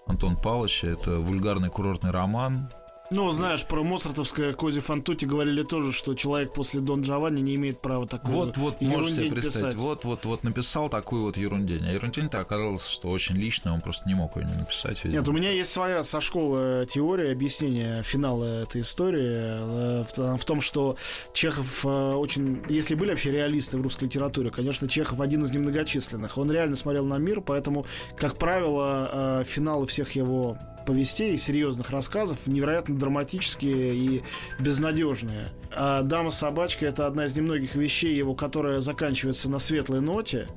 Антон 0.07 0.35
Павловича. 0.35 0.87
Это 0.87 1.19
вульгарный 1.19 1.69
курортный 1.69 2.09
роман, 2.09 2.69
ну, 3.13 3.31
знаешь, 3.31 3.65
про 3.65 3.83
моцартовское 3.83 4.53
Кози 4.53 4.79
Фантути 4.79 5.25
говорили 5.25 5.63
тоже, 5.63 5.93
что 5.93 6.15
человек 6.15 6.53
после 6.53 6.79
Дон 6.81 7.01
Джованни 7.01 7.41
не 7.41 7.55
имеет 7.55 7.79
права 7.79 8.07
такого 8.07 8.45
Вот, 8.45 8.57
вот, 8.57 8.81
можешь 8.81 9.13
себе 9.13 9.29
представить. 9.29 9.53
Писать. 9.53 9.75
Вот, 9.75 10.03
вот, 10.03 10.25
вот 10.25 10.43
написал 10.43 10.89
такую 10.89 11.23
вот 11.23 11.37
ерундень. 11.37 11.85
А 11.85 11.91
ерундень-то 11.91 12.39
оказалось, 12.39 12.85
что 12.87 13.09
очень 13.09 13.35
личная, 13.35 13.73
он 13.73 13.81
просто 13.81 14.07
не 14.07 14.15
мог 14.15 14.35
ее 14.35 14.45
не 14.45 14.55
написать. 14.55 15.03
Видимо. 15.03 15.19
Нет, 15.19 15.29
у 15.29 15.31
меня 15.31 15.51
есть 15.51 15.71
своя 15.71 16.03
со 16.03 16.21
школы 16.21 16.87
теория 16.89 17.31
объяснения 17.31 18.01
финала 18.03 18.63
этой 18.63 18.81
истории 18.81 19.33
э, 19.35 20.03
в, 20.03 20.37
в 20.37 20.45
том, 20.45 20.61
что 20.61 20.97
Чехов 21.33 21.85
э, 21.85 22.13
очень... 22.13 22.63
Если 22.69 22.95
были 22.95 23.11
вообще 23.11 23.31
реалисты 23.31 23.77
в 23.77 23.81
русской 23.81 24.05
литературе, 24.05 24.49
конечно, 24.49 24.87
Чехов 24.87 25.19
один 25.19 25.43
из 25.43 25.51
немногочисленных. 25.51 26.37
Он 26.37 26.51
реально 26.51 26.75
смотрел 26.75 27.05
на 27.05 27.17
мир, 27.17 27.41
поэтому, 27.41 27.85
как 28.17 28.37
правило, 28.37 29.09
э, 29.11 29.43
финалы 29.45 29.87
всех 29.87 30.11
его 30.13 30.57
повестей, 30.85 31.37
серьезных 31.37 31.89
рассказов, 31.89 32.37
невероятно 32.45 32.97
драматические 32.97 33.95
и 33.95 34.23
безнадежные. 34.59 35.49
А 35.71 36.01
«Дама 36.01 36.31
с 36.31 36.37
собачкой»— 36.37 36.87
это 36.89 37.07
одна 37.07 37.25
из 37.25 37.35
немногих 37.35 37.75
вещей 37.75 38.15
его, 38.15 38.35
которая 38.35 38.79
заканчивается 38.79 39.49
на 39.49 39.59
светлой 39.59 40.01
ноте, 40.01 40.47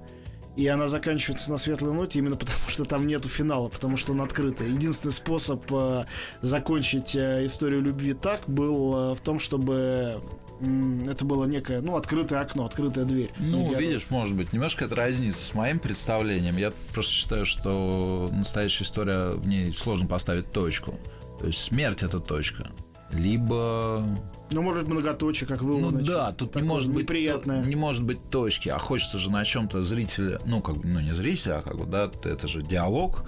и 0.57 0.67
она 0.69 0.89
заканчивается 0.89 1.51
на 1.51 1.59
светлой 1.59 1.93
ноте 1.93 2.19
именно 2.19 2.37
потому, 2.37 2.59
что 2.69 2.85
там 2.85 3.07
нету 3.07 3.29
финала, 3.29 3.69
потому 3.69 3.97
что 3.97 4.13
он 4.13 4.23
открытый. 4.23 4.71
Единственный 4.71 5.13
способ 5.13 5.63
э, 5.71 6.07
закончить 6.41 7.15
э, 7.15 7.45
историю 7.45 7.83
любви 7.83 8.15
так 8.15 8.41
был 8.47 9.13
э, 9.13 9.15
в 9.15 9.21
том, 9.21 9.39
чтобы 9.39 10.21
это 10.61 11.25
было 11.25 11.45
некое, 11.45 11.81
ну, 11.81 11.97
открытое 11.97 12.41
окно, 12.41 12.65
открытая 12.65 13.05
дверь. 13.05 13.31
Ну, 13.39 13.75
видишь, 13.75 14.07
может 14.11 14.37
быть, 14.37 14.53
немножко 14.53 14.87
это 14.87 14.95
разнится 14.95 15.45
с 15.45 15.55
моим 15.55 15.79
представлением. 15.79 16.57
Я 16.57 16.73
просто 16.93 17.13
считаю, 17.13 17.47
что 17.47 18.29
настоящая 18.33 18.85
история, 18.85 19.31
в 19.31 19.47
ней 19.47 19.73
сложно 19.73 20.07
поставить 20.07 20.51
точку. 20.51 20.99
То 21.39 21.47
есть 21.47 21.63
смерть— 21.63 22.03
это 22.05 22.21
точка. 22.21 22.69
Либо... 23.19 24.03
Ну, 24.51 24.63
может 24.63 24.83
быть, 24.83 24.93
многоточие, 24.93 25.49
как 25.49 25.63
вы 25.63 25.81
Ну 25.81 25.91
да, 25.91 26.33
тут 26.33 26.55
не 26.57 26.63
может, 26.63 26.93
быть, 26.93 27.09
не 27.11 27.77
может 27.77 28.05
быть 28.05 28.31
точки, 28.31 28.69
а 28.69 28.79
хочется 28.79 29.19
же 29.19 29.31
на 29.31 29.45
чем-то 29.45 29.83
зрителя, 29.83 30.39
ну, 30.45 30.61
как 30.61 30.77
ну, 30.85 31.01
не 31.01 31.15
зрителя, 31.15 31.59
а 31.59 31.63
как 31.63 31.77
бы, 31.77 31.87
да, 31.87 32.11
это 32.25 32.47
же 32.47 32.63
диалог, 32.63 33.25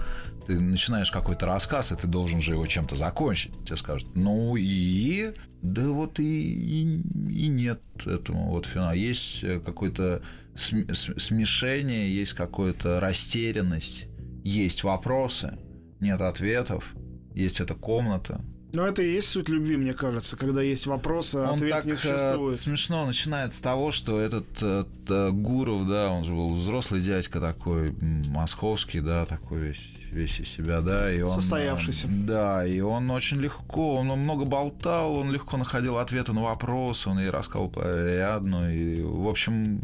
ты 0.47 0.59
начинаешь 0.59 1.11
какой-то 1.11 1.45
рассказ, 1.45 1.91
и 1.91 1.95
ты 1.95 2.07
должен 2.07 2.41
же 2.41 2.53
его 2.53 2.65
чем-то 2.65 2.95
закончить. 2.95 3.53
Тебе 3.65 3.77
скажут, 3.77 4.15
ну 4.15 4.55
и... 4.55 5.31
Да 5.61 5.89
вот 5.89 6.19
и, 6.19 6.23
и, 6.23 7.01
и 7.29 7.47
нет 7.49 7.81
этому 8.05 8.49
вот 8.49 8.65
финала. 8.65 8.93
Есть 8.93 9.43
э, 9.43 9.59
какое-то 9.59 10.21
смешение, 10.55 12.15
есть 12.15 12.33
какая-то 12.33 12.99
растерянность, 12.99 14.07
есть 14.43 14.83
вопросы, 14.83 15.57
нет 15.99 16.21
ответов, 16.21 16.95
есть 17.33 17.59
эта 17.59 17.75
комната, 17.75 18.41
ну, 18.71 18.83
это 18.83 19.01
и 19.01 19.11
есть 19.11 19.29
суть 19.29 19.49
любви, 19.49 19.77
мне 19.77 19.93
кажется, 19.93 20.37
когда 20.37 20.61
есть 20.61 20.85
вопросы, 20.85 21.37
а 21.37 21.53
ответ 21.53 21.71
так, 21.71 21.85
не 21.85 21.95
существует. 21.95 22.55
Э, 22.55 22.59
смешно 22.59 23.05
начинает 23.05 23.53
с 23.53 23.61
того, 23.61 23.91
что 23.91 24.19
этот 24.19 24.45
э, 24.61 24.85
э, 25.07 25.29
Гуров, 25.31 25.87
да, 25.87 26.09
он 26.11 26.23
же 26.23 26.33
был 26.33 26.53
взрослый 26.53 27.01
дядька 27.01 27.39
такой, 27.39 27.91
московский, 28.27 29.01
да, 29.01 29.25
такой 29.25 29.59
весь, 29.59 29.91
весь 30.11 30.39
из 30.39 30.49
себя, 30.49 30.81
да, 30.81 31.11
и 31.11 31.21
он... 31.21 31.33
Состоявшийся. 31.33 32.07
Э, 32.07 32.11
да, 32.11 32.65
и 32.65 32.79
он 32.79 33.09
очень 33.09 33.37
легко, 33.37 33.95
он 33.95 34.07
много 34.07 34.45
болтал, 34.45 35.15
он 35.15 35.31
легко 35.31 35.57
находил 35.57 35.97
ответы 35.97 36.33
на 36.33 36.43
вопросы, 36.43 37.09
он 37.09 37.19
и 37.19 37.25
рассказывал 37.25 37.71
по 37.71 37.81
и, 37.81 39.01
в 39.01 39.27
общем, 39.27 39.81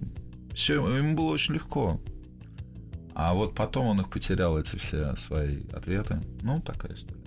все, 0.53 0.75
ему 0.75 1.15
было 1.15 1.33
очень 1.33 1.55
легко. 1.55 1.99
А 3.15 3.33
вот 3.33 3.55
потом 3.55 3.87
он 3.87 4.01
их 4.01 4.09
потерял, 4.09 4.59
эти 4.59 4.75
все 4.75 5.15
свои 5.15 5.63
ответы. 5.73 6.19
Ну, 6.43 6.59
такая 6.59 6.93
история. 6.93 7.24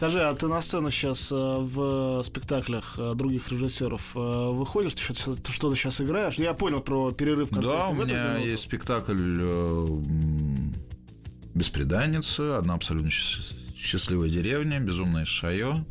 Скажи, 0.00 0.22
а 0.22 0.34
ты 0.34 0.46
на 0.46 0.62
сцену 0.62 0.90
сейчас 0.90 1.30
э, 1.30 1.34
в 1.36 2.22
спектаклях 2.22 2.94
э, 2.96 3.12
других 3.14 3.52
режиссеров 3.52 4.16
э, 4.16 4.48
выходишь, 4.50 4.94
ты 4.94 5.12
что-то 5.12 5.76
сейчас 5.76 6.00
играешь? 6.00 6.36
Я 6.36 6.54
понял 6.54 6.80
про 6.80 7.10
перерыв. 7.10 7.50
Да, 7.50 7.88
у 7.88 7.92
меня 7.92 8.38
есть 8.38 8.62
спектакль 8.62 9.12
«Беспреданница», 11.54 12.56
«Одна 12.56 12.72
абсолютно 12.76 13.10
счастливая 13.10 14.30
деревня», 14.30 14.80
«Безумное 14.80 15.26
шайо», 15.26 15.84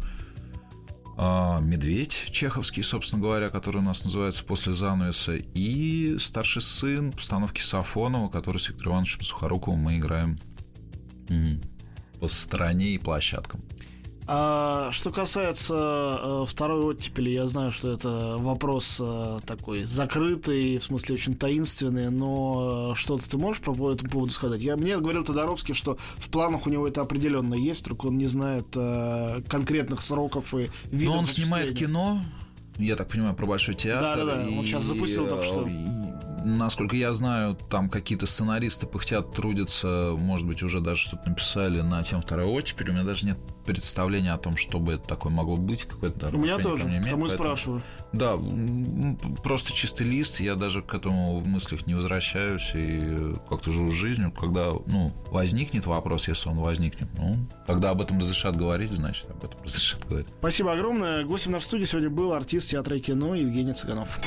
а, 1.16 1.62
«Медведь» 1.62 2.30
чеховский, 2.32 2.82
собственно 2.82 3.22
говоря, 3.22 3.50
который 3.50 3.78
у 3.78 3.86
нас 3.86 4.04
называется 4.04 4.44
«После 4.44 4.74
занавеса», 4.74 5.36
и 5.36 6.18
«Старший 6.18 6.64
сын» 6.64 7.12
постановки 7.12 7.62
Сафонова, 7.62 8.28
который 8.30 8.58
с 8.58 8.70
Виктором 8.70 8.94
Ивановичем 8.94 9.22
Сухоруковым 9.22 9.82
мы 9.82 9.98
играем 10.00 10.40
по 12.20 12.28
стране 12.28 12.96
и 12.96 12.98
площадкам. 12.98 13.62
А 14.32 14.92
что 14.92 15.10
касается 15.10 15.74
э, 15.74 16.46
второй 16.48 16.82
оттепели, 16.82 17.32
я 17.32 17.48
знаю, 17.48 17.72
что 17.72 17.92
это 17.92 18.36
вопрос 18.38 19.00
э, 19.02 19.40
такой 19.44 19.86
закрытый, 19.86 20.78
в 20.78 20.84
смысле 20.84 21.16
очень 21.16 21.34
таинственный, 21.34 22.12
но 22.12 22.92
э, 22.92 22.96
что-то 22.96 23.28
ты 23.28 23.40
можешь 23.40 23.60
по 23.60 23.72
этому 23.72 24.12
поводу 24.12 24.32
сказать? 24.32 24.62
Я, 24.62 24.78
мне 24.78 25.00
говорил 25.00 25.24
Тодоровский, 25.24 25.74
что 25.74 25.98
в 26.18 26.30
планах 26.30 26.68
у 26.68 26.70
него 26.70 26.88
это 26.88 27.02
определенно 27.02 27.56
есть, 27.56 27.84
только 27.84 28.06
он 28.06 28.20
не 28.20 28.28
знает 28.28 28.68
э, 28.76 29.42
конкретных 29.48 30.00
сроков 30.04 30.54
и 30.54 30.68
видов. 30.92 31.16
Но 31.16 31.20
он 31.22 31.26
снимает 31.26 31.76
кино, 31.76 32.22
я 32.78 32.96
так 32.96 33.08
понимаю, 33.08 33.34
про 33.34 33.48
Большой 33.48 33.74
театр. 33.74 34.28
Да-да-да, 34.28 34.48
он 34.48 34.64
сейчас 34.64 34.84
запустил 34.84 35.26
только 35.26 35.44
что. 35.44 35.68
Насколько 36.44 36.96
я 36.96 37.14
знаю, 37.14 37.58
там 37.70 37.90
какие-то 37.90 38.26
сценаристы 38.26 38.86
пыхтят, 38.86 39.34
трудятся, 39.34 40.16
может 40.18 40.48
быть, 40.48 40.64
уже 40.64 40.80
даже 40.80 41.02
что-то 41.02 41.30
написали 41.30 41.82
на 41.82 42.04
тему 42.04 42.22
второй 42.22 42.46
оттепели. 42.46 42.90
У 42.90 42.94
меня 42.94 43.04
даже 43.04 43.26
нет 43.26 43.38
представления 43.66 44.32
о 44.32 44.38
том, 44.38 44.58
что 44.58 44.80
бы 44.80 44.94
это 44.94 45.08
такое 45.08 45.32
могло 45.32 45.56
быть. 45.56 45.84
Какое-то 45.84 46.30
У 46.30 46.38
меня 46.38 46.58
тоже, 46.58 46.86
имеет, 46.88 47.04
потому 47.04 47.26
и 47.26 47.30
спрашиваю. 47.30 47.82
Да, 48.14 48.34
просто 49.44 49.74
чистый 49.74 50.08
лист, 50.08 50.40
я 50.40 50.56
даже 50.56 50.82
к 50.82 50.96
этому 50.96 51.40
в 51.40 51.48
мыслях 51.48 51.86
не 51.86 51.94
возвращаюсь 51.94 52.72
и 52.74 53.36
как-то 53.50 53.72
живу 53.72 53.92
жизнью, 53.92 54.32
когда, 54.32 54.72
ну, 54.88 55.12
возникнет 55.32 55.86
вопрос, 55.86 56.28
если 56.28 56.50
он 56.50 56.58
возникнет, 56.60 57.10
ну, 57.18 57.36
когда 57.68 57.92
об 57.92 58.02
этом 58.02 58.18
разрешат 58.18 58.56
говорить, 58.56 58.92
значит, 58.92 59.30
об 59.30 59.44
этом 59.44 59.62
разрешат 59.64 60.08
говорить. 60.08 60.28
Спасибо 60.40 60.74
огромное. 60.74 61.24
Гостем 61.26 61.52
на 61.52 61.60
студии 61.60 61.86
сегодня 61.86 62.10
был 62.10 62.34
артист 62.34 62.72
театра 62.72 62.98
и 62.98 63.00
кино 63.00 63.36
Евгений 63.36 63.74
Цыганов. 63.74 64.20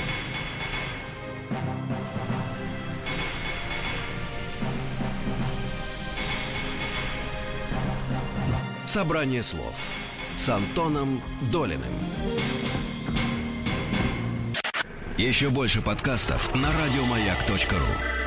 Собрание 8.87 9.43
слов 9.43 9.75
с 10.37 10.49
Антоном 10.51 11.23
Долиным. 11.51 11.81
Еще 15.17 15.49
больше 15.49 15.81
подкастов 15.81 16.55
на 16.55 16.69
радиомаяк.ру 16.73 18.22